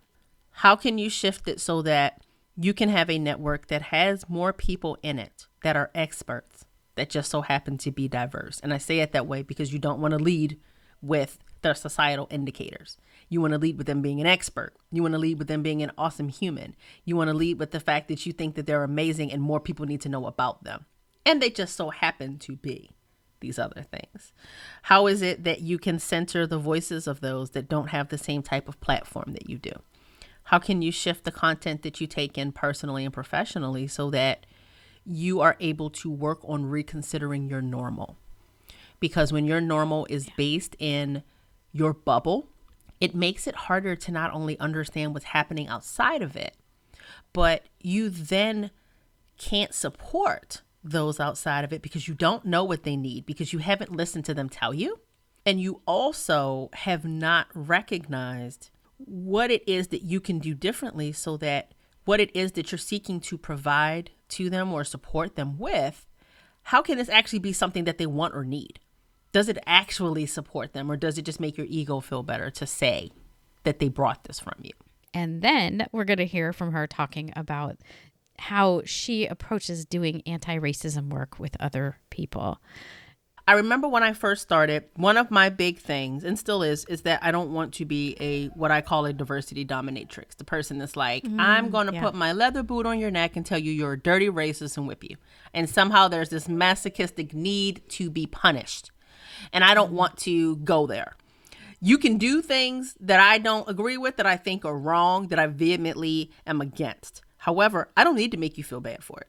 how 0.50 0.74
can 0.74 0.98
you 0.98 1.10
shift 1.10 1.46
it 1.46 1.60
so 1.60 1.82
that 1.82 2.22
you 2.56 2.74
can 2.74 2.88
have 2.88 3.08
a 3.08 3.18
network 3.18 3.68
that 3.68 3.82
has 3.82 4.28
more 4.28 4.52
people 4.52 4.98
in 5.02 5.18
it 5.18 5.46
that 5.62 5.76
are 5.76 5.90
experts 5.94 6.64
that 6.98 7.08
just 7.08 7.30
so 7.30 7.40
happen 7.40 7.78
to 7.78 7.90
be 7.90 8.08
diverse. 8.08 8.60
And 8.60 8.74
I 8.74 8.78
say 8.78 9.00
it 9.00 9.12
that 9.12 9.26
way 9.26 9.42
because 9.42 9.72
you 9.72 9.78
don't 9.78 10.00
want 10.00 10.12
to 10.12 10.18
lead 10.18 10.58
with 11.00 11.38
their 11.62 11.74
societal 11.74 12.26
indicators. 12.30 12.96
You 13.28 13.40
want 13.40 13.52
to 13.52 13.58
lead 13.58 13.78
with 13.78 13.86
them 13.86 14.02
being 14.02 14.20
an 14.20 14.26
expert. 14.26 14.74
You 14.90 15.02
want 15.02 15.12
to 15.12 15.18
lead 15.18 15.38
with 15.38 15.48
them 15.48 15.62
being 15.62 15.82
an 15.82 15.92
awesome 15.98 16.28
human. 16.28 16.74
You 17.04 17.16
want 17.16 17.28
to 17.28 17.34
lead 17.34 17.58
with 17.58 17.70
the 17.70 17.80
fact 17.80 18.08
that 18.08 18.26
you 18.26 18.32
think 18.32 18.54
that 18.54 18.66
they're 18.66 18.84
amazing 18.84 19.32
and 19.32 19.42
more 19.42 19.60
people 19.60 19.86
need 19.86 20.00
to 20.02 20.08
know 20.08 20.26
about 20.26 20.64
them. 20.64 20.86
And 21.24 21.42
they 21.42 21.50
just 21.50 21.76
so 21.76 21.90
happen 21.90 22.38
to 22.40 22.56
be 22.56 22.90
these 23.40 23.58
other 23.58 23.82
things. 23.82 24.32
How 24.82 25.06
is 25.06 25.22
it 25.22 25.44
that 25.44 25.60
you 25.60 25.78
can 25.78 25.98
center 25.98 26.46
the 26.46 26.58
voices 26.58 27.06
of 27.06 27.20
those 27.20 27.50
that 27.50 27.68
don't 27.68 27.88
have 27.88 28.08
the 28.08 28.18
same 28.18 28.42
type 28.42 28.68
of 28.68 28.80
platform 28.80 29.32
that 29.34 29.48
you 29.48 29.58
do? 29.58 29.72
How 30.44 30.58
can 30.58 30.80
you 30.80 30.90
shift 30.90 31.24
the 31.24 31.30
content 31.30 31.82
that 31.82 32.00
you 32.00 32.06
take 32.06 32.38
in 32.38 32.52
personally 32.52 33.04
and 33.04 33.12
professionally 33.12 33.86
so 33.86 34.10
that 34.10 34.46
you 35.08 35.40
are 35.40 35.56
able 35.58 35.90
to 35.90 36.10
work 36.10 36.40
on 36.44 36.66
reconsidering 36.66 37.48
your 37.48 37.62
normal. 37.62 38.18
Because 39.00 39.32
when 39.32 39.46
your 39.46 39.60
normal 39.60 40.06
is 40.10 40.28
based 40.36 40.76
in 40.78 41.22
your 41.72 41.92
bubble, 41.92 42.48
it 43.00 43.14
makes 43.14 43.46
it 43.46 43.54
harder 43.54 43.96
to 43.96 44.12
not 44.12 44.32
only 44.34 44.58
understand 44.58 45.14
what's 45.14 45.26
happening 45.26 45.68
outside 45.68 46.20
of 46.20 46.36
it, 46.36 46.56
but 47.32 47.64
you 47.80 48.10
then 48.10 48.70
can't 49.38 49.72
support 49.72 50.62
those 50.82 51.20
outside 51.20 51.64
of 51.64 51.72
it 51.72 51.82
because 51.82 52.08
you 52.08 52.14
don't 52.14 52.44
know 52.44 52.64
what 52.64 52.82
they 52.82 52.96
need, 52.96 53.24
because 53.24 53.52
you 53.52 53.60
haven't 53.60 53.92
listened 53.92 54.24
to 54.24 54.34
them 54.34 54.48
tell 54.48 54.74
you. 54.74 54.98
And 55.46 55.60
you 55.60 55.80
also 55.86 56.68
have 56.74 57.04
not 57.04 57.46
recognized 57.54 58.70
what 58.98 59.50
it 59.50 59.66
is 59.66 59.88
that 59.88 60.02
you 60.02 60.20
can 60.20 60.38
do 60.38 60.54
differently 60.54 61.12
so 61.12 61.36
that 61.38 61.72
what 62.04 62.20
it 62.20 62.34
is 62.34 62.52
that 62.52 62.72
you're 62.72 62.78
seeking 62.78 63.20
to 63.20 63.38
provide 63.38 64.10
to 64.30 64.50
them 64.50 64.72
or 64.72 64.84
support 64.84 65.36
them 65.36 65.58
with, 65.58 66.06
how 66.64 66.82
can 66.82 66.98
this 66.98 67.08
actually 67.08 67.38
be 67.38 67.52
something 67.52 67.84
that 67.84 67.98
they 67.98 68.06
want 68.06 68.34
or 68.34 68.44
need? 68.44 68.80
Does 69.32 69.48
it 69.48 69.58
actually 69.66 70.26
support 70.26 70.72
them 70.72 70.90
or 70.90 70.96
does 70.96 71.18
it 71.18 71.22
just 71.22 71.40
make 71.40 71.56
your 71.56 71.66
ego 71.68 72.00
feel 72.00 72.22
better 72.22 72.50
to 72.50 72.66
say 72.66 73.10
that 73.64 73.78
they 73.78 73.88
brought 73.88 74.24
this 74.24 74.40
from 74.40 74.54
you? 74.62 74.72
And 75.14 75.42
then 75.42 75.86
we're 75.92 76.04
going 76.04 76.18
to 76.18 76.26
hear 76.26 76.52
from 76.52 76.72
her 76.72 76.86
talking 76.86 77.32
about 77.36 77.78
how 78.38 78.82
she 78.84 79.26
approaches 79.26 79.84
doing 79.84 80.22
anti 80.26 80.58
racism 80.58 81.08
work 81.10 81.38
with 81.38 81.56
other 81.60 81.98
people. 82.10 82.60
I 83.48 83.54
remember 83.54 83.88
when 83.88 84.02
I 84.02 84.12
first 84.12 84.42
started, 84.42 84.84
one 84.94 85.16
of 85.16 85.30
my 85.30 85.48
big 85.48 85.78
things, 85.78 86.22
and 86.22 86.38
still 86.38 86.62
is, 86.62 86.84
is 86.84 87.00
that 87.02 87.20
I 87.22 87.30
don't 87.30 87.50
want 87.50 87.72
to 87.74 87.86
be 87.86 88.14
a 88.20 88.48
what 88.48 88.70
I 88.70 88.82
call 88.82 89.06
a 89.06 89.12
diversity 89.14 89.64
dominatrix. 89.64 90.36
The 90.36 90.44
person 90.44 90.76
that's 90.76 90.96
like, 90.96 91.24
mm, 91.24 91.40
I'm 91.40 91.70
going 91.70 91.86
to 91.86 91.94
yeah. 91.94 92.02
put 92.02 92.14
my 92.14 92.34
leather 92.34 92.62
boot 92.62 92.84
on 92.84 92.98
your 92.98 93.10
neck 93.10 93.36
and 93.36 93.46
tell 93.46 93.58
you 93.58 93.72
you're 93.72 93.94
a 93.94 93.98
dirty 93.98 94.28
racist 94.28 94.76
and 94.76 94.86
whip 94.86 95.02
you. 95.02 95.16
And 95.54 95.66
somehow 95.66 96.08
there's 96.08 96.28
this 96.28 96.46
masochistic 96.46 97.32
need 97.32 97.80
to 97.88 98.10
be 98.10 98.26
punished. 98.26 98.90
And 99.50 99.64
I 99.64 99.72
don't 99.72 99.92
mm. 99.92 99.96
want 99.96 100.18
to 100.18 100.56
go 100.56 100.86
there. 100.86 101.16
You 101.80 101.96
can 101.96 102.18
do 102.18 102.42
things 102.42 102.98
that 103.00 103.18
I 103.18 103.38
don't 103.38 103.66
agree 103.66 103.96
with, 103.96 104.18
that 104.18 104.26
I 104.26 104.36
think 104.36 104.66
are 104.66 104.76
wrong, 104.76 105.28
that 105.28 105.38
I 105.38 105.46
vehemently 105.46 106.30
am 106.46 106.60
against. 106.60 107.22
However, 107.38 107.88
I 107.96 108.04
don't 108.04 108.16
need 108.16 108.32
to 108.32 108.36
make 108.36 108.58
you 108.58 108.64
feel 108.64 108.82
bad 108.82 109.02
for 109.02 109.20
it 109.20 109.28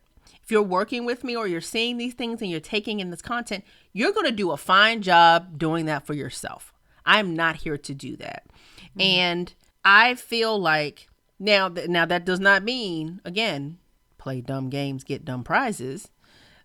if 0.50 0.54
you're 0.54 0.64
working 0.64 1.06
with 1.06 1.24
me 1.24 1.36
or 1.36 1.48
you're 1.48 1.62
seeing 1.62 1.98
these 1.98 2.16
things 2.16 2.42
and 2.42 2.50
you're 2.50 2.60
taking 2.60 3.00
in 3.00 3.12
this 3.12 3.22
content, 3.22 3.64
you're 3.94 4.14
going 4.14 4.26
to 4.26 4.32
do 4.32 4.52
a 4.52 4.58
fine 4.58 5.02
job 5.02 5.58
doing 5.58 5.86
that 5.86 6.06
for 6.06 6.14
yourself. 6.14 6.74
I'm 7.06 7.36
not 7.36 7.58
here 7.58 7.78
to 7.78 7.94
do 7.94 8.16
that. 8.18 8.46
Mm-hmm. 8.82 9.02
And 9.02 9.54
I 9.84 10.16
feel 10.16 10.60
like 10.60 11.08
now 11.40 11.70
that 11.70 11.90
now 11.90 12.06
that 12.06 12.26
does 12.26 12.40
not 12.40 12.64
mean 12.64 13.22
again, 13.26 13.78
play 14.18 14.42
dumb 14.42 14.70
games, 14.70 15.04
get 15.04 15.26
dumb 15.26 15.44
prizes. 15.44 16.10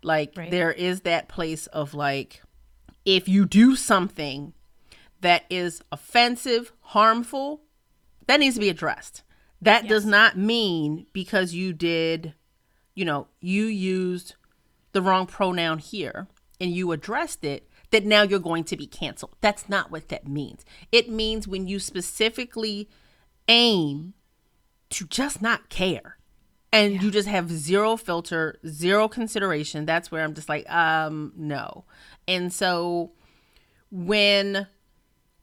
Like 0.03 0.35
right. 0.37 0.51
there 0.51 0.73
is 0.73 1.03
that 1.03 1.29
place 1.29 1.67
of 1.69 1.95
like 1.95 2.43
if 3.05 3.29
you 3.29 3.47
do 3.47 3.77
something 3.77 4.53
that 5.21 5.45
is 5.49 5.83
offensive, 5.91 6.73
harmful, 6.81 7.63
that 8.27 8.41
needs 8.41 8.57
to 8.57 8.61
be 8.61 8.69
addressed. 8.69 9.23
That 9.63 9.85
yes. 9.85 9.89
does 9.89 10.07
not 10.07 10.37
mean 10.37 11.07
because 11.13 11.55
you 11.55 11.73
did 11.73 12.35
you 12.95 13.05
know, 13.05 13.27
you 13.41 13.65
used 13.65 14.35
the 14.93 15.03
wrong 15.03 15.27
pronoun 15.27 15.79
here 15.79 16.29
and 16.65 16.75
you 16.75 16.93
addressed 16.93 17.45
it, 17.45 17.69
that 17.91 18.07
now 18.07 18.23
you're 18.23 18.39
going 18.39 18.65
to 18.65 18.75
be 18.77 18.87
canceled. 18.87 19.37
That's 19.43 19.69
not 19.69 19.91
what 19.91 20.09
that 20.09 20.27
means. 20.27 20.65
It 20.91 21.11
means 21.11 21.47
when 21.47 21.69
you 21.69 21.79
specifically 21.79 22.89
aim 23.49 24.15
to 24.89 25.07
just 25.07 25.43
not 25.43 25.69
care 25.69 26.17
and 26.73 26.95
yeah. 26.95 27.03
you 27.03 27.11
just 27.11 27.29
have 27.29 27.51
zero 27.51 27.99
filter, 27.99 28.59
zero 28.67 29.09
consideration, 29.09 29.85
that's 29.85 30.11
where 30.11 30.25
I'm 30.25 30.33
just 30.33 30.49
like, 30.49 30.69
um, 30.73 31.35
no. 31.37 31.85
And 32.27 32.51
so 32.51 33.13
when 33.91 34.67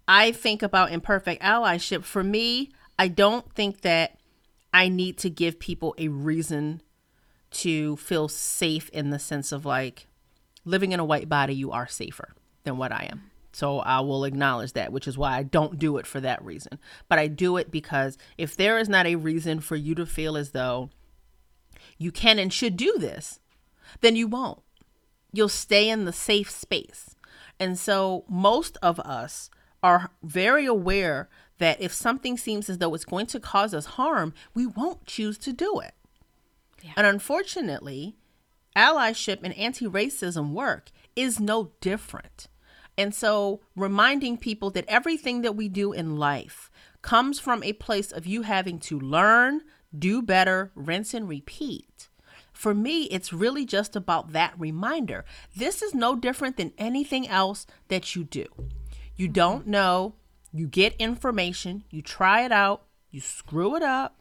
I 0.07 0.31
think 0.31 0.63
about 0.63 0.91
imperfect 0.91 1.43
allyship, 1.43 2.03
for 2.03 2.23
me, 2.23 2.71
I 2.97 3.09
don't 3.09 3.53
think 3.53 3.81
that 3.81 4.17
I 4.73 4.89
need 4.89 5.19
to 5.19 5.29
give 5.29 5.59
people 5.59 5.93
a 5.99 6.07
reason 6.07 6.81
to 7.51 7.95
feel 7.97 8.27
safe 8.27 8.89
in 8.89 9.11
the 9.11 9.19
sense 9.19 9.51
of 9.51 9.65
like 9.67 10.07
living 10.65 10.91
in 10.91 10.99
a 10.99 11.05
white 11.05 11.29
body, 11.29 11.53
you 11.53 11.71
are 11.71 11.87
safer 11.87 12.33
than 12.63 12.77
what 12.77 12.91
I 12.91 13.07
am. 13.11 13.31
So 13.53 13.79
I 13.79 13.99
will 13.99 14.23
acknowledge 14.23 14.73
that, 14.73 14.93
which 14.93 15.07
is 15.07 15.17
why 15.17 15.37
I 15.37 15.43
don't 15.43 15.77
do 15.77 15.97
it 15.97 16.07
for 16.07 16.21
that 16.21 16.43
reason. 16.43 16.79
But 17.09 17.19
I 17.19 17.27
do 17.27 17.57
it 17.57 17.69
because 17.69 18.17
if 18.37 18.55
there 18.55 18.77
is 18.77 18.87
not 18.87 19.05
a 19.05 19.15
reason 19.15 19.59
for 19.59 19.75
you 19.75 19.93
to 19.95 20.05
feel 20.05 20.37
as 20.37 20.51
though 20.51 20.89
you 21.97 22.11
can 22.11 22.39
and 22.39 22.51
should 22.53 22.77
do 22.77 22.95
this, 22.97 23.39
then 23.99 24.15
you 24.15 24.27
won't. 24.27 24.61
You'll 25.33 25.49
stay 25.49 25.89
in 25.89 26.05
the 26.05 26.13
safe 26.13 26.49
space. 26.49 27.15
And 27.59 27.77
so 27.77 28.23
most 28.29 28.77
of 28.81 28.99
us 29.01 29.49
are 29.83 30.11
very 30.23 30.65
aware 30.65 31.29
that 31.57 31.81
if 31.81 31.93
something 31.93 32.37
seems 32.37 32.69
as 32.69 32.77
though 32.77 32.93
it's 32.93 33.05
going 33.05 33.27
to 33.27 33.39
cause 33.39 33.73
us 33.73 33.85
harm, 33.85 34.33
we 34.53 34.65
won't 34.65 35.05
choose 35.05 35.37
to 35.39 35.53
do 35.53 35.79
it. 35.79 35.93
Yeah. 36.81 36.93
And 36.95 37.05
unfortunately, 37.05 38.15
allyship 38.75 39.39
and 39.43 39.53
anti 39.57 39.85
racism 39.85 40.51
work 40.51 40.91
is 41.15 41.39
no 41.39 41.71
different. 41.81 42.47
And 42.97 43.15
so, 43.15 43.61
reminding 43.75 44.37
people 44.37 44.69
that 44.71 44.85
everything 44.87 45.41
that 45.41 45.55
we 45.55 45.69
do 45.69 45.93
in 45.93 46.17
life 46.17 46.69
comes 47.01 47.39
from 47.39 47.63
a 47.63 47.73
place 47.73 48.11
of 48.11 48.27
you 48.27 48.43
having 48.43 48.79
to 48.79 48.99
learn, 48.99 49.61
do 49.97 50.21
better, 50.21 50.71
rinse 50.75 51.13
and 51.13 51.27
repeat. 51.27 52.09
For 52.51 52.75
me, 52.75 53.03
it's 53.05 53.33
really 53.33 53.65
just 53.65 53.95
about 53.95 54.33
that 54.33 54.53
reminder. 54.57 55.25
This 55.55 55.81
is 55.81 55.95
no 55.95 56.15
different 56.15 56.57
than 56.57 56.73
anything 56.77 57.27
else 57.27 57.65
that 57.87 58.15
you 58.15 58.23
do. 58.23 58.45
You 59.15 59.27
don't 59.27 59.67
know, 59.67 60.15
you 60.53 60.67
get 60.67 60.95
information, 60.99 61.85
you 61.89 62.01
try 62.01 62.43
it 62.43 62.51
out, 62.51 62.83
you 63.09 63.19
screw 63.19 63.75
it 63.75 63.83
up, 63.83 64.19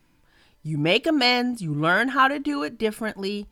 you 0.62 0.78
make 0.78 1.06
amends, 1.06 1.60
you 1.60 1.74
learn 1.74 2.08
how 2.08 2.28
to 2.28 2.38
do 2.38 2.62
it 2.62 2.78
differently, 2.78 3.48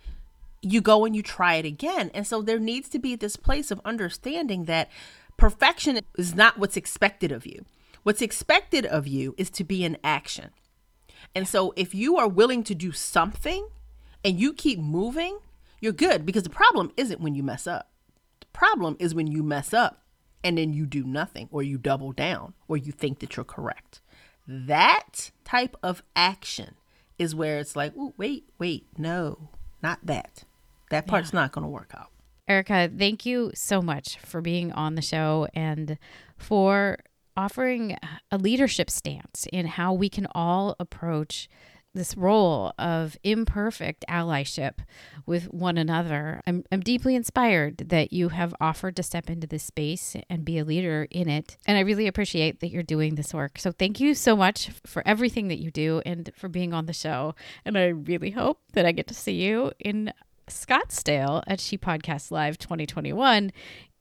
you 0.63 0.81
go 0.81 1.05
and 1.05 1.15
you 1.15 1.23
try 1.23 1.55
it 1.55 1.65
again. 1.65 2.11
And 2.15 2.27
so 2.27 2.43
there 2.43 2.59
needs 2.59 2.89
to 2.91 2.99
be 2.99 3.15
this 3.15 3.37
place 3.37 3.71
of 3.71 3.81
understanding 3.85 4.65
that 4.65 4.91
perfection 5.37 6.01
is 6.17 6.35
not 6.35 6.59
what's 6.59 6.77
expected 6.77 7.33
of 7.33 7.47
you. 7.47 7.65
What's 8.03 8.23
expected 8.23 8.87
of 8.87 9.07
you 9.07 9.35
is 9.37 9.51
to 9.51 9.65
be 9.65 9.85
in 9.85 9.99
action. 10.03 10.51
And 11.35 11.47
so 11.47 11.73
if 11.77 11.95
you 11.95 12.17
are 12.17 12.29
willing 12.29 12.65
to 12.65 12.75
do 12.75 12.93
something 12.93 13.69
and 14.25 14.39
you 14.39 14.53
keep 14.53 14.79
moving, 14.79 15.39
you're 15.81 15.93
good 15.93 16.27
because 16.27 16.43
the 16.43 16.51
problem 16.51 16.93
isn't 16.97 17.21
when 17.21 17.35
you 17.35 17.43
mess 17.43 17.67
up. 17.67 17.91
The 18.41 18.47
problem 18.53 18.97
is 18.99 19.15
when 19.15 19.27
you 19.27 19.43
mess 19.43 19.73
up 19.73 20.03
and 20.43 20.59
then 20.59 20.73
you 20.73 20.87
do 20.87 21.05
nothing 21.05 21.49
or 21.53 21.63
you 21.63 21.79
double 21.79 22.13
down 22.13 22.55
or 22.67 22.77
you 22.77 22.93
think 22.93 23.21
that 23.21 23.37
you're 23.37 23.45
correct. 23.45 24.01
That 24.47 25.31
type 25.45 25.77
of 25.83 26.03
action 26.17 26.75
is 27.19 27.35
where 27.35 27.59
it's 27.59 27.77
like, 27.77 27.93
wait, 27.95 28.49
wait, 28.59 28.87
no, 28.97 29.51
not 29.83 29.99
that. 30.05 30.45
That 30.91 31.07
part's 31.07 31.33
yeah. 31.33 31.41
not 31.41 31.53
going 31.53 31.65
to 31.65 31.71
work 31.71 31.93
out. 31.97 32.09
Erica, 32.47 32.91
thank 32.97 33.27
you 33.27 33.51
so 33.55 33.83
much 33.83 34.19
for 34.19 34.41
being 34.41 34.73
on 34.73 34.95
the 34.95 35.03
show 35.03 35.47
and 35.55 35.99
for 36.39 36.99
offering 37.37 37.97
a 38.31 38.39
leadership 38.39 38.91
stance 38.91 39.47
in 39.53 39.67
how 39.67 39.93
we 39.93 40.09
can 40.09 40.27
all 40.35 40.75
approach 40.81 41.49
this 41.95 42.17
role 42.17 42.73
of 42.79 43.17
imperfect 43.23 44.05
allyship 44.09 44.79
with 45.27 45.53
one 45.53 45.77
another. 45.79 46.41
I'm, 46.47 46.65
I'm 46.71 46.81
deeply 46.81 47.15
inspired 47.15 47.79
that 47.89 48.13
you 48.13 48.31
have 48.31 48.55
offered 48.61 48.97
to 48.97 49.03
step 49.03 49.29
into 49.29 49.47
this 49.47 49.65
space 49.65 50.17
and 50.29 50.45
be 50.45 50.59
a 50.59 50.65
leader 50.65 51.07
in 51.11 51.29
it. 51.29 51.57
And 51.67 51.77
I 51.77 51.81
really 51.81 52.07
appreciate 52.07 52.61
that 52.61 52.71
you're 52.71 52.83
doing 52.83 53.15
this 53.15 53.35
work. 53.35 53.59
So 53.59 53.73
thank 53.73 54.01
you 54.01 54.15
so 54.15 54.37
much 54.37 54.71
for 54.87 55.07
everything 55.07 55.49
that 55.49 55.59
you 55.59 55.71
do 55.71 56.03
and 56.05 56.31
for 56.37 56.49
being 56.49 56.73
on 56.73 56.87
the 56.87 56.93
show. 56.93 57.35
And 57.65 57.77
I 57.77 57.87
really 57.87 58.31
hope 58.31 58.61
that 58.75 58.87
I 58.87 58.93
get 58.93 59.09
to 59.09 59.15
see 59.15 59.43
you 59.43 59.73
in 59.79 60.13
Scottsdale 60.49 61.43
at 61.47 61.61
She 61.61 61.79
Podcast 61.79 62.31
Live 62.31 62.59
2021 62.59 63.53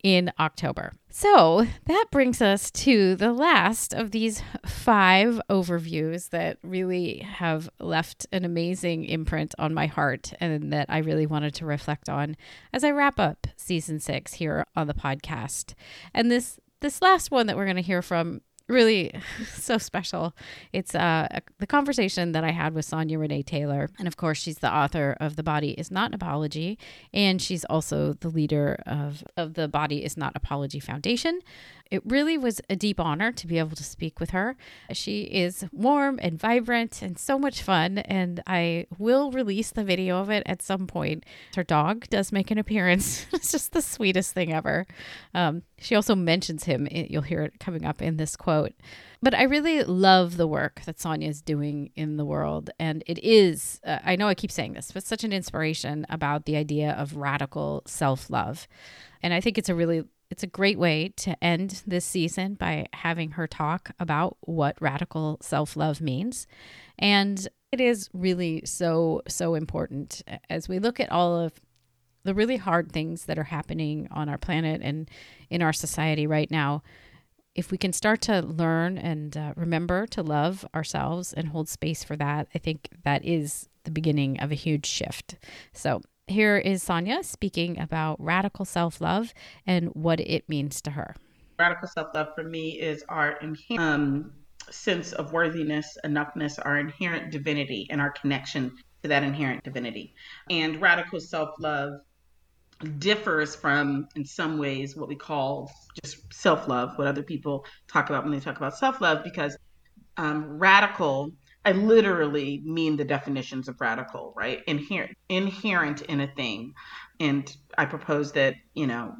in 0.03 0.31
October. 0.39 0.93
So 1.10 1.65
that 1.86 2.05
brings 2.12 2.41
us 2.41 2.69
to 2.71 3.15
the 3.15 3.33
last 3.33 3.93
of 3.93 4.12
these 4.12 4.43
five 4.65 5.41
overviews 5.49 6.29
that 6.29 6.57
really 6.63 7.19
have 7.19 7.69
left 7.79 8.27
an 8.31 8.45
amazing 8.45 9.05
imprint 9.05 9.55
on 9.57 9.73
my 9.73 9.88
heart 9.88 10.33
and 10.39 10.71
that 10.71 10.86
I 10.89 10.99
really 10.99 11.25
wanted 11.25 11.55
to 11.55 11.65
reflect 11.65 12.10
on 12.10 12.38
as 12.71 12.83
I 12.83 12.91
wrap 12.91 13.19
up 13.19 13.47
season 13.55 13.99
six 13.99 14.33
here 14.33 14.65
on 14.75 14.88
the 14.88 14.93
podcast. 14.93 15.73
And 16.13 16.29
this 16.29 16.60
this 16.79 17.01
last 17.01 17.31
one 17.31 17.47
that 17.47 17.57
we're 17.57 17.65
going 17.65 17.75
to 17.75 17.81
hear 17.81 18.03
from 18.03 18.41
really 18.67 19.13
so 19.53 19.77
special. 19.77 20.36
It's 20.73 20.95
uh, 20.95 21.39
the 21.60 21.67
conversation 21.67 22.32
that 22.34 22.43
I 22.43 22.51
had 22.51 22.73
with 22.73 22.86
Sonya 22.86 23.19
Renee 23.19 23.43
Taylor. 23.43 23.89
And 23.97 24.08
of 24.08 24.17
course, 24.17 24.38
she's 24.38 24.60
the 24.60 24.73
author 24.73 25.15
of 25.19 25.36
The 25.36 25.43
Body 25.43 25.71
is 25.71 25.91
Not 25.91 26.12
an 26.12 26.15
Apology. 26.15 26.77
And 27.13 27.41
she's 27.41 27.65
also 27.65 28.13
the 28.13 28.30
leader 28.30 28.82
of, 28.86 29.23
of 29.36 29.53
the 29.53 29.67
Body 29.67 30.03
is 30.03 30.17
Not 30.17 30.34
Apology 30.36 30.80
Foundation. 30.80 31.39
It 31.91 32.02
really 32.06 32.38
was 32.38 32.62
a 32.69 32.76
deep 32.76 33.00
honor 33.00 33.32
to 33.32 33.47
be 33.47 33.60
able 33.60 33.76
to 33.76 33.84
speak 33.84 34.19
with 34.19 34.32
her. 34.32 34.56
She 34.91 35.23
is 35.23 35.65
warm 35.71 36.19
and 36.21 36.39
vibrant 36.39 37.02
and 37.02 37.17
so 37.17 37.38
much 37.39 37.62
fun. 37.62 38.00
And 38.00 38.41
I 38.47 38.88
will 38.97 39.32
release 39.32 39.71
the 39.71 39.84
video 39.84 40.19
of 40.19 40.30
it 40.30 40.43
at 40.45 40.62
some 40.62 40.88
point. 40.88 41.26
Her 41.56 41.63
dog 41.63 42.08
does 42.10 42.32
make 42.32 42.52
an 42.52 42.58
appearance. 42.58 43.26
it's 43.34 43.52
just 43.52 43.73
the 43.73 43.82
sweetest 43.82 44.34
thing 44.34 44.54
ever. 44.54 44.86
Um, 45.34 45.63
she 45.80 45.95
also 45.95 46.15
mentions 46.15 46.63
him. 46.63 46.88
You'll 46.91 47.21
hear 47.21 47.43
it 47.43 47.60
coming 47.60 47.86
up 47.86 48.02
in 48.02 48.17
this 48.17 48.36
quote. 48.36 48.73
But 49.21 49.34
I 49.34 49.43
really 49.43 49.84
love 49.84 50.38
the 50.38 50.47
work 50.47 50.82
that 50.86 50.99
Sonya 50.99 51.27
is 51.27 51.41
doing 51.41 51.91
in 51.95 52.17
the 52.17 52.25
world. 52.25 52.69
And 52.80 53.03
it 53.08 53.17
is, 53.19 53.80
uh, 53.84 53.99
I 54.03 54.15
know 54.15 54.27
I 54.27 54.36
keep 54.36 54.51
saying 54.51 54.73
this, 54.73 54.91
but 54.91 55.03
such 55.03 55.23
an 55.23 55.34
inspiration 55.34 56.06
about 56.10 56.45
the 56.45 56.56
idea 56.56 56.91
of 56.91 57.15
radical 57.15 57.84
self 57.88 58.30
love. 58.30 58.67
And 59.23 59.34
I 59.34 59.41
think 59.41 59.58
it's 59.58 59.69
a 59.69 59.75
really 59.75 60.03
it's 60.30 60.43
a 60.43 60.47
great 60.47 60.77
way 60.77 61.13
to 61.15 61.41
end 61.43 61.84
this 61.88 62.06
season 62.06 62.56
by 62.56 62.88
having 62.93 63.32
her 63.32 63.47
talk 63.47 63.91
about 63.99 64.38
what 64.41 64.75
radical 64.82 65.38
self 65.41 65.75
love 65.77 66.01
means. 66.01 66.47
And 66.99 67.47
it 67.71 67.82
is 67.82 68.10
really 68.13 68.62
so, 68.65 69.21
so 69.27 69.56
important 69.56 70.23
as 70.49 70.67
we 70.67 70.80
look 70.80 70.99
at 70.99 71.12
all 71.12 71.39
of 71.39 71.53
the 72.23 72.34
really 72.34 72.58
hard 72.58 72.91
things 72.91 73.25
that 73.25 73.39
are 73.39 73.43
happening 73.43 74.08
on 74.12 74.27
our 74.27 74.38
planet 74.38 74.82
and 74.84 75.10
in 75.49 75.62
our 75.62 75.73
society 75.73 76.27
right 76.27 76.51
now. 76.51 76.84
If 77.57 77.71
we 77.71 77.77
can 77.79 77.91
start 77.91 78.21
to 78.21 78.41
learn 78.43 78.99
and 78.99 79.35
uh, 79.35 79.53
remember 79.55 80.05
to 80.07 80.21
love 80.21 80.63
ourselves 80.75 81.33
and 81.33 81.47
hold 81.47 81.67
space 81.67 82.03
for 82.03 82.15
that, 82.15 82.47
I 82.53 82.59
think 82.59 82.89
that 83.03 83.25
is 83.25 83.67
the 83.83 83.89
beginning 83.89 84.39
of 84.39 84.51
a 84.51 84.55
huge 84.55 84.85
shift. 84.85 85.37
So 85.73 86.01
here 86.27 86.57
is 86.57 86.83
Sonya 86.83 87.23
speaking 87.23 87.79
about 87.79 88.21
radical 88.21 88.63
self 88.63 89.01
love 89.01 89.33
and 89.65 89.87
what 89.87 90.19
it 90.19 90.47
means 90.47 90.81
to 90.83 90.91
her. 90.91 91.15
Radical 91.57 91.87
self 91.87 92.13
love 92.13 92.27
for 92.35 92.43
me 92.43 92.79
is 92.79 93.03
our 93.09 93.31
inherent 93.41 93.79
um, 93.79 94.33
sense 94.69 95.13
of 95.13 95.33
worthiness, 95.33 95.97
enoughness, 96.05 96.59
our 96.63 96.77
inherent 96.77 97.31
divinity, 97.31 97.87
and 97.89 97.99
our 97.99 98.11
connection 98.11 98.71
to 99.01 99.09
that 99.09 99.23
inherent 99.23 99.63
divinity. 99.63 100.13
And 100.51 100.79
radical 100.79 101.19
self 101.19 101.55
love 101.59 102.01
differs 102.99 103.55
from, 103.55 104.07
in 104.15 104.25
some 104.25 104.57
ways, 104.57 104.95
what 104.95 105.09
we 105.09 105.15
call 105.15 105.71
just 106.03 106.31
self 106.33 106.67
love, 106.67 106.97
what 106.97 107.07
other 107.07 107.23
people 107.23 107.65
talk 107.87 108.09
about 108.09 108.23
when 108.23 108.31
they 108.31 108.39
talk 108.39 108.57
about 108.57 108.77
self 108.77 109.01
love, 109.01 109.23
because 109.23 109.57
um, 110.17 110.57
radical 110.57 111.31
I 111.67 111.73
literally 111.73 112.61
mean 112.63 112.95
the 112.95 113.03
definitions 113.03 113.67
of 113.67 113.81
radical, 113.81 114.33
right? 114.37 114.63
Inherent, 114.67 115.17
inherent 115.27 116.01
in 116.03 116.21
a 116.21 116.27
thing, 116.27 116.73
and 117.19 117.53
I 117.77 117.83
propose 117.83 118.31
that 118.33 118.55
you 118.73 118.87
know, 118.87 119.13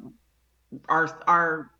our 0.88 1.20
our 1.28 1.70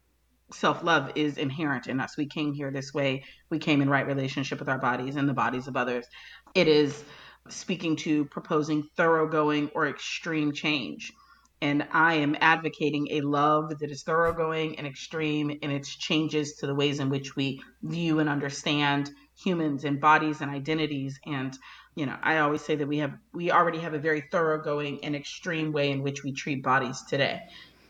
self 0.52 0.82
love 0.82 1.12
is 1.14 1.38
inherent 1.38 1.86
in 1.86 2.00
us. 2.00 2.18
We 2.18 2.26
came 2.26 2.52
here 2.52 2.70
this 2.70 2.92
way. 2.92 3.24
We 3.48 3.58
came 3.58 3.80
in 3.80 3.88
right 3.88 4.06
relationship 4.06 4.58
with 4.58 4.68
our 4.68 4.78
bodies 4.78 5.16
and 5.16 5.26
the 5.26 5.32
bodies 5.32 5.68
of 5.68 5.76
others. 5.76 6.06
It 6.54 6.68
is 6.68 7.02
speaking 7.48 7.96
to 7.96 8.26
proposing 8.26 8.86
thoroughgoing 8.94 9.70
or 9.74 9.86
extreme 9.86 10.52
change. 10.52 11.14
And 11.60 11.86
I 11.92 12.14
am 12.14 12.36
advocating 12.40 13.08
a 13.10 13.20
love 13.22 13.78
that 13.80 13.90
is 13.90 14.02
thoroughgoing 14.02 14.78
and 14.78 14.86
extreme 14.86 15.50
in 15.50 15.70
its 15.70 15.94
changes 15.94 16.54
to 16.56 16.66
the 16.66 16.74
ways 16.74 17.00
in 17.00 17.08
which 17.10 17.34
we 17.34 17.60
view 17.82 18.20
and 18.20 18.28
understand 18.28 19.10
humans 19.36 19.84
and 19.84 20.00
bodies 20.00 20.40
and 20.40 20.50
identities. 20.50 21.18
And 21.26 21.56
you 21.98 22.06
know 22.06 22.16
i 22.22 22.38
always 22.38 22.62
say 22.62 22.76
that 22.76 22.86
we 22.86 22.98
have 22.98 23.14
we 23.32 23.50
already 23.50 23.78
have 23.78 23.92
a 23.92 23.98
very 23.98 24.20
thoroughgoing 24.20 25.04
and 25.04 25.16
extreme 25.16 25.72
way 25.72 25.90
in 25.90 26.02
which 26.02 26.22
we 26.22 26.32
treat 26.32 26.62
bodies 26.62 27.02
today. 27.08 27.40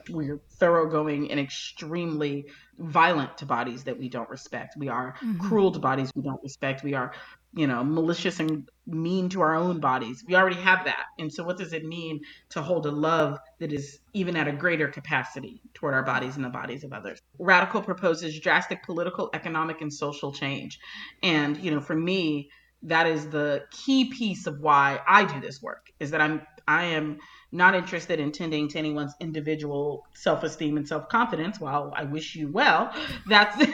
We're 0.09 0.41
thoroughgoing 0.59 1.31
and 1.31 1.39
extremely 1.39 2.47
violent 2.79 3.37
to 3.39 3.47
bodies 3.47 3.85
that 3.85 3.99
we 3.99 4.09
don't 4.09 4.29
respect. 4.31 4.77
We 4.77 4.89
are 4.89 5.15
mm-hmm. 5.23 5.39
cruel 5.41 5.73
to 5.73 5.79
bodies 5.79 6.13
we 6.15 6.23
don't 6.23 6.43
respect. 6.43 6.83
We 6.85 6.95
are, 6.95 7.13
you 7.55 7.67
know, 7.67 7.83
malicious 7.83 8.41
and 8.41 8.69
mean 8.87 9.29
to 9.31 9.41
our 9.41 9.55
own 9.55 9.81
bodies. 9.81 10.25
We 10.27 10.37
already 10.37 10.61
have 10.61 10.85
that. 10.85 11.07
And 11.19 11.33
so, 11.33 11.45
what 11.45 11.59
does 11.59 11.73
it 11.73 11.85
mean 11.85 12.21
to 12.51 12.63
hold 12.63 12.87
a 12.87 12.91
love 12.91 13.39
that 13.59 13.73
is 13.73 13.99
even 14.13 14.37
at 14.37 14.49
a 14.49 14.53
greater 14.53 14.89
capacity 14.89 15.61
toward 15.75 15.95
our 15.95 16.03
bodies 16.03 16.37
and 16.37 16.45
the 16.45 16.51
bodies 16.51 16.85
of 16.85 16.93
others? 16.93 17.21
Radical 17.39 17.83
proposes 17.83 18.39
drastic 18.41 18.85
political, 18.85 19.31
economic, 19.35 19.81
and 19.81 19.93
social 19.93 20.33
change. 20.33 20.79
And, 21.23 21.57
you 21.59 21.71
know, 21.71 21.81
for 21.81 21.97
me, 21.97 22.51
that 22.83 23.07
is 23.07 23.29
the 23.29 23.65
key 23.71 24.11
piece 24.11 24.47
of 24.47 24.61
why 24.61 25.01
I 25.07 25.25
do 25.25 25.41
this 25.41 25.61
work 25.61 25.91
is 25.99 26.13
that 26.13 26.21
I'm 26.21 26.43
I 26.67 26.85
am 26.85 27.19
not 27.51 27.75
interested 27.75 28.21
in 28.21 28.33
tending 28.33 28.69
to 28.69 28.79
anyone's 28.79 29.15
individual 29.21 30.07
self-esteem 30.15 30.77
and 30.77 30.87
self-confidence. 30.87 31.61
While 31.61 31.93
I 31.97 32.05
wish 32.05 32.35
you 32.35 32.49
well, 32.49 32.93
that's 33.27 33.57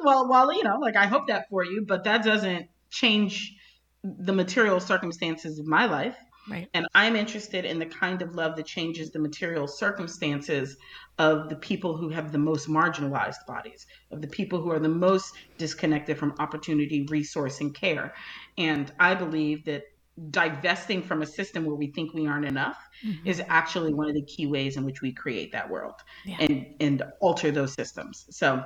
well, 0.00 0.28
well, 0.28 0.52
you 0.52 0.62
know, 0.62 0.78
like 0.78 0.96
I 0.96 1.06
hope 1.06 1.28
that 1.28 1.48
for 1.48 1.64
you, 1.64 1.84
but 1.86 2.04
that 2.04 2.24
doesn't 2.24 2.68
change 2.90 3.54
the 4.02 4.32
material 4.32 4.80
circumstances 4.80 5.58
of 5.58 5.66
my 5.66 5.86
life. 5.86 6.16
Right. 6.48 6.68
And 6.74 6.86
I'm 6.94 7.16
interested 7.16 7.64
in 7.64 7.80
the 7.80 7.86
kind 7.86 8.22
of 8.22 8.36
love 8.36 8.54
that 8.54 8.66
changes 8.66 9.10
the 9.10 9.18
material 9.18 9.66
circumstances 9.66 10.76
of 11.18 11.48
the 11.48 11.56
people 11.56 11.96
who 11.96 12.08
have 12.10 12.30
the 12.30 12.38
most 12.38 12.68
marginalized 12.68 13.44
bodies, 13.48 13.84
of 14.12 14.20
the 14.20 14.28
people 14.28 14.60
who 14.60 14.70
are 14.70 14.78
the 14.78 14.88
most 14.88 15.34
disconnected 15.58 16.16
from 16.18 16.34
opportunity, 16.38 17.04
resource, 17.10 17.60
and 17.60 17.74
care. 17.74 18.14
And 18.56 18.92
I 19.00 19.14
believe 19.16 19.64
that 19.64 19.82
divesting 20.30 21.02
from 21.02 21.22
a 21.22 21.26
system 21.26 21.64
where 21.64 21.74
we 21.74 21.88
think 21.88 22.14
we 22.14 22.26
aren't 22.26 22.46
enough 22.46 22.78
mm-hmm. 23.04 23.26
is 23.26 23.42
actually 23.48 23.92
one 23.92 24.08
of 24.08 24.14
the 24.14 24.22
key 24.22 24.46
ways 24.46 24.76
in 24.76 24.84
which 24.84 25.02
we 25.02 25.12
create 25.12 25.52
that 25.52 25.68
world 25.68 25.94
yeah. 26.24 26.36
and 26.40 26.74
and 26.80 27.02
alter 27.20 27.50
those 27.50 27.74
systems. 27.74 28.26
So 28.30 28.64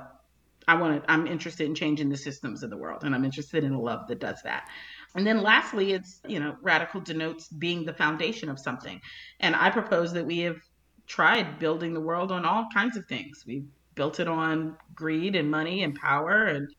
I 0.67 0.75
want 0.75 1.03
to 1.03 1.11
I'm 1.11 1.27
interested 1.27 1.65
in 1.65 1.75
changing 1.75 2.09
the 2.09 2.17
systems 2.17 2.63
of 2.63 2.69
the 2.69 2.77
world 2.77 3.03
and 3.03 3.13
I'm 3.13 3.25
interested 3.25 3.63
in 3.63 3.73
a 3.73 3.81
love 3.81 4.07
that 4.07 4.19
does 4.19 4.41
that. 4.43 4.69
And 5.15 5.27
then 5.27 5.41
lastly, 5.41 5.93
it's, 5.93 6.21
you 6.27 6.39
know, 6.39 6.55
radical 6.61 7.01
denotes 7.01 7.47
being 7.49 7.83
the 7.85 7.93
foundation 7.93 8.49
of 8.49 8.59
something. 8.59 9.01
And 9.39 9.55
I 9.55 9.69
propose 9.69 10.13
that 10.13 10.25
we 10.25 10.39
have 10.39 10.57
tried 11.05 11.59
building 11.59 11.93
the 11.93 11.99
world 11.99 12.31
on 12.31 12.45
all 12.45 12.67
kinds 12.73 12.95
of 12.95 13.05
things. 13.07 13.43
We 13.45 13.65
built 13.95 14.19
it 14.19 14.27
on 14.27 14.77
greed 14.95 15.35
and 15.35 15.51
money 15.51 15.83
and 15.83 15.93
power 15.95 16.45
and 16.45 16.69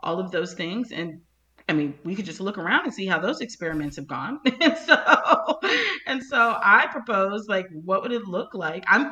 all 0.00 0.20
of 0.20 0.30
those 0.30 0.54
things. 0.54 0.92
And 0.92 1.20
I 1.70 1.72
mean, 1.72 1.94
we 2.02 2.16
could 2.16 2.24
just 2.24 2.40
look 2.40 2.58
around 2.58 2.84
and 2.84 2.92
see 2.92 3.06
how 3.06 3.20
those 3.20 3.40
experiments 3.40 3.94
have 3.94 4.08
gone. 4.08 4.40
and 4.60 4.76
so, 4.76 5.60
and 6.06 6.20
so 6.20 6.58
I 6.60 6.88
propose, 6.90 7.46
like, 7.46 7.68
what 7.84 8.02
would 8.02 8.10
it 8.10 8.26
look 8.26 8.54
like? 8.54 8.82
I'm, 8.88 9.08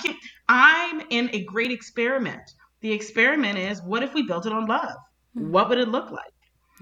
I'm 0.49 1.03
in 1.11 1.31
a 1.33 1.45
great 1.45 1.71
experiment. 1.71 2.43
The 2.81 2.91
experiment 2.91 3.59
is, 3.59 3.81
what 3.83 4.03
if 4.03 4.13
we 4.13 4.27
built 4.27 4.45
it 4.45 4.53
on 4.53 4.67
love? 4.67 4.97
Hmm. 5.35 5.53
What 5.53 5.69
would 5.69 5.79
it 5.79 5.87
look 5.87 6.11
like? 6.11 6.33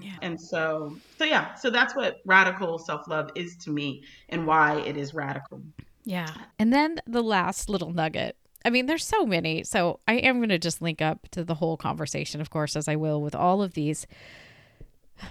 Yeah. 0.00 0.16
And 0.22 0.40
so, 0.40 0.96
so 1.18 1.24
yeah, 1.24 1.54
so 1.56 1.68
that's 1.68 1.94
what 1.94 2.20
radical 2.24 2.78
self 2.78 3.06
love 3.06 3.30
is 3.34 3.56
to 3.58 3.70
me, 3.70 4.02
and 4.30 4.46
why 4.46 4.80
it 4.80 4.96
is 4.96 5.12
radical. 5.12 5.62
Yeah. 6.04 6.32
And 6.58 6.72
then 6.72 7.00
the 7.06 7.22
last 7.22 7.68
little 7.68 7.92
nugget 7.92 8.36
I 8.66 8.70
mean, 8.70 8.86
there's 8.86 9.06
so 9.06 9.24
many. 9.24 9.62
So 9.62 10.00
I 10.08 10.14
am 10.14 10.38
going 10.38 10.48
to 10.48 10.58
just 10.58 10.82
link 10.82 11.00
up 11.00 11.28
to 11.30 11.44
the 11.44 11.54
whole 11.54 11.76
conversation, 11.76 12.40
of 12.40 12.50
course, 12.50 12.74
as 12.74 12.88
I 12.88 12.96
will 12.96 13.22
with 13.22 13.34
all 13.36 13.62
of 13.62 13.74
these 13.74 14.08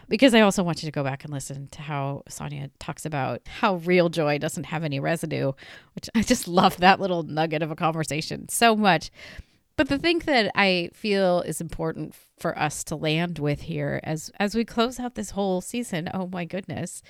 because 0.07 0.33
I 0.33 0.41
also 0.41 0.63
want 0.63 0.83
you 0.83 0.87
to 0.87 0.91
go 0.91 1.03
back 1.03 1.23
and 1.23 1.33
listen 1.33 1.67
to 1.69 1.81
how 1.81 2.23
Sonya 2.27 2.69
talks 2.79 3.05
about 3.05 3.41
how 3.47 3.75
real 3.75 4.09
joy 4.09 4.37
doesn't 4.37 4.65
have 4.65 4.83
any 4.83 4.99
residue, 4.99 5.51
which 5.93 6.09
I 6.15 6.21
just 6.21 6.47
love 6.47 6.77
that 6.77 6.99
little 6.99 7.23
nugget 7.23 7.61
of 7.61 7.71
a 7.71 7.75
conversation 7.75 8.49
so 8.49 8.75
much. 8.75 9.11
But 9.77 9.89
the 9.89 9.99
thing 9.99 10.19
that 10.19 10.51
I 10.55 10.89
feel 10.93 11.41
is 11.41 11.59
important 11.59 12.15
for 12.39 12.57
us 12.57 12.83
to 12.85 12.95
land 12.95 13.39
with 13.39 13.61
here 13.61 13.99
as 14.03 14.31
as 14.39 14.55
we 14.55 14.63
close 14.63 14.99
out 14.99 15.15
this 15.15 15.31
whole 15.31 15.61
season, 15.61 16.09
oh 16.13 16.27
my 16.31 16.45
goodness, 16.45 17.01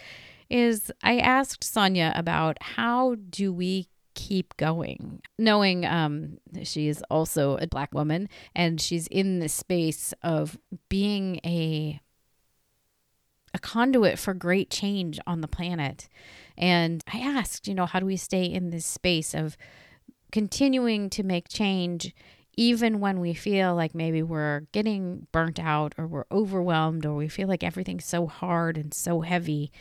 is 0.49 0.91
I 1.03 1.17
asked 1.19 1.63
Sonya 1.63 2.13
about 2.15 2.57
how 2.61 3.15
do 3.29 3.53
we 3.53 3.87
keep 4.15 4.55
going 4.57 5.21
knowing 5.37 5.85
um, 5.85 6.37
she 6.63 6.87
is 6.87 7.03
also 7.11 7.57
a 7.57 7.67
black 7.67 7.93
woman 7.93 8.29
and 8.55 8.79
she's 8.79 9.07
in 9.07 9.39
the 9.39 9.49
space 9.49 10.13
of 10.23 10.57
being 10.87 11.39
a 11.45 11.99
a 13.55 13.59
conduit 13.59 14.19
for 14.19 14.33
great 14.33 14.69
change 14.69 15.17
on 15.25 15.39
the 15.39 15.47
planet. 15.47 16.09
And 16.57 17.01
I 17.11 17.19
asked, 17.19 17.69
you 17.69 17.73
know, 17.73 17.85
how 17.85 18.01
do 18.01 18.05
we 18.05 18.17
stay 18.17 18.43
in 18.43 18.69
this 18.69 18.85
space 18.85 19.33
of 19.33 19.55
continuing 20.31 21.09
to 21.11 21.23
make 21.23 21.47
change 21.47 22.13
even 22.57 22.99
when 22.99 23.21
we 23.21 23.33
feel 23.33 23.73
like 23.73 23.95
maybe 23.95 24.21
we're 24.21 24.61
getting 24.73 25.27
burnt 25.31 25.57
out 25.57 25.95
or 25.97 26.05
we're 26.05 26.25
overwhelmed 26.31 27.05
or 27.05 27.15
we 27.15 27.29
feel 27.29 27.47
like 27.47 27.63
everything's 27.63 28.05
so 28.05 28.27
hard 28.27 28.77
and 28.77 28.93
so 28.93 29.21
heavy. 29.21 29.71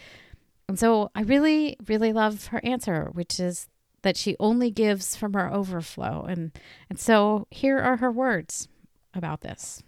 And 0.69 0.79
so 0.79 1.11
I 1.15 1.23
really, 1.23 1.77
really 1.89 2.13
love 2.13 2.47
her 2.47 2.61
answer, 2.65 3.11
which 3.13 3.41
is 3.41 3.69
that 4.03 4.17
she 4.17 4.37
only 4.39 4.71
gives 4.71 5.17
from 5.17 5.35
her 5.35 5.53
overflow. 5.53 6.25
And 6.29 6.53
and 6.89 6.99
so 6.99 7.49
here 7.51 7.79
are 7.79 7.97
her 7.97 8.13
words 8.13 8.69
about 9.15 9.41
this. 9.41 9.83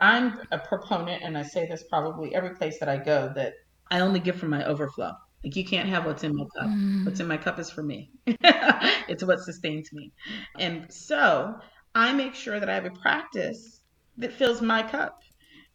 I'm 0.00 0.40
a 0.50 0.58
proponent, 0.58 1.22
and 1.22 1.38
I 1.38 1.42
say 1.42 1.66
this 1.66 1.84
probably 1.84 2.34
every 2.34 2.54
place 2.56 2.78
that 2.80 2.88
I 2.88 2.96
go, 2.96 3.32
that 3.34 3.54
I 3.90 4.00
only 4.00 4.20
give 4.20 4.36
from 4.36 4.50
my 4.50 4.64
overflow. 4.64 5.12
Like 5.44 5.56
you 5.56 5.64
can't 5.64 5.88
have 5.88 6.06
what's 6.06 6.24
in 6.24 6.34
my 6.34 6.44
cup. 6.56 6.70
Mm. 6.70 7.04
What's 7.04 7.20
in 7.20 7.28
my 7.28 7.36
cup 7.36 7.58
is 7.58 7.70
for 7.70 7.82
me. 7.82 8.10
it's 8.26 9.22
what 9.22 9.40
sustains 9.40 9.92
me. 9.92 10.10
And 10.58 10.90
so 10.90 11.54
I 11.94 12.12
make 12.12 12.34
sure 12.34 12.58
that 12.58 12.70
I 12.70 12.74
have 12.74 12.86
a 12.86 12.90
practice 12.90 13.80
that 14.16 14.32
fills 14.32 14.62
my 14.62 14.82
cup. 14.82 15.20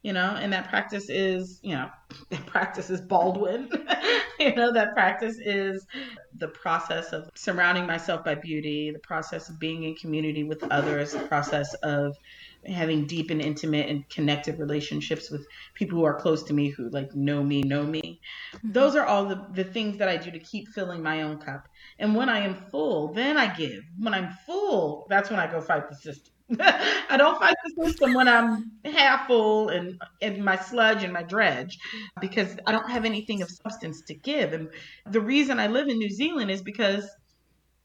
You 0.02 0.14
know, 0.14 0.34
and 0.40 0.50
that 0.54 0.70
practice 0.70 1.10
is, 1.10 1.60
you 1.62 1.74
know, 1.74 1.90
that 2.30 2.46
practice 2.46 2.88
is 2.88 3.02
Baldwin. 3.02 3.68
you 4.40 4.54
know, 4.56 4.72
that 4.72 4.94
practice 4.94 5.36
is 5.38 5.86
the 6.34 6.48
process 6.48 7.12
of 7.12 7.28
surrounding 7.34 7.86
myself 7.86 8.24
by 8.24 8.34
beauty, 8.34 8.90
the 8.90 8.98
process 9.00 9.50
of 9.50 9.60
being 9.60 9.84
in 9.84 9.94
community 9.94 10.42
with 10.42 10.64
others, 10.72 11.12
the 11.12 11.20
process 11.20 11.74
of 11.82 12.16
having 12.66 13.06
deep 13.06 13.30
and 13.30 13.40
intimate 13.40 13.88
and 13.88 14.08
connected 14.08 14.58
relationships 14.58 15.30
with 15.30 15.46
people 15.74 15.98
who 15.98 16.04
are 16.04 16.20
close 16.20 16.42
to 16.44 16.52
me 16.52 16.68
who 16.68 16.88
like 16.90 17.14
know 17.14 17.42
me 17.42 17.62
know 17.62 17.82
me. 17.82 18.20
Mm-hmm. 18.54 18.72
those 18.72 18.96
are 18.96 19.06
all 19.06 19.26
the, 19.26 19.46
the 19.54 19.64
things 19.64 19.98
that 19.98 20.08
i 20.08 20.16
do 20.16 20.30
to 20.30 20.38
keep 20.38 20.68
filling 20.68 21.02
my 21.02 21.22
own 21.22 21.38
cup. 21.38 21.68
And 21.98 22.14
when 22.14 22.28
i 22.28 22.40
am 22.40 22.54
full 22.70 23.12
then 23.12 23.38
i 23.38 23.54
give. 23.54 23.82
When 23.98 24.14
i'm 24.14 24.30
full 24.46 25.06
that's 25.08 25.30
when 25.30 25.40
i 25.40 25.50
go 25.50 25.60
fight 25.60 25.88
the 25.88 25.96
system. 25.96 26.34
I 26.60 27.16
don't 27.16 27.38
fight 27.38 27.54
the 27.64 27.86
system 27.86 28.12
when 28.12 28.26
I'm 28.26 28.72
half 28.84 29.28
full 29.28 29.68
and 29.68 30.00
and 30.20 30.44
my 30.44 30.56
sludge 30.56 31.04
and 31.04 31.12
my 31.12 31.22
dredge 31.22 31.78
because 32.20 32.56
I 32.66 32.72
don't 32.72 32.90
have 32.90 33.04
anything 33.04 33.40
of 33.42 33.50
substance 33.50 34.02
to 34.08 34.14
give. 34.14 34.52
And 34.52 34.68
the 35.08 35.20
reason 35.20 35.60
I 35.60 35.68
live 35.68 35.86
in 35.86 35.98
New 35.98 36.10
Zealand 36.10 36.50
is 36.50 36.60
because 36.60 37.08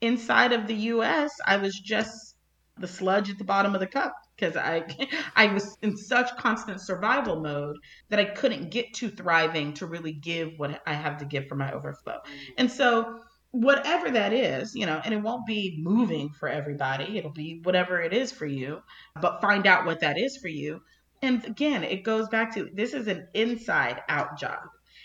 inside 0.01 0.51
of 0.51 0.65
the 0.65 0.75
US 0.75 1.31
I 1.45 1.57
was 1.57 1.79
just 1.79 2.35
the 2.77 2.87
sludge 2.87 3.29
at 3.29 3.37
the 3.37 3.43
bottom 3.43 3.75
of 3.75 3.81
the 3.81 3.87
cup 3.87 4.15
because 4.35 4.57
I 4.57 4.83
I 5.35 5.47
was 5.47 5.77
in 5.81 5.97
such 5.97 6.35
constant 6.37 6.81
survival 6.81 7.41
mode 7.41 7.77
that 8.09 8.19
I 8.19 8.25
couldn't 8.25 8.71
get 8.71 8.93
to 8.95 9.09
thriving 9.09 9.73
to 9.75 9.85
really 9.85 10.13
give 10.13 10.53
what 10.57 10.81
I 10.85 10.93
have 10.93 11.17
to 11.19 11.25
give 11.25 11.47
for 11.47 11.55
my 11.55 11.71
overflow. 11.71 12.19
And 12.57 12.71
so 12.71 13.19
whatever 13.51 14.11
that 14.11 14.33
is, 14.33 14.75
you 14.75 14.85
know, 14.85 15.01
and 15.03 15.13
it 15.13 15.21
won't 15.21 15.45
be 15.45 15.77
moving 15.79 16.29
for 16.29 16.49
everybody. 16.49 17.17
It'll 17.17 17.31
be 17.31 17.61
whatever 17.63 18.01
it 18.01 18.13
is 18.13 18.31
for 18.31 18.45
you, 18.45 18.81
but 19.21 19.39
find 19.41 19.65
out 19.65 19.85
what 19.85 20.01
that 20.01 20.17
is 20.17 20.37
for 20.37 20.49
you. 20.49 20.81
And 21.21 21.43
again, 21.45 21.83
it 21.83 22.03
goes 22.03 22.27
back 22.27 22.53
to 22.55 22.69
this 22.73 22.93
is 22.93 23.07
an 23.07 23.27
inside 23.33 24.01
out 24.09 24.37
job. 24.37 24.59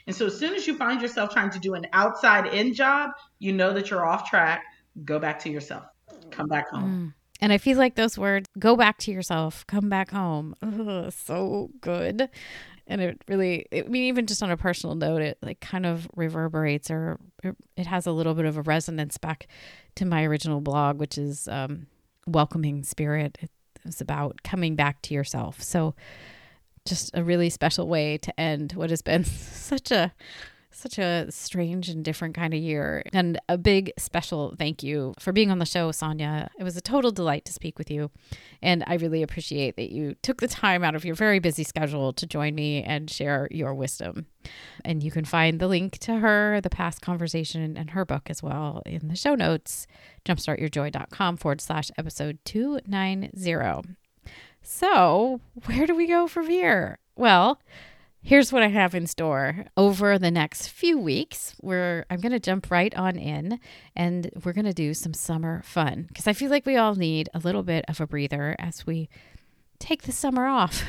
And 0.07 0.17
so 0.17 0.27
as 0.27 0.37
soon 0.37 0.55
as 0.55 0.67
you 0.67 0.77
find 0.77 1.01
yourself 1.01 1.31
trying 1.31 1.51
to 1.51 1.61
do 1.61 1.75
an 1.75 1.87
outside 1.93 2.53
in 2.53 2.75
job, 2.75 3.11
you 3.39 3.53
know 3.53 3.73
that 3.73 3.91
you're 3.91 4.05
off 4.05 4.29
track. 4.29 4.65
Go 5.05 5.21
back 5.21 5.39
to 5.41 5.51
yourself. 5.51 5.85
Come 6.31 6.49
back 6.49 6.69
home. 6.71 7.15
Mm. 7.15 7.20
And 7.41 7.53
I 7.53 7.59
feel 7.59 7.79
like 7.79 7.95
those 7.95 8.19
words, 8.19 8.49
go 8.59 8.77
back 8.77 8.99
to 8.99 9.11
yourself, 9.11 9.67
come 9.67 9.89
back 9.89 10.11
home. 10.11 10.55
Ugh, 10.63 11.13
so 11.13 11.71
good. 11.81 12.29
And 12.87 13.01
it 13.01 13.23
really, 13.29 13.67
I 13.73 13.83
mean, 13.83 14.05
even 14.05 14.27
just 14.27 14.43
on 14.43 14.51
a 14.51 14.57
personal 14.57 14.95
note, 14.97 15.23
it 15.23 15.39
like 15.43 15.61
kind 15.61 15.87
of 15.87 16.09
reverberates 16.17 16.91
or 16.91 17.19
it 17.77 17.87
has 17.87 18.07
a 18.07 18.13
little 18.13 18.35
bit 18.35 18.45
of 18.45 18.57
a 18.57 18.63
resonance 18.63 19.17
back 19.17 19.47
to 19.95 20.05
my 20.05 20.25
original 20.25 20.61
blog, 20.61 20.99
which 20.99 21.17
is 21.17 21.49
um, 21.49 21.87
Welcoming 22.27 22.83
Spirit. 22.83 23.39
It 23.41 23.51
was 23.85 24.01
about 24.01 24.43
coming 24.43 24.77
back 24.77 25.01
to 25.03 25.15
yourself. 25.15 25.63
So 25.63 25.95
just 26.85 27.11
a 27.15 27.23
really 27.23 27.49
special 27.49 27.87
way 27.87 28.19
to 28.19 28.41
end 28.41 28.73
what 28.73 28.91
has 28.91 29.03
been 29.03 29.25
such 29.25 29.91
a 29.91 30.13
such 30.73 30.99
a 30.99 31.27
strange 31.31 31.89
and 31.89 32.05
different 32.05 32.35
kind 32.35 32.55
of 32.55 32.61
year. 32.61 33.03
And 33.13 33.41
a 33.49 33.59
big 33.59 33.93
special 33.99 34.55
thank 34.59 34.83
you 34.83 35.15
for 35.19 35.33
being 35.33 35.51
on 35.51 35.59
the 35.59 35.67
show, 35.67 35.91
Sonya. 35.93 36.51
It 36.59 36.65
was 36.65 36.77
a 36.77 36.81
total 36.81 37.11
delight 37.11 37.45
to 37.47 37.53
speak 37.53 37.79
with 37.79 37.91
you. 37.91 38.11
And 38.63 38.85
I 38.87 38.95
really 38.95 39.23
appreciate 39.23 39.77
that 39.77 39.91
you 39.91 40.15
took 40.23 40.41
the 40.41 40.49
time 40.49 40.85
out 40.85 40.95
of 40.95 41.05
your 41.05 41.15
very 41.15 41.39
busy 41.39 41.65
schedule 41.65 42.13
to 42.15 42.27
join 42.27 42.55
me 42.55 42.83
and 42.83 43.11
share 43.11 43.49
your 43.51 43.75
wisdom. 43.75 44.27
And 44.85 45.03
you 45.03 45.11
can 45.11 45.25
find 45.25 45.61
the 45.61 45.69
link 45.69 45.99
to 45.99 46.19
her, 46.19 46.61
the 46.61 46.71
past 46.71 47.03
conversation, 47.03 47.77
and 47.77 47.91
her 47.91 48.05
book 48.05 48.31
as 48.31 48.43
well 48.43 48.83
in 48.87 49.09
the 49.09 49.17
show 49.17 49.35
notes, 49.35 49.87
jumpstartyourjoy.com 50.25 51.37
forward 51.37 51.61
slash 51.61 51.91
episode 51.99 52.39
290. 52.45 53.97
So, 54.63 55.41
where 55.67 55.87
do 55.87 55.95
we 55.95 56.07
go 56.07 56.27
from 56.27 56.49
here? 56.49 56.99
Well, 57.17 57.61
here's 58.23 58.53
what 58.53 58.63
I 58.63 58.69
have 58.69 58.95
in 58.95 59.07
store 59.07 59.65
over 59.77 60.19
the 60.19 60.31
next 60.31 60.69
few 60.69 60.99
weeks. 60.99 61.55
Where 61.61 62.07
I'm 62.11 62.21
going 62.21 62.33
to 62.33 62.41
jump 62.41 62.71
right 62.71 62.95
on 62.95 63.17
in 63.17 63.61
and 63.97 64.31
we're 64.45 64.53
going 64.53 64.65
to 64.67 64.73
do 64.73 64.95
some 64.95 65.15
summer 65.15 65.63
fun 65.65 66.07
because 66.09 66.27
I 66.27 66.33
feel 66.33 66.51
like 66.51 66.67
we 66.67 66.77
all 66.77 66.95
need 66.95 67.29
a 67.35 67.39
little 67.39 67.63
bit 67.63 67.85
of 67.89 68.01
a 68.01 68.07
breather 68.07 68.57
as 68.59 68.87
we 68.87 69.09
take 69.79 70.03
the 70.03 70.13
summer 70.13 70.47
off. 70.47 70.85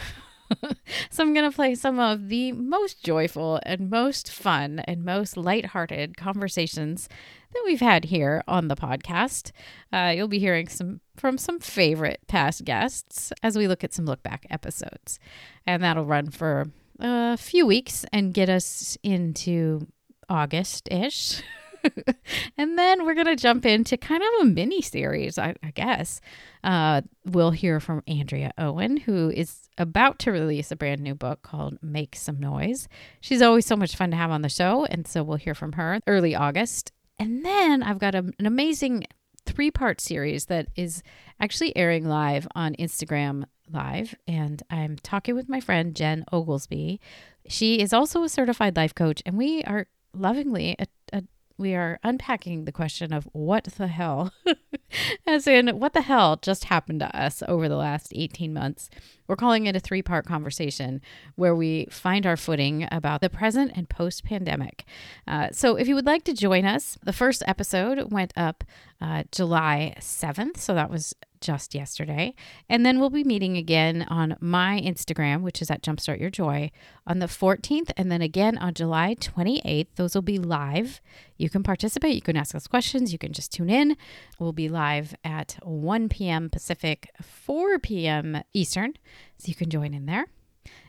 so 1.10 1.24
I'm 1.24 1.34
going 1.34 1.50
to 1.50 1.56
play 1.56 1.76
some 1.76 2.00
of 2.00 2.28
the 2.28 2.52
most 2.52 3.04
joyful 3.04 3.60
and 3.64 3.90
most 3.90 4.30
fun 4.30 4.80
and 4.80 5.04
most 5.04 5.38
lighthearted 5.38 6.18
conversations 6.18 7.08
that 7.54 7.64
we've 7.66 7.82
had 7.82 8.06
here 8.06 8.44
on 8.48 8.68
the 8.68 8.76
podcast. 8.76 9.52
Uh, 9.92 10.14
you'll 10.16 10.28
be 10.28 10.40
hearing 10.40 10.68
some 10.68 11.02
from 11.16 11.38
some 11.38 11.60
favorite 11.60 12.22
past 12.28 12.66
guests 12.66 13.32
as 13.44 13.58
we 13.58 13.68
look 13.68 13.84
at 13.84 13.94
some 13.94 14.06
look 14.06 14.24
back 14.24 14.46
episodes, 14.50 15.20
and 15.66 15.84
that'll 15.84 16.06
run 16.06 16.30
for 16.30 16.68
a 17.02 17.38
few 17.38 17.66
weeks 17.66 18.06
and 18.14 18.34
get 18.34 18.50
us 18.50 18.98
into 19.04 19.88
August 20.30 20.88
ish. 20.92 21.42
and 22.58 22.78
then 22.78 23.06
we're 23.06 23.16
going 23.16 23.26
to 23.26 23.36
jump 23.36 23.66
into 23.66 23.98
kind 23.98 24.22
of 24.22 24.30
a 24.42 24.46
mini 24.46 24.82
series, 24.82 25.38
I, 25.38 25.56
I 25.64 25.72
guess. 25.72 26.22
Uh, 26.64 27.02
we'll 27.26 27.52
hear 27.52 27.80
from 27.80 28.04
Andrea 28.08 28.52
Owen, 28.58 28.98
who 28.98 29.30
is 29.30 29.70
about 29.78 30.20
to 30.20 30.32
release 30.32 30.72
a 30.72 30.76
brand 30.76 31.02
new 31.02 31.16
book 31.16 31.42
called 31.42 31.78
Make 31.82 32.16
Some 32.16 32.40
Noise. 32.40 32.88
She's 33.20 33.42
always 33.42 33.66
so 33.66 33.76
much 33.76 33.96
fun 33.96 34.12
to 34.12 34.18
have 34.18 34.32
on 34.32 34.42
the 34.42 34.50
show. 34.50 34.86
And 34.86 35.08
so 35.08 35.24
we'll 35.24 35.38
hear 35.38 35.56
from 35.56 35.74
her 35.74 36.00
early 36.08 36.36
August. 36.36 36.92
And 37.18 37.44
then 37.46 37.84
I've 37.84 38.00
got 38.00 38.16
a, 38.16 38.20
an 38.38 38.46
amazing 38.46 39.06
three 39.46 39.72
part 39.72 40.00
series 40.00 40.46
that 40.46 40.68
is 40.76 41.02
actually 41.40 41.76
airing 41.76 42.08
live 42.08 42.48
on 42.56 42.76
Instagram 42.76 43.46
Live. 43.72 44.16
And 44.28 44.62
I'm 44.70 44.98
talking 44.98 45.36
with 45.36 45.50
my 45.50 45.60
friend 45.60 45.96
Jen 45.96 46.26
Oglesby. 46.32 47.00
She 47.48 47.80
is 47.80 47.94
also 47.94 48.24
a 48.24 48.30
certified 48.30 48.76
life 48.76 48.94
coach, 48.94 49.22
and 49.26 49.38
we 49.38 49.64
are 49.64 49.88
lovingly 50.14 50.76
a, 50.78 50.86
a 51.14 51.24
we 51.62 51.76
are 51.76 52.00
unpacking 52.04 52.66
the 52.66 52.72
question 52.72 53.14
of 53.14 53.30
what 53.34 53.66
the 53.66 53.88
hell, 53.88 54.34
as 55.28 55.48
in 55.48 55.80
what 55.80 55.94
the 55.94 56.02
hell 56.02 56.38
just 56.42 56.66
happened 56.66 57.00
to 57.02 57.18
us 57.18 57.44
over 57.48 57.70
the 57.70 57.76
last 57.76 58.12
18 58.16 58.52
months. 58.52 58.90
We're 59.28 59.36
calling 59.36 59.68
it 59.68 59.76
a 59.76 59.80
three 59.80 60.02
part 60.02 60.26
conversation 60.26 61.02
where 61.36 61.56
we 61.56 61.86
find 61.92 62.26
our 62.26 62.36
footing 62.36 62.88
about 62.92 63.22
the 63.22 63.30
present 63.30 63.72
and 63.76 63.88
post 63.88 64.26
pandemic. 64.26 64.86
Uh, 65.28 65.50
so 65.52 65.76
if 65.76 65.88
you 65.88 65.96
would 65.96 66.08
like 66.08 66.24
to 66.24 66.34
join 66.34 66.66
us, 66.66 66.98
the 67.04 67.14
first 67.14 67.44
episode 67.46 68.12
went 68.12 68.34
up 68.36 68.64
uh, 69.00 69.24
July 69.32 69.94
7th. 70.00 70.58
So 70.58 70.74
that 70.74 70.90
was 70.90 71.14
just 71.42 71.76
yesterday. 71.76 72.34
And 72.70 72.86
then 72.86 73.00
we'll 73.00 73.10
be 73.10 73.24
meeting 73.24 73.58
again 73.58 74.04
on 74.08 74.38
my 74.40 74.82
Instagram, 74.84 75.42
which 75.42 75.62
is 75.62 75.70
at 75.70 75.84
Jumpstart 75.84 76.20
Your 76.20 76.30
Joy, 76.30 76.72
on 77.06 77.20
the 77.20 77.26
14th, 77.26 77.92
and 77.98 78.12
then 78.12 78.22
again 78.22 78.58
on 78.58 78.74
July 78.74 79.16
28th. 79.16 79.88
Those 79.96 80.16
will 80.16 80.22
be 80.22 80.38
live. 80.38 81.02
You 81.38 81.50
can 81.50 81.64
participate, 81.64 82.16
you 82.16 82.22
can 82.22 82.38
ask 82.38 82.56
us 82.56 82.68
questions, 82.68 83.12
you 83.12 83.18
can 83.18 83.34
just 83.34 83.52
tune 83.52 83.70
in. 83.70 83.98
We'll 84.40 84.54
be 84.54 84.70
live 84.70 85.16
at 85.24 85.58
1 85.64 86.10
p.m. 86.10 86.50
Pacific, 86.50 87.10
4 87.22 87.80
p.m. 87.80 88.44
Eastern, 88.54 88.94
so 89.38 89.48
you 89.48 89.56
can 89.56 89.70
join 89.70 89.94
in 89.94 90.06
there. 90.06 90.28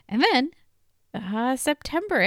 And 0.07 0.23
then 0.31 0.51
uh, 1.13 1.55
September 1.55 2.21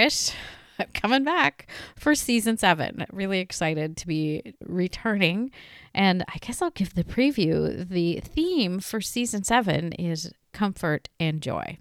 ish. 0.78 0.86
coming 0.94 1.24
back 1.24 1.68
for 1.96 2.14
season 2.14 2.56
seven. 2.56 3.06
Really 3.12 3.40
excited 3.40 3.96
to 3.98 4.06
be 4.06 4.54
returning. 4.60 5.50
And 5.94 6.24
I 6.28 6.38
guess 6.38 6.62
I'll 6.62 6.70
give 6.70 6.94
the 6.94 7.04
preview. 7.04 7.88
The 7.88 8.20
theme 8.20 8.80
for 8.80 9.00
season 9.00 9.44
seven 9.44 9.92
is 9.92 10.32
comfort 10.52 11.08
and 11.18 11.40
joy. 11.40 11.78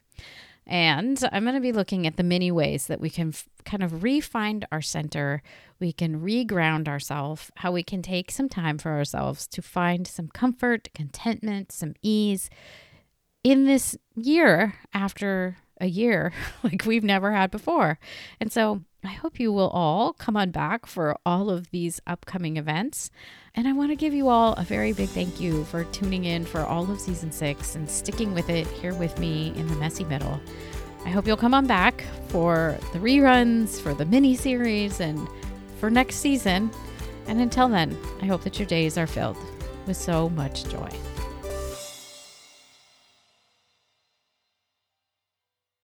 And 0.68 1.22
I'm 1.32 1.44
going 1.44 1.56
to 1.56 1.62
be 1.62 1.72
looking 1.72 2.08
at 2.08 2.18
the 2.18 2.24
many 2.24 2.52
ways 2.52 2.88
that 2.88 3.00
we 3.00 3.10
can 3.10 3.30
f- 3.30 3.48
kind 3.66 3.84
of 3.84 4.02
re-find 4.02 4.66
our 4.72 4.82
center, 4.82 5.44
we 5.80 5.94
can 5.94 6.22
reground 6.22 6.88
ourselves, 6.88 7.52
how 7.58 7.72
we 7.72 7.84
can 7.84 8.02
take 8.02 8.32
some 8.32 8.50
time 8.50 8.80
for 8.80 8.92
ourselves 8.92 9.46
to 9.48 9.62
find 9.62 10.08
some 10.08 10.28
comfort, 10.28 10.90
contentment, 10.96 11.72
some 11.72 11.94
ease 12.02 12.50
in 13.44 13.66
this 13.66 13.96
year 14.16 14.74
after 14.92 15.58
a 15.82 15.88
year 15.88 16.34
like 16.64 16.86
we've 16.86 17.04
never 17.04 17.32
had 17.32 17.52
before. 17.52 18.00
And 18.40 18.52
so 18.52 18.84
I 19.04 19.10
hope 19.10 19.40
you 19.40 19.52
will 19.52 19.70
all 19.70 20.14
come 20.14 20.36
on 20.36 20.52
back 20.52 20.86
for 20.86 21.18
all 21.26 21.50
of 21.50 21.70
these 21.72 22.02
upcoming 22.08 22.58
events. 22.58 23.12
And 23.54 23.68
I 23.68 23.74
want 23.74 23.92
to 23.92 23.96
give 23.96 24.14
you 24.14 24.30
all 24.30 24.54
a 24.54 24.64
very 24.64 24.94
big 24.94 25.10
thank 25.10 25.40
you 25.40 25.64
for 25.66 25.84
tuning 25.86 26.26
in 26.26 26.44
for 26.46 26.62
all 26.62 26.90
of 26.90 27.00
season 27.00 27.32
six 27.32 27.76
and 27.76 27.90
sticking 27.90 28.34
with 28.34 28.50
it 28.50 28.68
here 28.68 28.94
with 28.94 29.18
me 29.20 29.54
in 29.56 29.68
the 29.68 29.76
messy 29.76 30.04
middle. 30.04 30.40
I 31.06 31.10
hope 31.10 31.28
you'll 31.28 31.38
come 31.38 31.54
on 31.54 31.68
back 31.68 32.04
for 32.30 32.78
the 32.92 33.00
reruns, 33.00 33.80
for 33.80 33.94
the 33.94 34.06
mini 34.06 34.36
series, 34.36 35.00
and 35.00 35.28
for 35.80 35.92
next 35.92 36.16
season. 36.16 36.72
And 37.28 37.40
until 37.40 37.70
then, 37.70 37.96
I 38.22 38.26
hope 38.26 38.44
that 38.44 38.58
your 38.58 38.68
days 38.68 38.98
are 38.98 39.08
filled 39.08 39.38
with 39.86 39.98
so 39.98 40.30
much 40.30 40.66
joy. 40.66 40.90